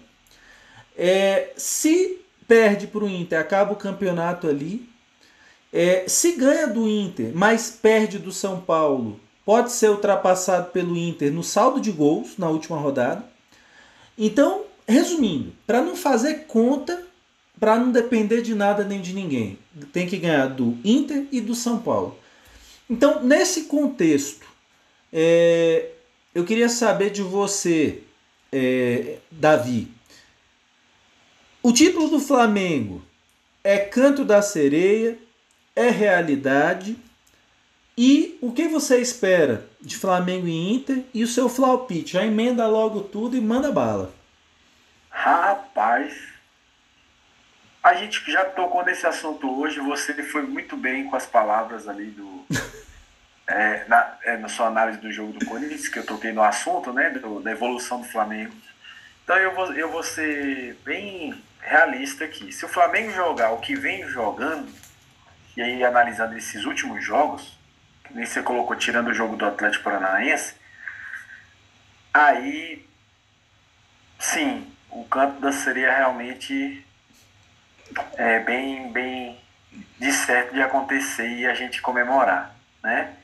É, 0.98 1.52
se 1.56 2.18
perde 2.48 2.88
para 2.88 3.04
o 3.04 3.08
Inter, 3.08 3.38
acaba 3.38 3.72
o 3.72 3.76
campeonato 3.76 4.48
ali. 4.48 4.88
É, 5.72 6.04
se 6.08 6.32
ganha 6.32 6.66
do 6.66 6.88
Inter, 6.88 7.30
mas 7.32 7.70
perde 7.70 8.18
do 8.18 8.32
São 8.32 8.60
Paulo, 8.60 9.20
pode 9.44 9.70
ser 9.70 9.90
ultrapassado 9.90 10.72
pelo 10.72 10.96
Inter 10.96 11.32
no 11.32 11.44
saldo 11.44 11.80
de 11.80 11.92
gols 11.92 12.36
na 12.36 12.50
última 12.50 12.78
rodada. 12.78 13.24
Então, 14.18 14.64
resumindo, 14.88 15.52
para 15.64 15.80
não 15.80 15.94
fazer 15.94 16.46
conta, 16.48 17.00
para 17.60 17.78
não 17.78 17.92
depender 17.92 18.42
de 18.42 18.56
nada 18.56 18.82
nem 18.82 19.00
de 19.00 19.14
ninguém, 19.14 19.56
tem 19.92 20.04
que 20.04 20.18
ganhar 20.18 20.48
do 20.48 20.76
Inter 20.84 21.28
e 21.30 21.40
do 21.40 21.54
São 21.54 21.78
Paulo. 21.78 22.18
Então, 22.88 23.22
nesse 23.22 23.64
contexto, 23.64 24.46
é, 25.12 25.90
eu 26.34 26.44
queria 26.44 26.68
saber 26.68 27.10
de 27.10 27.22
você, 27.22 28.02
é, 28.50 29.18
Davi. 29.30 29.88
O 31.62 31.72
título 31.72 32.08
do 32.08 32.20
Flamengo 32.20 33.02
é 33.62 33.78
Canto 33.78 34.24
da 34.24 34.42
Sereia, 34.42 35.18
é 35.76 35.88
realidade. 35.90 36.96
E 37.96 38.38
o 38.40 38.52
que 38.52 38.66
você 38.68 39.00
espera 39.00 39.68
de 39.80 39.96
Flamengo 39.96 40.48
e 40.48 40.72
Inter 40.74 41.04
e 41.12 41.22
o 41.22 41.28
seu 41.28 41.48
Flaupite? 41.48 42.14
Já 42.14 42.24
emenda 42.24 42.66
logo 42.66 43.02
tudo 43.02 43.36
e 43.36 43.40
manda 43.40 43.70
bala. 43.70 44.12
Rapaz, 45.10 46.31
a 47.82 47.94
gente 47.94 48.30
já 48.30 48.44
tocou 48.44 48.84
nesse 48.84 49.06
assunto 49.06 49.60
hoje. 49.60 49.80
Você 49.80 50.14
foi 50.22 50.42
muito 50.42 50.76
bem 50.76 51.04
com 51.04 51.16
as 51.16 51.26
palavras 51.26 51.88
ali 51.88 52.06
do. 52.06 52.46
é, 53.48 53.84
na, 53.88 54.16
é, 54.22 54.36
na 54.36 54.48
sua 54.48 54.66
análise 54.66 54.98
do 54.98 55.10
jogo 55.10 55.32
do 55.32 55.44
Corinthians, 55.44 55.88
que 55.88 55.98
eu 55.98 56.06
toquei 56.06 56.32
no 56.32 56.42
assunto, 56.42 56.92
né? 56.92 57.10
Do, 57.10 57.40
da 57.40 57.50
evolução 57.50 58.00
do 58.00 58.06
Flamengo. 58.06 58.54
Então 59.24 59.36
eu 59.36 59.54
vou, 59.54 59.72
eu 59.72 59.90
vou 59.90 60.02
ser 60.02 60.76
bem 60.84 61.42
realista 61.60 62.24
aqui. 62.24 62.52
Se 62.52 62.64
o 62.64 62.68
Flamengo 62.68 63.10
jogar 63.12 63.50
o 63.50 63.60
que 63.60 63.74
vem 63.74 64.06
jogando, 64.08 64.72
e 65.56 65.62
aí 65.62 65.84
analisando 65.84 66.36
esses 66.36 66.64
últimos 66.64 67.04
jogos, 67.04 67.58
que 68.04 68.14
nem 68.14 68.26
você 68.26 68.42
colocou 68.42 68.76
tirando 68.76 69.08
o 69.08 69.14
jogo 69.14 69.36
do 69.36 69.44
Atlético 69.44 69.84
Paranaense, 69.84 70.54
aí 72.12 72.86
sim, 74.18 74.72
o 74.90 75.04
canto 75.04 75.40
da 75.40 75.52
seria 75.52 75.96
realmente 75.96 76.84
é 78.16 78.40
bem, 78.40 78.90
bem 78.92 79.40
de 79.98 80.12
certo 80.12 80.54
de 80.54 80.62
acontecer 80.62 81.28
e 81.28 81.46
a 81.46 81.54
gente 81.54 81.80
comemorar, 81.80 82.54
né? 82.82 83.16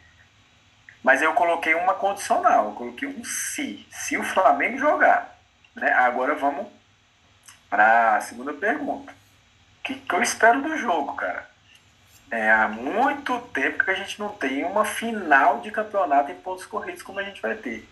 Mas 1.03 1.23
eu 1.23 1.33
coloquei 1.35 1.75
uma 1.75 1.95
condicional, 1.95 2.67
eu 2.67 2.73
coloquei 2.73 3.09
um 3.09 3.25
se. 3.25 3.87
Se 3.91 4.17
o 4.17 4.23
Flamengo 4.23 4.79
jogar. 4.79 5.39
Né? 5.75 5.91
Agora 5.93 6.35
vamos 6.35 6.67
para 7.71 8.17
a 8.17 8.21
segunda 8.21 8.53
pergunta. 8.53 9.13
O 9.13 9.83
que, 9.85 9.95
que 9.95 10.15
eu 10.15 10.23
espero 10.23 10.61
do 10.61 10.77
jogo, 10.77 11.15
cara? 11.15 11.49
É 12.31 12.51
há 12.51 12.69
muito 12.69 13.41
tempo 13.55 13.85
que 13.85 13.91
a 13.91 13.95
gente 13.95 14.19
não 14.19 14.29
tem 14.29 14.65
uma 14.65 14.85
final 14.85 15.61
de 15.61 15.71
campeonato 15.71 16.31
em 16.31 16.35
pontos 16.35 16.67
corridos 16.67 17.03
como 17.03 17.21
a 17.21 17.23
gente 17.23 17.41
vai 17.41 17.55
ter. 17.55 17.89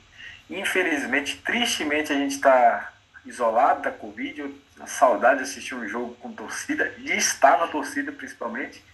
Infelizmente, 0.50 1.38
tristemente, 1.38 2.12
a 2.12 2.16
gente 2.16 2.34
está 2.34 2.92
isolado 3.24 3.82
da 3.82 3.90
Covid. 3.90 4.40
Eu, 4.40 4.54
a 4.80 4.86
saudade 4.86 5.38
de 5.38 5.44
assistir 5.44 5.74
um 5.74 5.88
jogo 5.88 6.14
com 6.16 6.32
torcida, 6.32 6.90
de 6.90 7.12
estar 7.16 7.58
na 7.58 7.66
torcida 7.66 8.12
principalmente. 8.12 8.84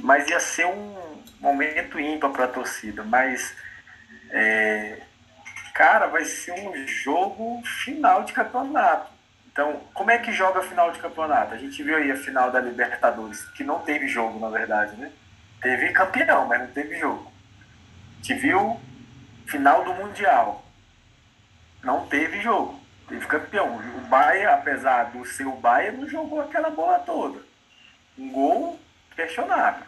Mas 0.00 0.28
ia 0.28 0.40
ser 0.40 0.66
um 0.66 1.22
momento 1.38 2.00
ímpar 2.00 2.30
para 2.30 2.44
a 2.46 2.48
torcida. 2.48 3.04
Mas, 3.04 3.54
é, 4.30 5.02
cara, 5.74 6.06
vai 6.06 6.24
ser 6.24 6.52
um 6.52 6.86
jogo 6.86 7.62
final 7.84 8.24
de 8.24 8.32
campeonato. 8.32 9.12
Então, 9.52 9.82
como 9.92 10.10
é 10.10 10.18
que 10.18 10.32
joga 10.32 10.60
a 10.60 10.62
final 10.62 10.90
de 10.92 10.98
campeonato? 10.98 11.54
A 11.54 11.58
gente 11.58 11.82
viu 11.82 11.96
aí 11.96 12.10
a 12.10 12.16
final 12.16 12.50
da 12.50 12.60
Libertadores, 12.60 13.42
que 13.50 13.64
não 13.64 13.80
teve 13.80 14.08
jogo, 14.08 14.38
na 14.38 14.48
verdade, 14.48 14.96
né? 14.96 15.10
Teve 15.60 15.92
campeão, 15.92 16.46
mas 16.46 16.60
não 16.60 16.68
teve 16.68 16.98
jogo. 16.98 17.32
A 18.12 18.16
gente 18.16 18.34
viu 18.40 18.80
final 19.46 19.84
do 19.84 19.94
Mundial. 19.94 20.64
Não 21.82 22.06
teve 22.06 22.40
jogo 22.40 22.85
teve 23.08 23.26
campeão. 23.26 23.76
O 23.76 24.00
Bahia, 24.02 24.54
apesar 24.54 25.04
do 25.04 25.24
seu 25.24 25.52
Bahia, 25.52 25.92
não 25.92 26.08
jogou 26.08 26.40
aquela 26.40 26.70
bola 26.70 26.98
toda. 27.00 27.40
Um 28.18 28.30
gol 28.30 28.80
questionável. 29.14 29.86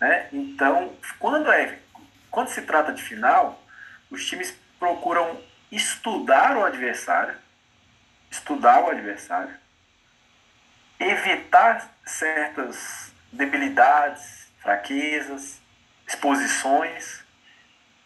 Né? 0.00 0.28
Então, 0.32 0.92
quando, 1.18 1.50
é, 1.50 1.78
quando 2.30 2.48
se 2.48 2.62
trata 2.62 2.92
de 2.92 3.02
final, 3.02 3.62
os 4.10 4.26
times 4.26 4.56
procuram 4.78 5.40
estudar 5.70 6.56
o 6.56 6.64
adversário, 6.64 7.36
estudar 8.30 8.82
o 8.82 8.90
adversário, 8.90 9.54
evitar 10.98 11.88
certas 12.04 13.12
debilidades, 13.30 14.50
fraquezas, 14.60 15.60
exposições 16.06 17.21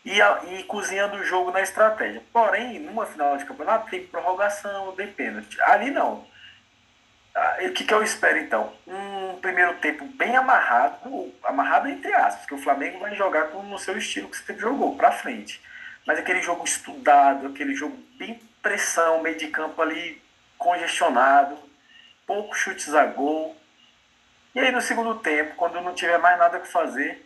e, 0.06 0.20
e 0.20 0.62
cozinhando 0.62 1.16
o 1.16 1.24
jogo 1.24 1.50
na 1.50 1.60
estratégia. 1.60 2.22
Porém, 2.32 2.78
numa 2.78 3.04
final 3.04 3.36
de 3.36 3.44
campeonato 3.44 3.90
tem 3.90 4.06
prorrogação, 4.06 4.94
tem 4.94 5.08
pênalti. 5.08 5.60
Ali 5.62 5.90
não. 5.90 6.24
Ah, 7.34 7.58
o 7.62 7.72
que, 7.72 7.84
que 7.84 7.92
eu 7.92 8.04
espero 8.04 8.38
então? 8.38 8.72
Um 8.86 9.36
primeiro 9.40 9.74
tempo 9.74 10.04
bem 10.04 10.36
amarrado, 10.36 11.34
amarrado 11.42 11.88
entre 11.88 12.14
aspas, 12.14 12.46
que 12.46 12.54
o 12.54 12.58
Flamengo 12.58 13.00
vai 13.00 13.16
jogar 13.16 13.48
com, 13.48 13.62
no 13.64 13.80
seu 13.80 13.98
estilo 13.98 14.28
que 14.28 14.36
sempre 14.36 14.62
jogou, 14.62 14.96
para 14.96 15.10
frente. 15.10 15.60
Mas 16.06 16.20
aquele 16.20 16.40
jogo 16.40 16.64
estudado, 16.64 17.48
aquele 17.48 17.74
jogo 17.74 17.96
bem 18.16 18.40
pressão, 18.62 19.20
meio 19.22 19.36
de 19.36 19.48
campo 19.48 19.82
ali 19.82 20.22
congestionado, 20.56 21.58
poucos 22.24 22.58
chutes 22.58 22.94
a 22.94 23.06
gol. 23.06 23.56
E 24.54 24.60
aí 24.60 24.70
no 24.70 24.80
segundo 24.80 25.16
tempo, 25.16 25.56
quando 25.56 25.80
não 25.80 25.94
tiver 25.94 26.18
mais 26.18 26.38
nada 26.38 26.60
que 26.60 26.68
fazer, 26.68 27.25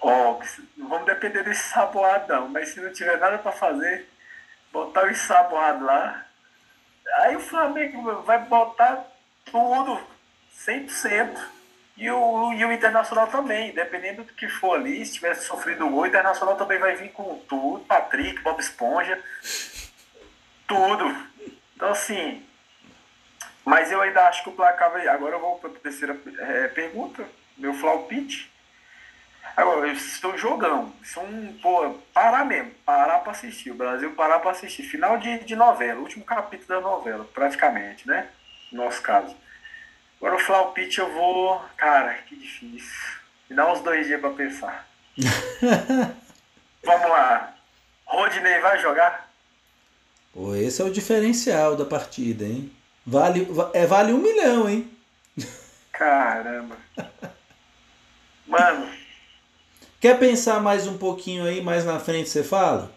Ó, 0.00 0.40
não 0.76 0.88
vamos 0.88 1.06
depender 1.06 1.42
desse 1.42 1.70
saboado 1.70 2.48
mas 2.48 2.68
se 2.70 2.80
não 2.80 2.92
tiver 2.92 3.18
nada 3.18 3.38
para 3.38 3.52
fazer, 3.52 4.08
botar 4.72 5.10
o 5.10 5.14
saboado 5.14 5.84
lá, 5.84 6.24
aí 7.16 7.36
o 7.36 7.40
Flamengo 7.40 8.22
vai 8.22 8.38
botar 8.38 9.04
tudo, 9.44 10.00
100%. 10.54 11.38
E 11.96 12.08
o, 12.12 12.52
e 12.52 12.64
o 12.64 12.70
Internacional 12.70 13.26
também, 13.26 13.72
dependendo 13.72 14.22
do 14.22 14.32
que 14.32 14.48
for 14.48 14.78
ali, 14.78 15.04
se 15.04 15.14
tivesse 15.14 15.46
sofrido 15.46 15.88
gol, 15.90 16.02
o 16.02 16.06
Internacional 16.06 16.54
também 16.54 16.78
vai 16.78 16.94
vir 16.94 17.10
com 17.10 17.38
tudo, 17.48 17.84
Patrick, 17.86 18.40
Bob 18.40 18.60
Esponja, 18.60 19.20
tudo. 20.68 21.28
Então 21.74 21.90
assim, 21.90 22.46
mas 23.64 23.90
eu 23.90 24.00
ainda 24.00 24.28
acho 24.28 24.44
que 24.44 24.48
o 24.48 24.52
placar 24.52 24.92
vai. 24.92 25.08
Agora 25.08 25.34
eu 25.34 25.40
vou 25.40 25.58
para 25.58 25.70
a 25.70 25.74
terceira 25.74 26.16
é, 26.38 26.68
pergunta, 26.68 27.28
meu 27.56 27.74
flaupite. 27.74 28.50
Agora, 29.56 29.88
é 29.88 30.26
um 30.26 30.38
jogão. 30.38 30.92
Isso 31.02 31.20
é 31.20 31.52
pô, 31.62 31.94
parar 32.12 32.44
mesmo. 32.44 32.70
Parar 32.84 33.18
pra 33.20 33.32
assistir. 33.32 33.70
O 33.70 33.74
Brasil 33.74 34.12
parar 34.14 34.38
pra 34.38 34.52
assistir. 34.52 34.82
Final 34.82 35.18
de, 35.18 35.40
de 35.40 35.56
novela. 35.56 36.00
Último 36.00 36.24
capítulo 36.24 36.68
da 36.68 36.80
novela, 36.80 37.28
praticamente, 37.34 38.06
né? 38.06 38.28
No 38.70 38.84
nosso 38.84 39.02
caso. 39.02 39.34
Agora 40.18 40.36
o 40.36 40.38
Flaupite 40.38 40.98
eu 40.98 41.12
vou. 41.12 41.62
Cara, 41.76 42.14
que 42.26 42.36
difícil. 42.36 43.18
Me 43.48 43.56
dá 43.56 43.70
uns 43.72 43.80
dois 43.80 44.06
dias 44.06 44.20
pra 44.20 44.30
pensar. 44.30 44.88
Vamos 46.84 47.10
lá. 47.10 47.54
Rodney 48.04 48.60
vai 48.60 48.78
jogar? 48.78 49.28
Pô, 50.32 50.54
esse 50.54 50.80
é 50.80 50.84
o 50.84 50.92
diferencial 50.92 51.76
da 51.76 51.84
partida, 51.84 52.44
hein? 52.44 52.72
Vale, 53.06 53.46
é, 53.72 53.86
vale 53.86 54.12
um 54.12 54.18
milhão, 54.18 54.68
hein? 54.68 54.90
Caramba. 55.92 56.76
Mano, 58.46 58.88
Quer 60.00 60.18
pensar 60.18 60.60
mais 60.60 60.86
um 60.86 60.96
pouquinho 60.96 61.44
aí, 61.44 61.60
mais 61.60 61.84
na 61.84 61.98
frente 61.98 62.28
você 62.28 62.44
fala? 62.44 62.90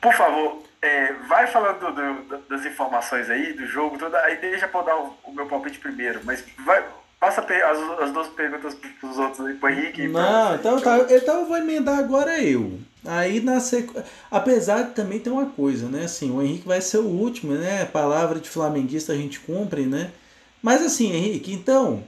Por 0.00 0.14
favor. 0.14 0.62
é, 0.80 1.12
vai 1.28 1.46
falando 1.46 1.78
do, 1.80 2.22
do, 2.22 2.38
das 2.48 2.64
informações 2.64 3.28
aí, 3.28 3.52
do 3.52 3.66
jogo, 3.66 3.98
tudo, 3.98 4.14
aí 4.16 4.36
deixa 4.36 4.68
pra 4.68 4.80
eu 4.80 4.86
dar 4.86 4.96
o, 4.96 5.18
o 5.24 5.32
meu 5.32 5.46
palpite 5.46 5.78
primeiro, 5.78 6.20
mas 6.24 6.44
vai, 6.64 6.84
passa 7.18 7.40
as, 7.42 8.00
as 8.00 8.12
duas 8.12 8.28
perguntas 8.28 8.74
pros 9.00 9.18
outros 9.18 9.46
aí, 9.46 9.54
pro 9.54 9.68
Henrique. 9.68 10.06
Não, 10.06 10.54
então, 10.54 10.80
tá, 10.80 10.98
então 11.10 11.40
eu 11.40 11.46
vou 11.46 11.56
emendar 11.56 11.98
agora 11.98 12.40
eu. 12.40 12.78
Aí 13.04 13.40
na 13.40 13.60
sequ... 13.60 13.94
Apesar 14.30 14.82
de 14.82 14.94
também 14.94 15.18
ter 15.18 15.30
uma 15.30 15.46
coisa, 15.46 15.88
né? 15.88 16.04
Assim, 16.04 16.30
o 16.30 16.42
Henrique 16.42 16.66
vai 16.66 16.80
ser 16.80 16.98
o 16.98 17.06
último, 17.06 17.54
né? 17.54 17.84
Palavra 17.84 18.38
de 18.38 18.48
flamenguista 18.48 19.12
a 19.12 19.16
gente 19.16 19.40
cumpre, 19.40 19.82
né? 19.86 20.10
Mas 20.62 20.82
assim, 20.82 21.12
Henrique, 21.12 21.52
então. 21.52 22.04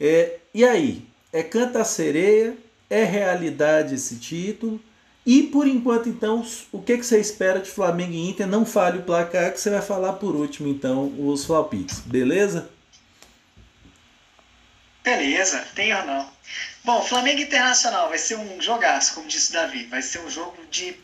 É... 0.00 0.38
E 0.52 0.64
aí? 0.64 1.06
É 1.34 1.42
canta 1.42 1.82
sereia? 1.82 2.56
É 2.88 3.02
realidade 3.02 3.96
esse 3.96 4.20
título? 4.20 4.80
E 5.26 5.42
por 5.42 5.66
enquanto, 5.66 6.08
então, 6.08 6.46
o 6.70 6.80
que, 6.80 6.96
que 6.96 7.04
você 7.04 7.18
espera 7.18 7.58
de 7.58 7.68
Flamengo 7.68 8.12
e 8.12 8.30
Inter? 8.30 8.46
Não 8.46 8.64
fale 8.64 8.98
o 8.98 9.02
placar, 9.02 9.52
que 9.52 9.60
você 9.60 9.68
vai 9.68 9.82
falar 9.82 10.12
por 10.12 10.36
último, 10.36 10.68
então, 10.68 11.12
os 11.18 11.44
flopits, 11.44 11.98
beleza? 12.06 12.70
Beleza, 15.02 15.66
tem 15.74 15.92
ou 15.92 16.06
não. 16.06 16.30
Bom, 16.84 17.02
Flamengo 17.02 17.40
Internacional 17.40 18.10
vai 18.10 18.18
ser 18.18 18.36
um 18.36 18.62
jogaço, 18.62 19.14
como 19.14 19.26
disse 19.26 19.50
o 19.50 19.54
Davi. 19.54 19.86
Vai 19.86 20.02
ser 20.02 20.20
um 20.20 20.30
jogo 20.30 20.56
de 20.70 20.94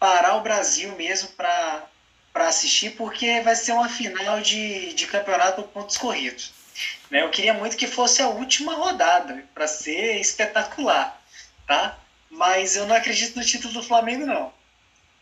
parar 0.00 0.34
o 0.34 0.42
Brasil 0.42 0.92
mesmo 0.96 1.28
para 1.28 1.86
assistir, 2.34 2.96
porque 2.96 3.40
vai 3.42 3.54
ser 3.54 3.70
uma 3.70 3.88
final 3.88 4.40
de, 4.40 4.94
de 4.94 5.06
campeonato 5.06 5.62
pontos 5.62 5.96
corridos. 5.96 6.63
Né? 7.10 7.22
Eu 7.22 7.30
queria 7.30 7.54
muito 7.54 7.76
que 7.76 7.86
fosse 7.86 8.22
a 8.22 8.28
última 8.28 8.74
rodada, 8.74 9.44
para 9.54 9.66
ser 9.66 10.20
espetacular, 10.20 11.20
tá? 11.66 11.98
Mas 12.30 12.76
eu 12.76 12.86
não 12.86 12.96
acredito 12.96 13.36
no 13.36 13.44
título 13.44 13.74
do 13.74 13.82
Flamengo, 13.82 14.26
não. 14.26 14.52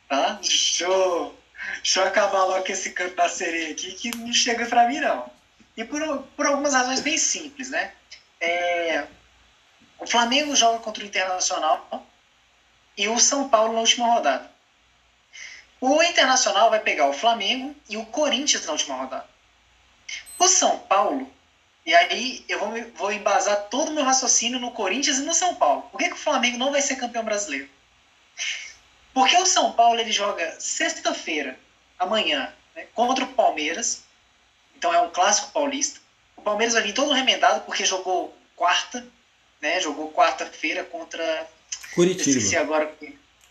Tá? 0.08 0.38
Deixa 0.40 0.84
eu, 0.84 1.38
deixa 1.76 2.00
eu 2.00 2.06
acabar 2.06 2.44
logo 2.44 2.64
com 2.64 2.72
esse 2.72 2.92
canto 2.92 3.14
da 3.16 3.28
sereia 3.28 3.72
aqui, 3.72 3.92
que 3.92 4.16
não 4.16 4.32
chega 4.32 4.66
para 4.66 4.88
mim, 4.88 5.00
não. 5.00 5.30
E 5.76 5.84
por, 5.84 6.22
por 6.36 6.46
algumas 6.46 6.74
razões 6.74 7.00
bem 7.00 7.16
simples, 7.16 7.70
né? 7.70 7.92
É, 8.40 9.06
o 9.98 10.06
Flamengo 10.06 10.54
joga 10.56 10.80
contra 10.80 11.02
o 11.02 11.06
Internacional 11.06 12.06
e 12.96 13.08
o 13.08 13.18
São 13.18 13.48
Paulo 13.48 13.72
na 13.72 13.80
última 13.80 14.12
rodada. 14.12 14.50
O 15.80 16.02
Internacional 16.02 16.70
vai 16.70 16.80
pegar 16.80 17.08
o 17.08 17.12
Flamengo 17.12 17.74
e 17.88 17.96
o 17.96 18.06
Corinthians 18.06 18.66
na 18.66 18.72
última 18.72 18.96
rodada. 18.96 19.28
O 20.38 20.48
São 20.48 20.78
Paulo 20.78 21.32
e 21.84 21.94
aí 21.94 22.44
eu 22.48 22.60
vou, 22.60 22.72
vou 22.94 23.12
embasar 23.12 23.68
todo 23.68 23.88
o 23.90 23.94
meu 23.94 24.04
raciocínio 24.04 24.60
no 24.60 24.70
Corinthians 24.70 25.18
e 25.18 25.22
no 25.22 25.34
São 25.34 25.54
Paulo. 25.56 25.82
Por 25.90 25.98
que, 25.98 26.08
que 26.08 26.14
o 26.14 26.18
Flamengo 26.18 26.56
não 26.56 26.70
vai 26.70 26.80
ser 26.80 26.96
campeão 26.96 27.24
brasileiro? 27.24 27.68
Porque 29.12 29.36
o 29.36 29.46
São 29.46 29.72
Paulo 29.72 29.98
ele 29.98 30.12
joga 30.12 30.58
sexta-feira, 30.60 31.58
amanhã, 31.98 32.52
né, 32.74 32.86
contra 32.94 33.24
o 33.24 33.28
Palmeiras. 33.28 34.04
Então 34.76 34.94
é 34.94 35.00
um 35.00 35.10
clássico 35.10 35.50
paulista. 35.50 36.00
O 36.36 36.42
Palmeiras 36.42 36.74
vai 36.74 36.84
vir 36.84 36.94
todo 36.94 37.12
remendado 37.12 37.64
porque 37.64 37.84
jogou 37.84 38.36
quarta, 38.54 39.04
né? 39.60 39.80
Jogou 39.80 40.10
quarta-feira 40.12 40.84
contra. 40.84 41.48
Curitiba. 41.94 42.30
Esqueci 42.30 42.56
agora. 42.56 42.86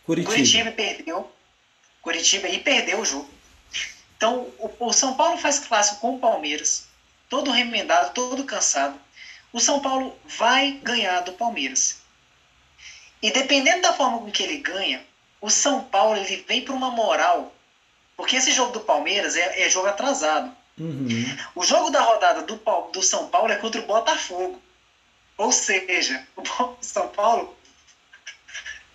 Curitiba. 0.06 0.34
Curitiba 0.34 0.70
e 0.70 0.74
perdeu. 0.74 1.32
Curitiba 2.02 2.48
e 2.48 2.60
perdeu 2.60 3.00
o 3.00 3.06
jogo. 3.06 3.30
Então 4.18 4.52
o, 4.58 4.72
o 4.80 4.94
São 4.94 5.16
Paulo 5.16 5.38
faz 5.38 5.60
clássico 5.60 6.02
com 6.02 6.16
o 6.16 6.20
Palmeiras 6.20 6.91
todo 7.32 7.50
remendado, 7.50 8.14
todo 8.14 8.44
cansado, 8.44 9.00
o 9.54 9.60
São 9.60 9.80
Paulo 9.80 10.20
vai 10.26 10.74
ganhar 10.84 11.22
do 11.22 11.32
Palmeiras. 11.32 12.02
E 13.22 13.32
dependendo 13.32 13.82
da 13.82 13.94
forma 13.94 14.20
com 14.20 14.30
que 14.30 14.44
ele 14.44 14.58
ganha, 14.58 15.02
o 15.40 15.50
São 15.50 15.82
Paulo 15.86 16.18
ele 16.18 16.44
vem 16.46 16.62
para 16.62 16.74
uma 16.74 16.92
moral. 16.92 17.56
Porque 18.18 18.36
esse 18.36 18.52
jogo 18.52 18.74
do 18.74 18.82
Palmeiras 18.82 19.38
é, 19.38 19.62
é 19.62 19.70
jogo 19.70 19.88
atrasado. 19.88 20.54
Uhum. 20.78 21.08
O 21.56 21.64
jogo 21.64 21.90
da 21.90 22.02
rodada 22.02 22.42
do, 22.42 22.62
do 22.92 23.02
São 23.02 23.30
Paulo 23.30 23.54
é 23.54 23.56
contra 23.56 23.80
o 23.80 23.86
Botafogo. 23.86 24.62
Ou 25.38 25.54
seja, 25.54 26.28
o 26.36 26.78
São 26.82 27.08
Paulo, 27.08 27.56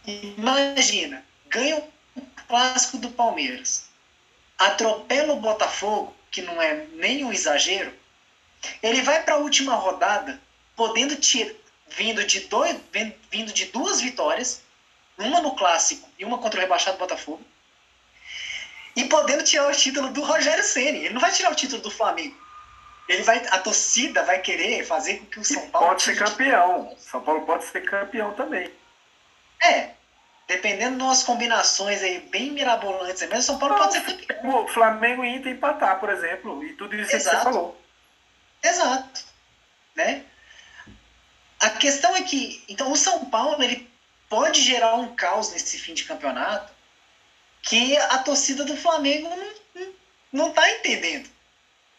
imagina, 0.06 1.24
ganha 1.48 1.78
o 2.14 2.22
clássico 2.46 2.98
do 2.98 3.10
Palmeiras, 3.10 3.86
atropela 4.58 5.32
o 5.32 5.40
Botafogo, 5.40 6.14
que 6.30 6.42
não 6.42 6.60
é 6.60 6.86
nem 6.92 7.24
um 7.24 7.32
exagero, 7.32 7.92
ele 8.82 9.02
vai 9.02 9.22
para 9.22 9.34
a 9.34 9.38
última 9.38 9.74
rodada 9.74 10.40
podendo 10.74 11.16
tirar, 11.16 11.54
vindo 11.88 12.24
de, 12.24 12.40
dois, 12.40 12.76
vindo 13.30 13.52
de 13.52 13.66
duas 13.66 14.00
vitórias, 14.00 14.62
uma 15.18 15.40
no 15.40 15.54
clássico 15.54 16.08
e 16.18 16.24
uma 16.24 16.38
contra 16.38 16.58
o 16.58 16.62
rebaixado 16.62 16.98
Botafogo, 16.98 17.42
e 18.94 19.04
podendo 19.04 19.44
tirar 19.44 19.68
o 19.68 19.72
título 19.72 20.08
do 20.10 20.22
Rogério 20.22 20.64
Ceni. 20.64 21.04
Ele 21.04 21.14
não 21.14 21.20
vai 21.20 21.32
tirar 21.32 21.52
o 21.52 21.54
título 21.54 21.82
do 21.82 21.90
Flamengo. 21.90 22.36
Ele 23.08 23.22
vai, 23.22 23.38
a 23.50 23.58
torcida 23.58 24.22
vai 24.24 24.40
querer 24.40 24.84
fazer 24.84 25.18
com 25.18 25.26
que 25.26 25.40
o 25.40 25.44
São 25.44 25.68
Paulo 25.70 25.88
pode 25.88 26.02
ser 26.02 26.16
campeão. 26.16 26.96
São 26.98 27.20
Paulo 27.20 27.42
pode 27.42 27.64
ser 27.64 27.82
campeão 27.82 28.32
também. 28.34 28.70
É, 29.62 29.90
dependendo 30.48 30.96
de 30.96 31.02
umas 31.02 31.22
combinações 31.22 32.02
aí 32.02 32.18
bem 32.18 32.50
mirabolantes, 32.50 33.20
mesmo 33.22 33.42
São 33.42 33.58
Paulo 33.58 33.76
não, 33.76 33.82
pode 33.82 33.94
ser 33.94 34.26
campeão. 34.26 34.64
O 34.64 34.68
Flamengo 34.68 35.24
e 35.24 35.36
Inter 35.36 35.52
empatar, 35.52 36.00
por 36.00 36.08
exemplo, 36.10 36.64
e 36.64 36.72
tudo 36.72 36.96
isso 36.96 37.14
Exato. 37.14 37.36
que 37.36 37.42
você 37.42 37.44
falou. 37.44 37.85
Exato. 38.66 39.24
Né? 39.94 40.24
A 41.60 41.70
questão 41.70 42.14
é 42.16 42.22
que, 42.22 42.62
então, 42.68 42.90
o 42.92 42.96
São 42.96 43.24
Paulo 43.26 43.62
ele 43.62 43.88
pode 44.28 44.60
gerar 44.60 44.96
um 44.96 45.14
caos 45.14 45.52
nesse 45.52 45.78
fim 45.78 45.94
de 45.94 46.04
campeonato 46.04 46.72
que 47.62 47.96
a 47.96 48.18
torcida 48.18 48.64
do 48.64 48.76
Flamengo 48.76 49.28
não, 49.74 49.92
não 50.32 50.52
tá 50.52 50.70
entendendo. 50.70 51.28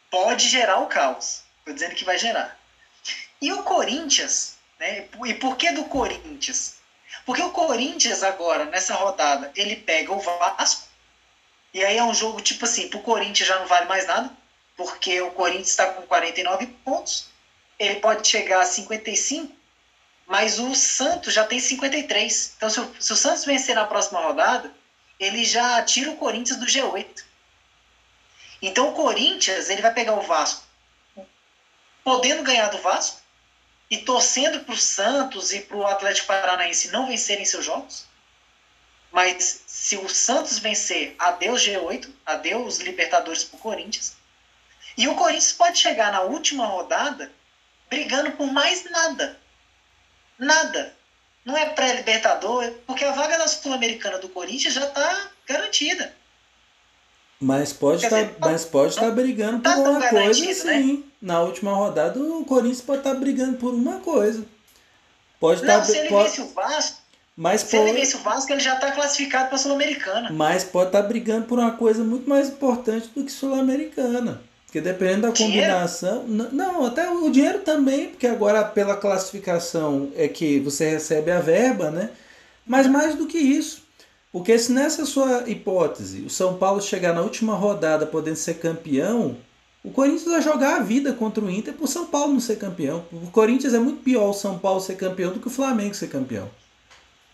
Pode 0.10 0.48
gerar 0.48 0.80
o 0.80 0.88
caos. 0.88 1.44
Estou 1.60 1.74
dizendo 1.74 1.96
que 1.96 2.06
vai 2.06 2.18
gerar. 2.18 2.58
E 3.42 3.52
o 3.52 3.64
Corinthians, 3.64 4.58
né? 4.80 5.08
E 5.26 5.34
por 5.34 5.58
que 5.58 5.72
do 5.72 5.86
Corinthians? 5.86 6.78
Porque 7.26 7.42
o 7.42 7.52
Corinthians 7.52 8.24
agora, 8.24 8.66
nessa 8.66 8.94
rodada, 8.94 9.52
ele 9.56 9.76
pega 9.76 10.14
o 10.14 10.20
Vasco. 10.20 10.88
E 11.74 11.84
aí 11.84 11.98
é 11.98 12.04
um 12.04 12.14
jogo 12.14 12.42
tipo 12.42 12.66
assim, 12.66 12.90
pro 12.90 13.02
Corinthians 13.02 13.48
já 13.48 13.60
não 13.60 13.68
vale 13.68 13.86
mais 13.86 14.08
nada 14.08 14.32
porque 14.78 15.20
o 15.22 15.32
Corinthians 15.32 15.72
está 15.72 15.88
com 15.88 16.04
49 16.04 16.68
pontos, 16.86 17.26
ele 17.80 17.96
pode 17.96 18.28
chegar 18.28 18.62
a 18.62 18.66
55, 18.66 19.54
mas 20.28 20.60
o 20.60 20.74
Santos 20.76 21.34
já 21.34 21.44
tem 21.46 21.60
53. 21.60 22.54
Então, 22.56 22.70
se 22.70 22.80
o, 22.80 22.96
se 23.00 23.12
o 23.12 23.16
Santos 23.16 23.44
vencer 23.44 23.76
na 23.76 23.86
próxima 23.86 24.22
rodada, 24.22 24.72
ele 25.20 25.44
já 25.44 25.82
tira 25.82 26.12
o 26.12 26.18
Corinthians 26.18 26.60
do 26.60 26.68
G8. 26.68 27.26
Então, 28.62 28.90
o 28.90 28.94
Corinthians 28.94 29.70
ele 29.70 29.82
vai 29.82 29.94
pegar 29.94 30.14
o 30.14 30.22
Vasco, 30.22 30.64
podendo 32.04 32.44
ganhar 32.44 32.70
do 32.70 32.78
Vasco, 32.78 33.20
e 33.90 33.98
torcendo 33.98 34.60
para 34.66 34.74
o 34.74 34.78
Santos 34.78 35.54
e 35.54 35.62
para 35.62 35.78
o 35.78 35.88
Atlético 35.88 36.28
Paranaense 36.28 36.90
não 36.90 37.08
vencerem 37.08 37.46
seus 37.46 37.66
jogos. 37.66 38.06
Mas 39.12 39.64
se 39.66 39.96
o 39.96 40.10
Santos 40.10 40.60
vencer, 40.60 41.16
adeus 41.18 41.62
G8, 41.62 42.12
adeus 42.26 42.80
Libertadores 42.80 43.46
para 43.46 43.58
o 43.58 43.62
Corinthians. 43.62 44.17
E 44.98 45.08
o 45.08 45.16
Corinthians 45.16 45.52
pode 45.54 45.78
chegar 45.78 46.12
na 46.12 46.22
última 46.22 46.66
rodada 46.66 47.32
brigando 47.90 48.32
por 48.32 48.52
mais 48.52 48.84
nada. 48.90 49.38
Nada. 50.40 50.94
Não 51.46 51.56
é 51.56 51.70
pré-libertador, 51.70 52.74
porque 52.86 53.06
a 53.06 53.12
vaga 53.12 53.38
da 53.38 53.48
Sul-Americana 53.48 54.18
do 54.18 54.28
Corinthians 54.30 54.74
já 54.74 54.86
está 54.86 55.30
garantida. 55.48 56.14
Mas 57.40 57.72
pode 57.72 58.04
estar 58.04 58.26
tá, 58.26 58.50
mas 58.50 58.66
pode 58.66 58.90
estar 58.90 59.06
tá 59.06 59.12
brigando 59.12 59.60
por 59.60 59.72
tá 59.72 59.78
uma 59.78 60.10
coisa 60.10 60.46
né? 60.46 60.54
sim. 60.54 60.98
Né? 60.98 61.04
Na 61.22 61.42
última 61.42 61.72
rodada 61.72 62.20
o 62.20 62.44
Corinthians 62.44 62.82
pode 62.82 63.00
estar 63.00 63.14
tá 63.14 63.20
brigando 63.20 63.58
por 63.58 63.74
uma 63.74 64.00
coisa. 64.00 64.44
Pode 65.40 65.62
não, 65.62 65.68
tá, 65.68 65.84
se 65.84 65.96
ele 65.96 66.10
pode... 66.10 66.30
vence 66.30 66.42
o 66.42 66.48
Vasco, 66.48 66.98
mas 67.36 67.62
se 67.62 67.78
pode... 67.78 67.90
ele 67.90 68.00
vence 68.00 68.18
o 68.18 68.20
Vasco, 68.20 68.52
ele 68.52 68.60
já 68.60 68.74
está 68.74 68.92
classificado 68.92 69.48
para 69.48 69.56
a 69.56 69.60
Sul-Americana. 69.60 70.32
Mas 70.32 70.64
pode 70.64 70.88
estar 70.88 71.04
tá 71.04 71.08
brigando 71.08 71.46
por 71.46 71.60
uma 71.60 71.72
coisa 71.72 72.04
muito 72.04 72.28
mais 72.28 72.50
importante 72.50 73.08
do 73.16 73.24
que 73.24 73.32
Sul-Americana. 73.32 74.42
Porque 74.68 74.82
dependendo 74.82 75.22
da 75.22 75.32
combinação. 75.32 76.26
Dinheiro? 76.26 76.54
Não, 76.54 76.86
até 76.86 77.10
o 77.10 77.30
dinheiro 77.32 77.60
também, 77.60 78.10
porque 78.10 78.28
agora 78.28 78.64
pela 78.66 78.98
classificação 78.98 80.12
é 80.16 80.28
que 80.28 80.60
você 80.60 80.90
recebe 80.90 81.32
a 81.32 81.40
verba, 81.40 81.90
né? 81.90 82.12
Mas 82.66 82.86
mais 82.86 83.16
do 83.16 83.26
que 83.26 83.38
isso. 83.38 83.88
Porque 84.32 84.60
se 84.60 84.74
nessa 84.74 85.06
sua 85.06 85.50
hipótese 85.50 86.22
o 86.22 86.30
São 86.30 86.58
Paulo 86.58 86.82
chegar 86.82 87.14
na 87.14 87.22
última 87.22 87.56
rodada 87.56 88.06
podendo 88.06 88.36
ser 88.36 88.56
campeão, 88.56 89.38
o 89.82 89.90
Corinthians 89.90 90.30
vai 90.30 90.42
jogar 90.42 90.76
a 90.76 90.84
vida 90.84 91.14
contra 91.14 91.44
o 91.44 91.50
Inter 91.50 91.74
o 91.80 91.88
São 91.88 92.06
Paulo 92.06 92.34
não 92.34 92.40
ser 92.42 92.58
campeão. 92.58 93.06
O 93.12 93.32
Corinthians 93.32 93.74
é 93.74 93.80
muito 93.80 94.04
pior 94.04 94.30
o 94.30 94.34
São 94.34 94.60
Paulo 94.60 94.82
ser 94.82 94.98
campeão 94.98 95.32
do 95.32 95.40
que 95.40 95.48
o 95.48 95.52
Flamengo 95.52 95.96
ser 95.96 96.10
campeão. 96.10 96.50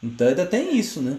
Então 0.03 0.27
ainda 0.27 0.45
tem 0.45 0.77
isso, 0.77 1.01
né? 1.01 1.17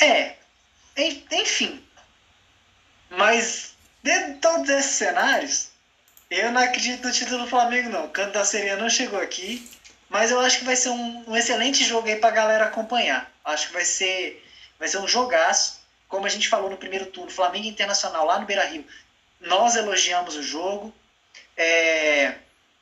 É, 0.00 0.36
enfim. 1.32 1.82
Mas, 3.10 3.74
dentro 4.02 4.34
de 4.34 4.40
todos 4.40 4.68
esses 4.68 4.92
cenários, 4.92 5.70
eu 6.30 6.52
não 6.52 6.62
acredito 6.62 7.06
no 7.06 7.12
título 7.12 7.44
do 7.44 7.50
Flamengo, 7.50 7.88
não. 7.88 8.04
O 8.04 8.10
canto 8.10 8.32
da 8.32 8.44
sereia 8.44 8.76
não 8.76 8.90
chegou 8.90 9.20
aqui. 9.20 9.68
Mas 10.08 10.30
eu 10.30 10.40
acho 10.40 10.58
que 10.58 10.64
vai 10.64 10.76
ser 10.76 10.90
um, 10.90 11.24
um 11.28 11.36
excelente 11.36 11.84
jogo 11.84 12.08
aí 12.08 12.16
pra 12.16 12.30
galera 12.30 12.66
acompanhar. 12.66 13.30
Acho 13.44 13.68
que 13.68 13.72
vai 13.74 13.84
ser, 13.84 14.44
vai 14.78 14.88
ser 14.88 14.98
um 14.98 15.08
jogaço. 15.08 15.80
Como 16.08 16.24
a 16.24 16.28
gente 16.28 16.48
falou 16.48 16.70
no 16.70 16.78
primeiro 16.78 17.06
turno, 17.06 17.30
Flamengo 17.30 17.66
Internacional 17.66 18.24
lá 18.24 18.38
no 18.38 18.46
Beira 18.46 18.64
Rio. 18.64 18.86
Nós 19.40 19.76
elogiamos 19.76 20.36
o 20.36 20.42
jogo. 20.42 20.92
É, 21.56 22.36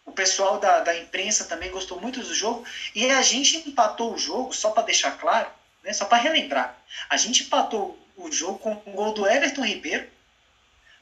o 0.05 0.13
pessoal 0.13 0.59
da, 0.61 0.81
da 0.81 0.97
imprensa 0.97 1.45
também 1.45 1.71
gostou 1.71 2.01
muito 2.01 2.21
do 2.21 2.35
jogo. 2.35 2.65
E 2.95 3.11
a 3.11 3.23
gente 3.23 3.69
empatou 3.69 4.15
o 4.15 4.19
jogo, 4.19 4.53
só 4.53 4.71
para 4.71 4.85
deixar 4.85 5.19
claro, 5.19 5.51
né, 5.87 5.93
só 5.93 6.05
para 6.05 6.19
relembrar. 6.19 6.77
A 7.09 7.17
gente 7.17 7.45
empatou 7.45 7.97
o 8.17 8.31
jogo 8.31 8.59
com 8.59 8.73
um 8.87 8.93
gol 8.93 9.15
do 9.15 9.27
Everton 9.27 9.65
Ribeiro 9.65 10.05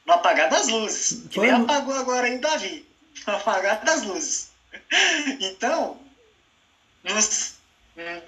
no 0.05 0.13
apagar 0.13 0.49
das 0.49 0.67
luzes. 0.67 1.23
Que 1.29 1.39
nem 1.39 1.49
apagou 1.49 1.95
agora 1.95 2.27
aí, 2.27 2.37
Davi. 2.37 2.85
No 3.25 3.35
apagar 3.35 3.83
das 3.83 4.03
luzes. 4.03 4.49
Então, 5.39 5.97
não, 7.03 7.15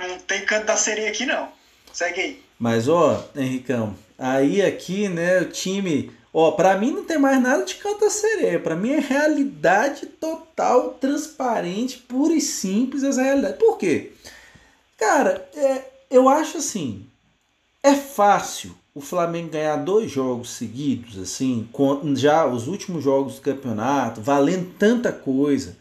não 0.07 0.19
tem 0.19 0.43
canto 0.45 0.65
da 0.65 0.75
sereia 0.75 1.09
aqui, 1.09 1.25
não. 1.25 1.51
Segue 1.93 2.21
aí. 2.21 2.43
Mas, 2.57 2.87
ó, 2.87 3.29
Henricão, 3.35 3.95
aí 4.17 4.61
aqui, 4.61 5.07
né, 5.07 5.41
o 5.41 5.51
time. 5.51 6.11
Ó, 6.33 6.51
pra 6.51 6.77
mim 6.77 6.91
não 6.91 7.05
tem 7.05 7.19
mais 7.19 7.39
nada 7.41 7.65
de 7.65 7.75
canto 7.75 7.99
da 7.99 8.09
sereia. 8.09 8.59
Pra 8.59 8.75
mim 8.75 8.93
é 8.93 8.99
realidade 8.99 10.07
total, 10.07 10.93
transparente, 10.93 11.97
pura 11.97 12.33
e 12.33 12.41
simples 12.41 13.03
essa 13.03 13.21
realidade. 13.21 13.57
Por 13.57 13.77
quê? 13.77 14.13
Cara, 14.97 15.47
é, 15.55 15.96
eu 16.09 16.29
acho 16.29 16.57
assim. 16.57 17.05
É 17.83 17.95
fácil 17.95 18.75
o 18.93 19.01
Flamengo 19.01 19.51
ganhar 19.51 19.77
dois 19.77 20.11
jogos 20.11 20.49
seguidos, 20.49 21.17
assim, 21.17 21.69
já 22.15 22.45
os 22.45 22.67
últimos 22.67 23.03
jogos 23.03 23.35
do 23.35 23.41
campeonato, 23.41 24.21
valendo 24.21 24.73
tanta 24.77 25.11
coisa 25.11 25.77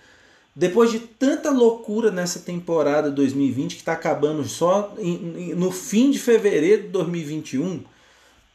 depois 0.57 0.91
de 0.91 1.01
tanta 1.01 1.51
loucura 1.51 2.11
nessa 2.11 2.41
temporada 2.41 3.11
2020 3.11 3.75
que 3.75 3.83
está 3.83 3.93
acabando 3.93 4.43
só 4.45 4.95
em, 4.99 5.55
no 5.55 5.71
fim 5.71 6.11
de 6.11 6.19
fevereiro 6.19 6.85
de 6.85 6.89
2021, 6.89 7.85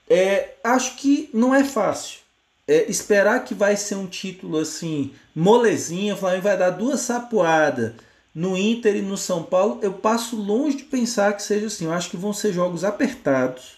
é, 0.09 0.55
acho 0.63 0.95
que 0.95 1.29
não 1.31 1.53
é 1.53 1.63
fácil. 1.63 2.21
É, 2.67 2.89
esperar 2.89 3.43
que 3.43 3.53
vai 3.53 3.77
ser 3.77 3.95
um 3.95 4.07
título 4.07 4.57
assim, 4.57 5.11
molezinha, 5.35 6.15
o 6.15 6.17
Flamengo 6.17 6.41
vai 6.41 6.57
dar 6.57 6.71
duas 6.71 7.01
sapoadas 7.01 7.93
no 8.33 8.57
Inter 8.57 8.95
e 8.95 9.01
no 9.01 9.17
São 9.17 9.43
Paulo. 9.43 9.79
Eu 9.81 9.93
passo 9.93 10.35
longe 10.35 10.77
de 10.77 10.83
pensar 10.83 11.33
que 11.33 11.43
seja 11.43 11.67
assim. 11.67 11.85
Eu 11.85 11.93
acho 11.93 12.09
que 12.09 12.17
vão 12.17 12.33
ser 12.33 12.53
jogos 12.53 12.83
apertados, 12.83 13.77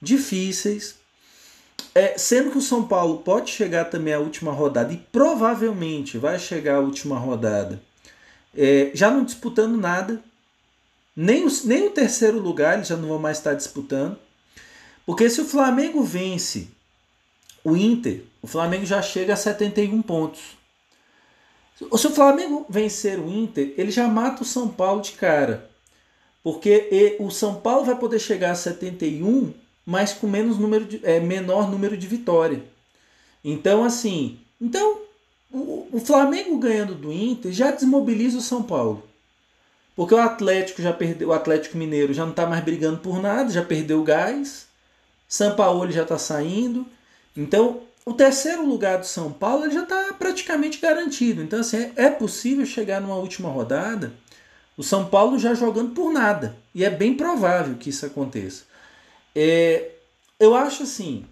difíceis, 0.00 0.96
é, 1.94 2.16
sendo 2.18 2.50
que 2.50 2.58
o 2.58 2.62
São 2.62 2.86
Paulo 2.86 3.18
pode 3.18 3.50
chegar 3.50 3.86
também 3.86 4.14
à 4.14 4.18
última 4.18 4.52
rodada 4.52 4.92
e 4.92 4.96
provavelmente 4.96 6.18
vai 6.18 6.38
chegar 6.38 6.76
à 6.76 6.80
última 6.80 7.18
rodada 7.18 7.80
é, 8.56 8.90
já 8.92 9.10
não 9.10 9.24
disputando 9.24 9.76
nada, 9.76 10.20
nem, 11.14 11.44
os, 11.44 11.64
nem 11.64 11.86
o 11.86 11.90
terceiro 11.90 12.38
lugar 12.38 12.74
eles 12.74 12.88
já 12.88 12.96
não 12.96 13.08
vão 13.08 13.18
mais 13.18 13.38
estar 13.38 13.54
disputando, 13.54 14.18
porque 15.06 15.30
se 15.30 15.40
o 15.40 15.44
Flamengo 15.44 16.02
vence 16.02 16.68
o 17.62 17.76
Inter, 17.76 18.24
o 18.42 18.46
Flamengo 18.46 18.84
já 18.84 19.00
chega 19.00 19.34
a 19.34 19.36
71 19.36 20.02
pontos. 20.02 20.57
Se 21.78 22.06
o 22.06 22.10
Flamengo 22.10 22.66
vencer 22.68 23.18
o 23.18 23.30
Inter, 23.30 23.74
ele 23.76 23.90
já 23.90 24.08
mata 24.08 24.42
o 24.42 24.46
São 24.46 24.68
Paulo 24.68 25.00
de 25.00 25.12
cara. 25.12 25.70
Porque 26.42 27.16
o 27.20 27.30
São 27.30 27.56
Paulo 27.56 27.84
vai 27.84 27.96
poder 27.96 28.18
chegar 28.18 28.50
a 28.50 28.54
71 28.54 29.52
mas 29.88 30.12
com 30.12 30.26
menos 30.26 30.58
número 30.58 30.84
de, 30.84 31.00
é, 31.02 31.18
menor 31.18 31.70
número 31.70 31.96
de 31.96 32.06
vitória. 32.06 32.62
Então, 33.42 33.82
assim, 33.82 34.38
então 34.60 35.00
o, 35.50 35.88
o 35.90 35.98
Flamengo 35.98 36.58
ganhando 36.58 36.94
do 36.94 37.10
Inter 37.10 37.50
já 37.52 37.70
desmobiliza 37.70 38.36
o 38.36 38.42
São 38.42 38.62
Paulo. 38.62 39.02
Porque 39.96 40.12
o 40.12 40.18
Atlético 40.18 40.82
já 40.82 40.92
perdeu, 40.92 41.28
o 41.30 41.32
Atlético 41.32 41.78
Mineiro 41.78 42.12
já 42.12 42.24
não 42.24 42.32
está 42.32 42.44
mais 42.44 42.62
brigando 42.62 42.98
por 42.98 43.18
nada, 43.22 43.50
já 43.50 43.64
perdeu 43.64 43.98
o 44.00 44.04
gás. 44.04 44.66
São 45.26 45.56
Paulo 45.56 45.90
já 45.90 46.02
está 46.02 46.18
saindo. 46.18 46.84
Então, 47.34 47.80
o 48.08 48.14
terceiro 48.14 48.64
lugar 48.66 48.98
do 48.98 49.06
São 49.06 49.30
Paulo 49.30 49.70
já 49.70 49.82
está 49.82 50.14
praticamente 50.14 50.80
garantido. 50.80 51.42
Então, 51.42 51.60
assim, 51.60 51.76
é, 51.76 51.92
é 52.06 52.10
possível 52.10 52.64
chegar 52.64 53.00
numa 53.02 53.16
última 53.16 53.50
rodada 53.50 54.14
o 54.78 54.82
São 54.82 55.06
Paulo 55.06 55.38
já 55.38 55.52
jogando 55.54 55.92
por 55.92 56.10
nada. 56.10 56.56
E 56.74 56.84
é 56.84 56.90
bem 56.90 57.14
provável 57.14 57.74
que 57.74 57.90
isso 57.90 58.06
aconteça. 58.06 58.64
É, 59.34 59.90
eu 60.40 60.54
acho 60.54 60.84
assim, 60.84 61.26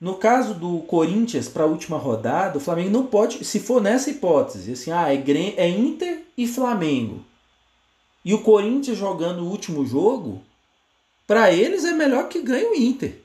no 0.00 0.14
caso 0.14 0.54
do 0.54 0.78
Corinthians 0.82 1.48
para 1.48 1.64
a 1.64 1.66
última 1.66 1.98
rodada, 1.98 2.56
o 2.56 2.60
Flamengo 2.60 2.90
não 2.90 3.04
pode, 3.04 3.44
se 3.44 3.60
for 3.60 3.82
nessa 3.82 4.10
hipótese, 4.10 4.72
assim, 4.72 4.92
ah, 4.92 5.12
é, 5.12 5.16
é 5.56 5.68
Inter 5.68 6.22
e 6.38 6.46
Flamengo. 6.46 7.22
E 8.24 8.32
o 8.32 8.42
Corinthians 8.42 8.96
jogando 8.96 9.40
o 9.40 9.50
último 9.50 9.84
jogo, 9.84 10.40
para 11.26 11.52
eles 11.52 11.84
é 11.84 11.92
melhor 11.92 12.28
que 12.28 12.40
ganhe 12.40 12.64
o 12.64 12.74
Inter 12.74 13.23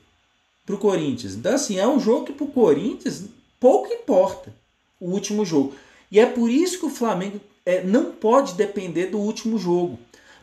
para 0.70 0.76
o 0.76 0.80
Corinthians. 0.80 1.34
Então, 1.34 1.56
assim, 1.56 1.80
é 1.80 1.88
um 1.88 2.00
jogo 2.00 2.28
que 2.28 2.34
para 2.34 2.46
o 2.46 2.52
Corinthians 2.52 3.24
pouco 3.60 3.92
importa 3.92 4.54
o 5.00 5.10
último 5.10 5.44
jogo. 5.44 5.74
E 6.12 6.20
é 6.20 6.28
por 6.28 6.48
isso 6.48 6.78
que 6.78 6.86
o 6.86 6.92
Flamengo 6.92 7.42
é, 7.66 7.84
não 7.84 8.12
pode 8.12 8.54
depender 8.54 9.08
do 9.08 9.18
último 9.18 9.58
jogo. 9.58 9.98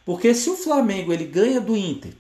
Porque 0.05 0.35
se 0.35 0.51
o 0.51 0.57
Flamengo 0.57 1.13
ele 1.13 1.25
ganha 1.25 1.61
do 1.61 1.77
Inter 1.77 2.13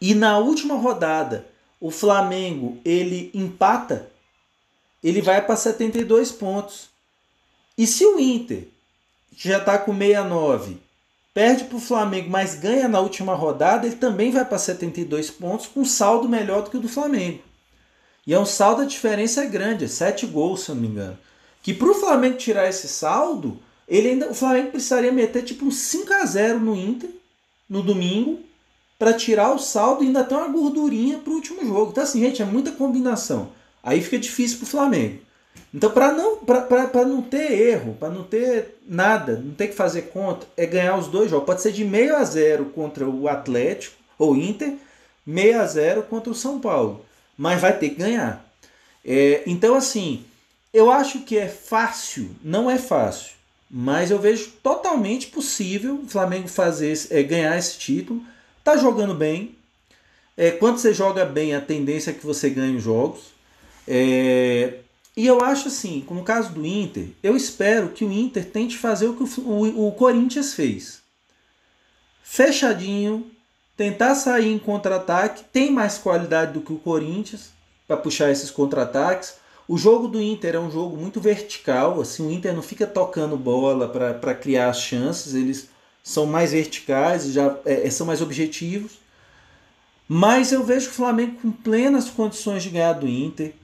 e 0.00 0.14
na 0.14 0.38
última 0.38 0.74
rodada 0.74 1.46
o 1.78 1.90
Flamengo 1.90 2.78
ele 2.86 3.30
empata, 3.34 4.10
ele 5.04 5.20
vai 5.20 5.44
para 5.44 5.56
72 5.56 6.32
pontos. 6.32 6.88
E 7.76 7.86
se 7.86 8.06
o 8.06 8.18
Inter, 8.18 8.66
já 9.36 9.58
está 9.58 9.76
com 9.76 9.92
69, 9.92 10.78
perde 11.34 11.64
para 11.64 11.76
o 11.76 11.80
Flamengo, 11.80 12.30
mas 12.30 12.54
ganha 12.54 12.88
na 12.88 13.00
última 13.00 13.34
rodada, 13.34 13.86
ele 13.86 13.96
também 13.96 14.30
vai 14.30 14.44
para 14.44 14.58
72 14.58 15.30
pontos, 15.30 15.66
com 15.66 15.84
saldo 15.84 16.28
melhor 16.28 16.62
do 16.62 16.70
que 16.70 16.76
o 16.76 16.80
do 16.80 16.88
Flamengo. 16.88 17.40
E 18.26 18.34
é 18.34 18.38
um 18.38 18.46
saldo, 18.46 18.82
a 18.82 18.86
diferença 18.86 19.42
é 19.42 19.46
grande, 19.46 19.84
é 19.84 19.88
7 19.88 20.26
gols, 20.26 20.60
se 20.60 20.70
eu 20.70 20.74
não 20.74 20.82
me 20.82 20.88
engano. 20.88 21.18
Que 21.62 21.74
para 21.74 21.90
o 21.90 21.94
Flamengo 21.94 22.36
tirar 22.36 22.68
esse 22.68 22.86
saldo, 22.88 23.58
ele 23.88 24.10
ainda, 24.10 24.30
o 24.30 24.34
Flamengo 24.34 24.70
precisaria 24.70 25.12
meter 25.12 25.42
tipo 25.42 25.64
um 25.64 25.70
5 25.70 26.12
a 26.12 26.24
0 26.24 26.60
no 26.60 26.76
Inter 26.76 27.10
no 27.68 27.82
domingo 27.82 28.40
para 28.98 29.12
tirar 29.12 29.52
o 29.52 29.58
saldo 29.58 30.04
e 30.04 30.06
ainda 30.06 30.22
ter 30.22 30.34
uma 30.34 30.48
gordurinha 30.48 31.18
para 31.18 31.32
o 31.32 31.36
último 31.36 31.64
jogo. 31.66 31.90
Então, 31.90 32.04
assim, 32.04 32.20
gente, 32.20 32.42
é 32.42 32.44
muita 32.44 32.70
combinação. 32.70 33.50
Aí 33.82 34.00
fica 34.00 34.18
difícil 34.18 34.58
para 34.58 34.64
o 34.64 34.70
Flamengo. 34.70 35.20
Então, 35.74 35.90
para 35.90 36.12
não, 36.12 36.38
não 37.06 37.22
ter 37.22 37.52
erro, 37.52 37.96
para 37.98 38.10
não 38.10 38.22
ter 38.22 38.76
nada, 38.86 39.36
não 39.36 39.54
ter 39.54 39.68
que 39.68 39.74
fazer 39.74 40.02
conta, 40.02 40.46
é 40.56 40.66
ganhar 40.66 40.98
os 40.98 41.08
dois 41.08 41.30
jogos. 41.30 41.46
Pode 41.46 41.62
ser 41.62 41.72
de 41.72 41.84
meio 41.84 42.14
a 42.14 42.24
zero 42.24 42.66
contra 42.66 43.08
o 43.08 43.26
Atlético 43.26 43.96
ou 44.18 44.36
Inter, 44.36 44.74
meio 45.24 45.60
a 45.60 45.66
zero 45.66 46.02
contra 46.02 46.30
o 46.30 46.34
São 46.34 46.60
Paulo. 46.60 47.04
Mas 47.38 47.60
vai 47.60 47.76
ter 47.76 47.90
que 47.90 47.94
ganhar. 47.96 48.44
É, 49.04 49.42
então, 49.46 49.74
assim, 49.74 50.24
eu 50.74 50.90
acho 50.90 51.20
que 51.20 51.38
é 51.38 51.48
fácil, 51.48 52.30
não 52.44 52.70
é 52.70 52.76
fácil, 52.76 53.32
mas 53.70 54.10
eu 54.10 54.18
vejo 54.18 54.52
totalmente 54.62 55.28
possível 55.28 56.00
o 56.04 56.08
Flamengo 56.08 56.48
fazer 56.48 56.92
é, 57.10 57.22
ganhar 57.22 57.56
esse 57.56 57.78
título 57.78 58.22
Tá 58.64 58.76
jogando 58.76 59.14
bem. 59.14 59.56
É, 60.36 60.50
quando 60.50 60.78
você 60.78 60.94
joga 60.94 61.24
bem, 61.24 61.54
a 61.54 61.60
tendência 61.60 62.10
é 62.10 62.14
que 62.14 62.24
você 62.24 62.48
ganhe 62.48 62.76
os 62.76 62.82
jogos. 62.82 63.32
É, 63.86 64.74
e 65.16 65.26
eu 65.26 65.42
acho 65.42 65.68
assim, 65.68 66.04
no 66.10 66.24
caso 66.24 66.52
do 66.52 66.64
Inter, 66.64 67.08
eu 67.22 67.36
espero 67.36 67.90
que 67.90 68.04
o 68.04 68.12
Inter 68.12 68.44
tente 68.50 68.78
fazer 68.78 69.08
o 69.08 69.14
que 69.14 69.22
o, 69.22 69.42
o, 69.42 69.88
o 69.88 69.92
Corinthians 69.92 70.54
fez. 70.54 71.02
Fechadinho, 72.22 73.30
tentar 73.76 74.14
sair 74.14 74.52
em 74.52 74.58
contra-ataque, 74.58 75.44
tem 75.52 75.70
mais 75.70 75.98
qualidade 75.98 76.52
do 76.52 76.62
que 76.62 76.72
o 76.72 76.78
Corinthians 76.78 77.50
para 77.86 77.96
puxar 77.96 78.30
esses 78.30 78.50
contra-ataques. 78.50 79.34
O 79.68 79.76
jogo 79.76 80.08
do 80.08 80.20
Inter 80.20 80.54
é 80.54 80.58
um 80.58 80.70
jogo 80.70 80.96
muito 80.96 81.20
vertical, 81.20 82.00
assim, 82.00 82.26
o 82.26 82.32
Inter 82.32 82.54
não 82.54 82.62
fica 82.62 82.86
tocando 82.86 83.36
bola 83.36 83.88
para 83.88 84.34
criar 84.34 84.70
as 84.70 84.80
chances, 84.80 85.34
eles 85.34 85.68
são 86.02 86.26
mais 86.26 86.52
verticais, 86.52 87.26
já 87.26 87.56
é, 87.64 87.86
é, 87.86 87.90
são 87.90 88.06
mais 88.06 88.20
objetivos. 88.20 88.92
Mas 90.08 90.52
eu 90.52 90.64
vejo 90.64 90.90
o 90.90 90.92
Flamengo 90.92 91.38
com 91.40 91.50
plenas 91.50 92.10
condições 92.10 92.62
de 92.62 92.70
ganhar 92.70 92.94
do 92.94 93.08
Inter. 93.08 93.54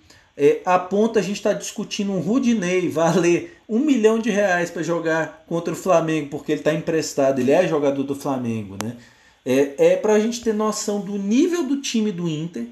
É, 0.41 0.61
a 0.65 0.79
ponto 0.79 1.19
a 1.19 1.23
gente 1.23 1.39
está 1.39 1.53
discutindo 1.53 2.13
um 2.13 2.21
Rudinei 2.21 2.89
valer 2.89 3.61
um 3.69 3.81
milhão 3.81 4.21
de 4.21 4.31
reais 4.31 4.71
para 4.71 4.85
jogar 4.85 5.45
contra 5.49 5.73
o 5.73 5.77
Flamengo, 5.77 6.29
porque 6.31 6.53
ele 6.53 6.61
está 6.61 6.73
emprestado, 6.73 7.41
ele 7.41 7.51
é 7.51 7.67
jogador 7.67 8.05
do 8.05 8.15
Flamengo. 8.15 8.77
Né? 8.81 8.97
É, 9.45 9.95
é 9.95 9.97
para 9.97 10.13
a 10.13 10.21
gente 10.21 10.41
ter 10.41 10.55
noção 10.55 11.01
do 11.01 11.19
nível 11.19 11.65
do 11.65 11.81
time 11.81 12.13
do 12.13 12.29
Inter. 12.29 12.67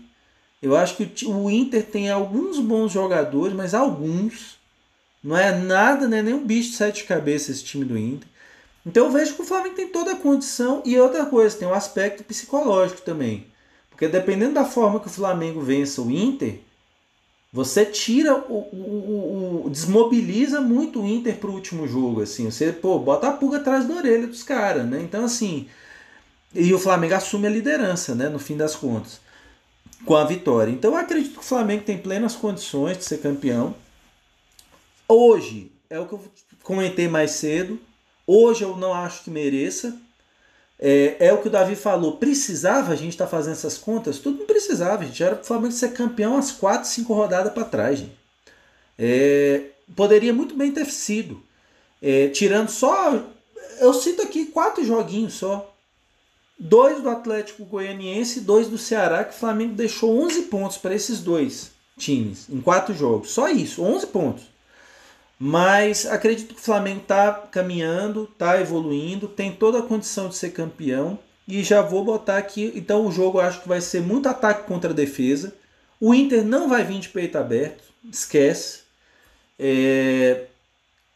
Eu 0.63 0.77
acho 0.77 0.97
que 0.97 1.27
o 1.27 1.51
Inter 1.51 1.85
tem 1.85 2.09
alguns 2.09 2.61
bons 2.61 2.93
jogadores, 2.93 3.53
mas 3.53 3.75
alguns. 3.75 4.57
Não 5.23 5.37
é 5.37 5.59
nada, 5.59 6.07
né? 6.07 6.23
nem 6.23 6.35
um 6.35 6.47
bicho 6.47 6.71
de 6.71 6.77
sete 6.77 7.03
cabeças 7.03 7.57
esse 7.57 7.65
time 7.65 7.85
do 7.85 7.99
Inter. 7.99 8.29
Então 8.87 9.07
eu 9.07 9.13
vejo 9.13 9.35
que 9.35 9.43
o 9.43 9.45
Flamengo 9.45 9.75
tem 9.75 9.89
toda 9.89 10.13
a 10.13 10.17
condição 10.17 10.83
e 10.85 10.97
outra 10.97 11.27
coisa, 11.27 11.59
tem 11.59 11.67
um 11.67 11.75
aspecto 11.75 12.23
psicológico 12.23 13.03
também. 13.03 13.49
Porque 13.91 14.07
dependendo 14.07 14.55
da 14.55 14.65
forma 14.65 15.01
que 15.01 15.09
o 15.09 15.11
Flamengo 15.11 15.61
vença 15.61 16.01
o 16.01 16.11
Inter, 16.13 16.61
Você 17.57 17.87
tira 17.87 18.37
o, 18.37 18.69
o, 18.71 19.63
o, 19.65 19.71
desmobiliza 19.71 20.61
muito 20.61 21.01
o 21.01 21.07
Inter 21.07 21.39
pro 21.39 21.53
último 21.53 21.89
jogo, 21.89 22.21
assim. 22.21 22.51
Você, 22.51 22.71
pô, 22.71 22.99
bota 22.99 23.29
a 23.29 23.33
pulga 23.33 23.57
atrás 23.57 23.89
da 23.89 23.95
orelha 23.95 24.27
dos 24.27 24.43
caras, 24.43 24.87
né? 24.87 25.01
Então, 25.01 25.25
assim, 25.25 25.67
e 26.55 26.75
o 26.75 26.79
Flamengo 26.79 27.15
assume 27.15 27.47
a 27.47 27.51
liderança, 27.51 28.15
né, 28.15 28.29
no 28.29 28.39
fim 28.39 28.59
das 28.59 28.77
contas, 28.77 29.23
com 30.05 30.15
a 30.15 30.25
vitória. 30.25 30.71
Então, 30.71 30.91
eu 30.91 30.99
acredito 30.99 31.33
que 31.33 31.39
o 31.39 31.43
Flamengo 31.43 31.83
tem 31.83 31.97
plenas 31.97 32.37
condições 32.37 32.99
de 32.99 33.05
ser 33.07 33.23
campeão. 33.23 33.75
Hoje, 35.09 35.73
é 35.89 35.99
o 35.99 36.07
que 36.07 36.13
eu 36.13 36.23
comentei 36.63 37.09
mais 37.09 37.31
cedo. 37.31 37.81
Hoje 38.27 38.65
eu 38.65 38.77
não 38.77 38.93
acho 38.93 39.25
que 39.25 39.31
mereça, 39.31 39.99
é, 40.79 41.17
é 41.19 41.33
o 41.33 41.39
que 41.39 41.49
o 41.49 41.51
Davi 41.51 41.75
falou. 41.75 42.17
Precisava 42.17 42.93
a 42.93 42.97
gente 42.97 43.13
estar 43.13 43.25
tá 43.25 43.31
fazendo 43.31 43.53
essas 43.55 43.79
contas? 43.79 44.19
Tudo 44.19 44.41
não 44.41 44.47
precisava, 44.47 45.05
gente. 45.05 45.23
Era 45.23 45.37
o 45.37 45.45
Flamengo 45.45 45.73
ser 45.73 45.93
campeão 45.93 46.37
às 46.37 46.53
4, 46.53 46.89
5 46.89 47.13
rodadas 47.15 47.53
para 47.53 47.65
trás, 47.65 47.99
gente. 48.01 48.17
É, 48.99 49.63
poderia 49.95 50.33
muito 50.33 50.55
bem 50.55 50.73
ter 50.73 50.87
sido. 50.87 51.43
É, 52.03 52.29
tirando 52.29 52.69
só. 52.69 53.23
Eu 53.81 53.93
cito 53.95 54.23
aqui 54.23 54.47
quatro 54.47 54.85
joguinhos 54.85 55.35
só. 55.35 55.75
Dois 56.59 57.03
do 57.03 57.11
Atlético 57.11 57.65
Goianiense 57.65 58.39
e 58.39 58.43
dois 58.43 58.69
do 58.69 58.79
Ceará, 58.79 59.25
que 59.25 59.35
o 59.35 59.39
Flamengo 59.39 59.75
deixou 59.75 60.19
11 60.25 60.43
pontos 60.43 60.79
para 60.79 60.95
esses 60.95 61.21
dois 61.21 61.71
times 61.99 62.49
em 62.49 62.61
quatro 62.61 62.95
jogos. 62.95 63.31
Só 63.31 63.49
isso, 63.49 63.83
11 63.83 64.07
pontos. 64.07 64.45
Mas 65.39 66.07
acredito 66.07 66.55
que 66.55 66.61
o 66.61 66.65
Flamengo 66.65 67.03
está 67.03 67.33
caminhando, 67.33 68.29
está 68.33 68.61
evoluindo, 68.61 69.29
tem 69.29 69.53
toda 69.53 69.81
a 69.81 69.83
condição 69.83 70.29
de 70.29 70.37
ser 70.37 70.51
campeão. 70.51 71.19
E 71.47 71.63
já 71.63 71.83
vou 71.83 72.05
botar 72.05 72.39
aqui. 72.39 72.73
Então 72.75 73.07
o 73.07 73.13
jogo 73.13 73.39
eu 73.39 73.43
acho 73.43 73.63
que 73.63 73.69
vai 73.69 73.81
ser 73.81 74.01
muito 74.01 74.29
ataque 74.29 74.67
contra 74.67 74.91
a 74.91 74.95
defesa. 74.95 75.55
O 76.01 76.15
Inter 76.15 76.45
não 76.45 76.69
vai 76.69 76.85
vir 76.85 76.99
de 76.99 77.09
peito 77.09 77.39
aberto, 77.39 77.85
esquece. 78.11 78.81
É... 79.59 80.47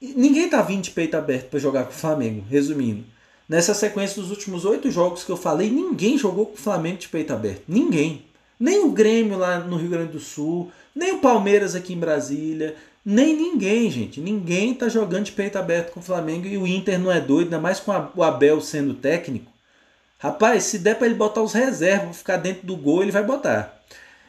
Ninguém 0.00 0.48
tá 0.48 0.62
vindo 0.62 0.82
de 0.82 0.90
peito 0.90 1.16
aberto 1.16 1.48
para 1.50 1.58
jogar 1.58 1.84
com 1.84 1.90
o 1.90 1.94
Flamengo, 1.94 2.44
resumindo. 2.48 3.04
Nessa 3.48 3.74
sequência 3.74 4.20
dos 4.20 4.30
últimos 4.30 4.64
oito 4.64 4.90
jogos 4.90 5.24
que 5.24 5.30
eu 5.30 5.36
falei, 5.36 5.68
ninguém 5.68 6.16
jogou 6.16 6.46
com 6.46 6.54
o 6.54 6.58
Flamengo 6.58 6.98
de 6.98 7.08
peito 7.08 7.32
aberto. 7.32 7.64
Ninguém. 7.66 8.24
Nem 8.58 8.84
o 8.84 8.92
Grêmio 8.92 9.36
lá 9.36 9.58
no 9.58 9.76
Rio 9.76 9.90
Grande 9.90 10.12
do 10.12 10.20
Sul, 10.20 10.70
nem 10.94 11.12
o 11.12 11.18
Palmeiras 11.18 11.74
aqui 11.74 11.94
em 11.94 11.98
Brasília, 11.98 12.76
nem 13.04 13.34
ninguém, 13.34 13.90
gente. 13.90 14.20
Ninguém 14.20 14.74
tá 14.74 14.88
jogando 14.88 15.24
de 15.24 15.32
peito 15.32 15.58
aberto 15.58 15.92
com 15.92 16.00
o 16.00 16.02
Flamengo 16.02 16.46
e 16.46 16.58
o 16.58 16.66
Inter 16.66 16.98
não 16.98 17.10
é 17.10 17.20
doido, 17.20 17.46
ainda 17.46 17.58
mais 17.58 17.80
com 17.80 17.92
o 18.14 18.22
Abel 18.22 18.60
sendo 18.60 18.94
técnico. 18.94 19.50
Rapaz, 20.18 20.64
se 20.64 20.78
der 20.78 20.96
para 20.96 21.06
ele 21.06 21.16
botar 21.16 21.42
os 21.42 21.54
reservas, 21.54 22.18
ficar 22.18 22.36
dentro 22.36 22.66
do 22.66 22.76
gol, 22.76 23.02
ele 23.02 23.10
vai 23.10 23.24
botar. 23.24 23.80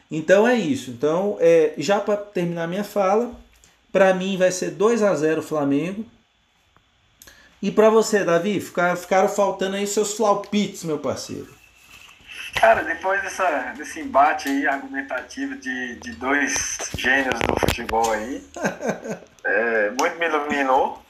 Então 0.09 0.47
é 0.47 0.55
isso. 0.55 0.89
Então, 0.89 1.37
é, 1.39 1.73
já 1.77 1.99
para 1.99 2.15
terminar 2.17 2.67
minha 2.67 2.83
fala, 2.83 3.31
para 3.91 4.13
mim 4.13 4.37
vai 4.37 4.51
ser 4.51 4.71
2 4.71 5.03
a 5.03 5.13
0 5.13 5.41
Flamengo. 5.41 6.05
E 7.61 7.69
para 7.69 7.89
você, 7.89 8.23
Davi, 8.23 8.59
ficar, 8.59 8.95
ficaram 8.97 9.29
faltando 9.29 9.75
aí 9.75 9.85
seus 9.85 10.13
flaupites, 10.13 10.83
meu 10.83 10.97
parceiro. 10.97 11.60
Cara, 12.55 12.83
depois 12.83 13.21
dessa, 13.21 13.73
desse 13.77 13.99
embate 13.99 14.49
aí 14.49 14.67
argumentativo 14.67 15.55
de, 15.55 15.95
de 15.95 16.11
dois 16.13 16.91
gênios 16.95 17.39
do 17.39 17.59
futebol 17.59 18.11
aí, 18.11 18.45
é, 19.43 19.89
muito 19.91 20.17
me 20.17 20.25
iluminou. 20.27 21.03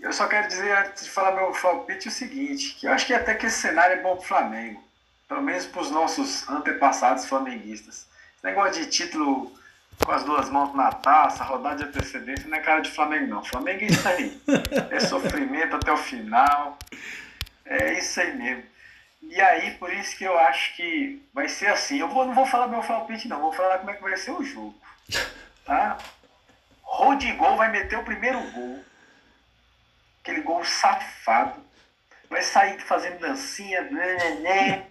Eu 0.00 0.12
só 0.12 0.26
quero 0.26 0.48
dizer, 0.48 0.76
antes 0.78 1.04
de 1.04 1.10
falar 1.10 1.32
meu 1.32 1.52
palpite, 1.52 2.08
o 2.08 2.10
seguinte, 2.10 2.76
que 2.78 2.86
eu 2.86 2.92
acho 2.92 3.06
que 3.06 3.12
até 3.12 3.34
que 3.34 3.46
esse 3.46 3.60
cenário 3.60 3.98
é 3.98 4.02
bom 4.02 4.16
pro 4.16 4.26
Flamengo. 4.26 4.82
Pelo 5.28 5.42
menos 5.42 5.66
pros 5.66 5.90
nossos 5.90 6.48
antepassados 6.48 7.26
flamenguistas. 7.26 8.06
Esse 8.36 8.44
negócio 8.44 8.82
de 8.82 8.90
título 8.90 9.52
com 10.04 10.12
as 10.12 10.24
duas 10.24 10.48
mãos 10.48 10.74
na 10.74 10.90
taça, 10.90 11.44
rodada 11.44 11.76
de 11.76 11.84
antecedência, 11.84 12.48
não 12.48 12.56
é 12.56 12.60
cara 12.60 12.80
de 12.80 12.90
Flamengo 12.90 13.26
não. 13.26 13.44
Flamengo 13.44 13.84
é 13.84 13.86
isso 13.86 14.08
aí. 14.08 14.40
É 14.90 15.00
sofrimento 15.00 15.76
até 15.76 15.92
o 15.92 15.96
final. 15.96 16.78
É 17.64 17.92
isso 17.98 18.20
aí 18.20 18.36
mesmo. 18.36 18.64
E 19.22 19.40
aí, 19.40 19.72
por 19.74 19.92
isso 19.92 20.16
que 20.16 20.24
eu 20.24 20.38
acho 20.38 20.74
que 20.74 21.22
vai 21.32 21.48
ser 21.48 21.66
assim. 21.66 21.98
Eu 21.98 22.08
vou, 22.08 22.26
não 22.26 22.34
vou 22.34 22.46
falar 22.46 22.66
meu 22.68 22.82
palpite, 22.82 23.28
não. 23.28 23.40
Vou 23.40 23.52
falar 23.52 23.78
como 23.78 23.90
é 23.90 23.94
que 23.94 24.02
vai 24.02 24.16
ser 24.16 24.32
o 24.32 24.44
jogo. 24.44 24.74
Tá? 25.62 25.98
Rodigol 26.82 27.56
vai 27.56 27.70
meter 27.70 27.96
o 27.96 28.02
primeiro 28.02 28.40
gol. 28.50 28.84
Aquele 30.20 30.40
gol 30.40 30.64
safado. 30.64 31.62
Vai 32.28 32.42
sair 32.42 32.80
fazendo 32.80 33.20
dancinha. 33.20 33.82
Né, 33.82 34.30
né. 34.40 34.86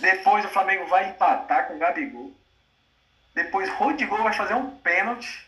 Depois 0.00 0.44
o 0.44 0.48
Flamengo 0.48 0.86
vai 0.86 1.10
empatar 1.10 1.66
com 1.66 1.74
o 1.74 1.78
Gabigol. 1.78 2.32
Depois 3.34 3.68
Rodigol 3.70 4.22
vai 4.22 4.32
fazer 4.32 4.54
um 4.54 4.70
pênalti. 4.78 5.46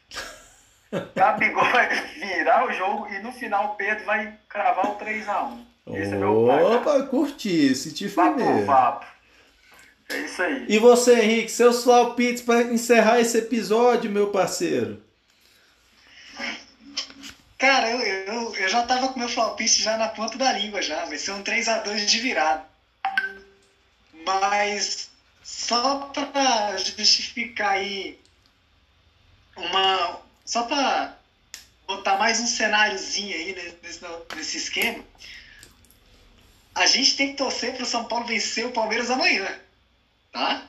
Gabigol 1.15 1.65
vai 1.71 1.89
virar 1.89 2.67
o 2.67 2.73
jogo 2.73 3.09
e 3.09 3.19
no 3.21 3.33
final 3.33 3.73
o 3.73 3.75
Pedro 3.77 4.05
vai 4.05 4.39
cravar 4.49 4.87
o 4.87 4.99
3x1. 4.99 5.74
Esse 5.87 6.15
é. 6.15 6.27
Opa, 6.27 7.03
curti, 7.05 7.75
senti 7.75 8.09
firmeza. 8.09 9.01
É 10.09 10.19
isso 10.19 10.43
aí. 10.43 10.67
E 10.69 10.79
você, 10.79 11.21
Henrique, 11.21 11.51
seus 11.51 11.85
palpites 11.85 12.43
para 12.43 12.63
encerrar 12.63 13.21
esse 13.21 13.39
episódio, 13.39 14.11
meu 14.11 14.29
parceiro? 14.29 15.03
Cara, 17.59 17.91
eu, 17.91 18.01
eu, 18.01 18.55
eu 18.57 18.69
já 18.69 18.83
tava 18.85 19.09
com 19.09 19.19
meu 19.19 19.31
palpite 19.31 19.83
já 19.83 19.97
na 19.97 20.09
ponta 20.09 20.39
da 20.39 20.53
língua 20.53 20.81
já. 20.81 21.05
Vai 21.05 21.19
ser 21.19 21.33
um 21.33 21.43
3x2 21.43 22.07
de 22.07 22.19
virada. 22.19 22.65
Mas 24.25 25.11
só 25.43 26.11
para 26.15 26.77
justificar 26.79 27.73
aí 27.73 28.19
uma. 29.57 30.21
Só 30.47 30.63
para 30.65 31.17
botar 31.87 32.19
mais 32.19 32.41
um 32.41 32.47
cenáriozinho 32.47 33.35
aí 33.35 33.55
nesse, 33.83 34.01
nesse 34.35 34.57
esquema 34.57 35.05
a 36.75 36.87
gente 36.87 37.17
tem 37.17 37.29
que 37.29 37.37
torcer 37.37 37.75
para 37.75 37.83
o 37.83 37.87
São 37.87 38.05
Paulo 38.05 38.27
vencer 38.27 38.67
o 38.67 38.73
Palmeiras 38.73 39.11
amanhã, 39.11 39.49
tá? 40.33 40.67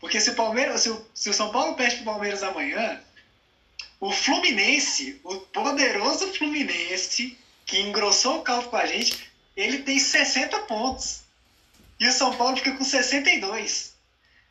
Porque 0.00 0.20
se 0.20 0.30
o 0.30 0.34
Palmeiras, 0.34 0.82
se 0.82 0.90
o, 0.90 1.06
se 1.12 1.28
o 1.30 1.34
São 1.34 1.50
Paulo 1.50 1.74
perde 1.74 1.96
para 1.96 2.02
o 2.02 2.12
Palmeiras 2.12 2.42
amanhã, 2.42 3.00
o 4.00 4.12
Fluminense, 4.12 5.20
o 5.24 5.36
poderoso 5.36 6.32
Fluminense, 6.34 7.36
que 7.66 7.80
engrossou 7.80 8.38
o 8.38 8.42
caldo 8.42 8.68
com 8.68 8.76
a 8.76 8.86
gente, 8.86 9.28
ele 9.56 9.78
tem 9.78 9.98
60 9.98 10.60
pontos. 10.60 11.22
E 11.98 12.06
o 12.06 12.12
São 12.12 12.34
Paulo 12.36 12.56
fica 12.56 12.72
com 12.76 12.84
62. 12.84 13.94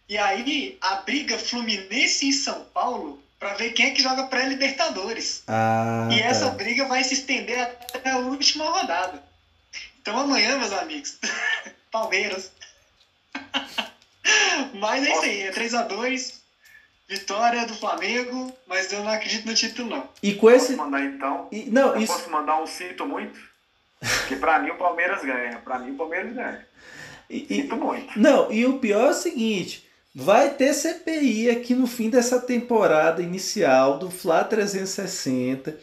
E 0.10 0.18
aí 0.18 0.78
a 0.82 0.96
briga 0.98 1.38
Fluminense 1.38 2.28
e 2.28 2.34
São 2.34 2.66
Paulo 2.74 3.24
para 3.40 3.54
ver 3.54 3.72
quem 3.72 3.88
é 3.88 3.92
que 3.92 4.02
joga 4.02 4.28
pré-Libertadores. 4.28 5.44
Ah, 5.48 6.10
e 6.12 6.20
essa 6.20 6.50
tá. 6.50 6.52
briga 6.52 6.86
vai 6.88 7.04
se 7.04 7.14
estender 7.14 7.60
até 7.60 8.10
a 8.10 8.18
última 8.18 8.66
rodada. 8.70 9.24
Então 10.08 10.22
amanhã, 10.22 10.58
meus 10.58 10.72
amigos, 10.72 11.20
Palmeiras. 11.92 12.50
mas 14.80 15.06
é 15.06 15.12
isso 15.12 15.22
aí, 15.22 15.42
é 15.42 15.52
3x2. 15.52 16.38
Vitória 17.10 17.66
do 17.66 17.76
Flamengo, 17.76 18.54
mas 18.66 18.90
eu 18.94 19.04
não 19.04 19.12
acredito 19.12 19.46
no 19.46 19.54
título, 19.54 19.90
não. 19.90 20.10
E 20.24 20.34
com 20.34 20.50
esse. 20.50 20.78
Posso 20.78 20.78
mandar 20.78 21.04
então? 21.04 21.50
E, 21.52 21.70
não, 21.70 21.94
eu 21.94 22.00
isso... 22.00 22.14
posso 22.14 22.30
mandar 22.30 22.62
um 22.62 22.66
sinto 22.66 23.06
muito? 23.06 23.38
Porque 24.00 24.38
pra 24.38 24.60
mim 24.60 24.70
o 24.70 24.78
Palmeiras 24.78 25.22
ganha. 25.22 25.58
Pra 25.58 25.78
mim 25.78 25.92
o 25.92 25.96
Palmeiras 25.96 26.34
ganha. 26.34 26.66
E, 27.30 27.46
sinto 27.46 27.76
muito. 27.76 28.18
Não, 28.18 28.50
e 28.50 28.66
o 28.66 28.80
pior 28.80 29.08
é 29.08 29.10
o 29.10 29.14
seguinte: 29.14 29.86
vai 30.16 30.52
ter 30.52 30.74
CPI 30.74 31.50
aqui 31.50 31.76
no 31.76 31.86
fim 31.86 32.10
dessa 32.10 32.40
temporada 32.40 33.22
inicial 33.22 33.98
do 33.98 34.10
Fla 34.10 34.46
360 34.46 35.78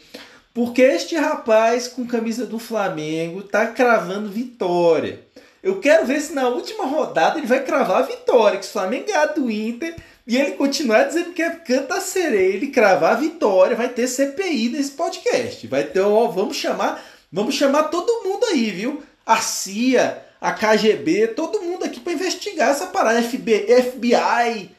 porque 0.55 0.81
este 0.81 1.17
rapaz 1.17 1.85
com 1.89 2.07
camisa 2.07 2.45
do 2.45 2.57
Flamengo 2.57 3.43
tá 3.43 3.67
cravando 3.67 4.29
vitória. 4.29 5.19
Eu 5.61 5.81
quero 5.81 6.05
ver 6.05 6.21
se 6.21 6.31
na 6.31 6.47
última 6.47 6.85
rodada 6.85 7.37
ele 7.37 7.45
vai 7.45 7.61
cravar 7.61 7.97
a 7.97 8.05
vitória, 8.05 8.57
que 8.57 8.65
o 8.65 8.69
Flamengo 8.69 9.07
ganhar 9.07 9.25
do 9.25 9.51
Inter 9.51 9.93
e 10.25 10.37
ele 10.37 10.51
continuar 10.51 11.03
dizendo 11.03 11.33
que 11.33 11.41
é 11.41 11.49
canta 11.49 11.99
sereia, 11.99 12.53
ele 12.53 12.67
cravar 12.67 13.17
a 13.17 13.19
vitória, 13.19 13.75
vai 13.75 13.89
ter 13.89 14.07
CPI 14.07 14.69
nesse 14.69 14.91
podcast. 14.91 15.67
Vai 15.67 15.83
ter, 15.83 15.99
ó, 15.99 16.27
vamos 16.27 16.55
chamar, 16.55 17.03
vamos 17.29 17.53
chamar 17.53 17.89
todo 17.89 18.23
mundo 18.23 18.45
aí, 18.45 18.71
viu? 18.71 19.03
A 19.25 19.35
CIA, 19.37 20.23
a 20.39 20.53
KGB, 20.53 21.33
todo 21.35 21.61
mundo 21.63 21.83
aqui 21.83 21.99
para 21.99 22.13
investigar 22.13 22.69
essa 22.69 22.87
parada, 22.87 23.21
FBI, 23.21 23.65
FBI 23.91 24.71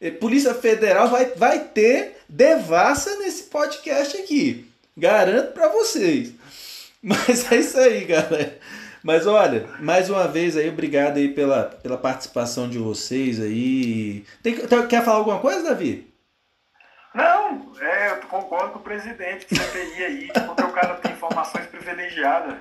eh, 0.00 0.10
Polícia 0.10 0.54
Federal 0.54 1.08
vai, 1.08 1.26
vai 1.36 1.60
ter 1.60 2.16
devassa 2.28 3.16
nesse 3.18 3.44
podcast 3.44 4.16
aqui. 4.16 4.69
Garanto 5.00 5.52
para 5.54 5.68
vocês. 5.68 6.34
Mas 7.02 7.50
é 7.50 7.56
isso 7.56 7.80
aí, 7.80 8.04
galera. 8.04 8.58
Mas 9.02 9.26
olha, 9.26 9.66
mais 9.80 10.10
uma 10.10 10.28
vez 10.28 10.58
aí, 10.58 10.68
obrigado 10.68 11.16
aí 11.16 11.28
pela, 11.28 11.64
pela 11.64 11.96
participação 11.96 12.68
de 12.68 12.76
vocês 12.76 13.40
aí. 13.40 14.26
Tem, 14.42 14.54
quer 14.86 15.02
falar 15.02 15.16
alguma 15.16 15.38
coisa, 15.38 15.70
Davi? 15.70 16.12
Não, 17.14 17.72
é, 17.80 18.10
eu 18.10 18.16
concordo 18.28 18.74
com 18.74 18.78
o 18.80 18.82
presidente 18.82 19.46
que 19.46 19.56
CPI 19.56 20.04
aí, 20.04 20.30
porque 20.46 20.62
o 20.62 20.72
cara 20.72 20.94
tem 20.96 21.12
informações 21.12 21.66
privilegiadas. 21.66 22.56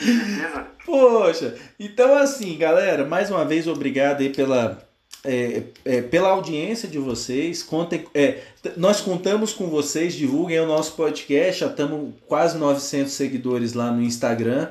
Beleza? 0.00 0.66
Poxa, 0.84 1.54
então 1.78 2.18
assim, 2.18 2.58
galera, 2.58 3.04
mais 3.04 3.30
uma 3.30 3.44
vez 3.44 3.68
obrigado 3.68 4.20
aí 4.20 4.30
pela, 4.30 4.78
é, 5.24 5.62
é, 5.84 6.02
pela 6.02 6.30
audiência 6.30 6.88
de 6.88 6.98
vocês. 6.98 7.62
Contem, 7.62 8.04
é, 8.14 8.40
nós 8.76 9.00
contamos 9.00 9.52
com 9.52 9.68
vocês, 9.68 10.14
divulguem 10.14 10.60
o 10.60 10.66
nosso 10.66 10.92
podcast. 10.92 11.60
Já 11.60 11.66
estamos 11.66 12.14
quase 12.26 12.56
900 12.58 13.12
seguidores 13.12 13.72
lá 13.72 13.90
no 13.90 14.02
Instagram. 14.02 14.68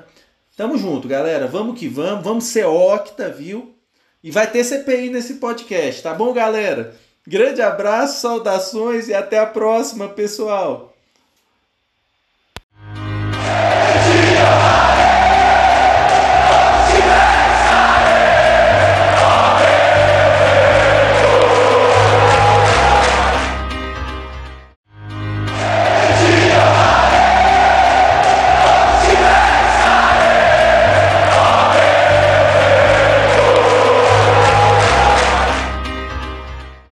Tamo 0.56 0.78
junto, 0.78 1.08
galera. 1.08 1.48
Vamos 1.48 1.80
que 1.80 1.88
vamos. 1.88 2.24
Vamos 2.24 2.46
ser 2.46 2.66
octa, 2.66 3.30
viu? 3.30 3.76
E 4.24 4.32
vai 4.32 4.50
ter 4.50 4.64
CPI 4.64 5.10
nesse 5.10 5.36
podcast, 5.36 6.02
tá 6.02 6.14
bom, 6.14 6.34
galera? 6.34 6.96
Grande 7.26 7.62
abraço, 7.62 8.22
saudações 8.22 9.08
e 9.08 9.14
até 9.14 9.38
a 9.40 9.46
próxima, 9.46 10.10
pessoal! 10.10 10.97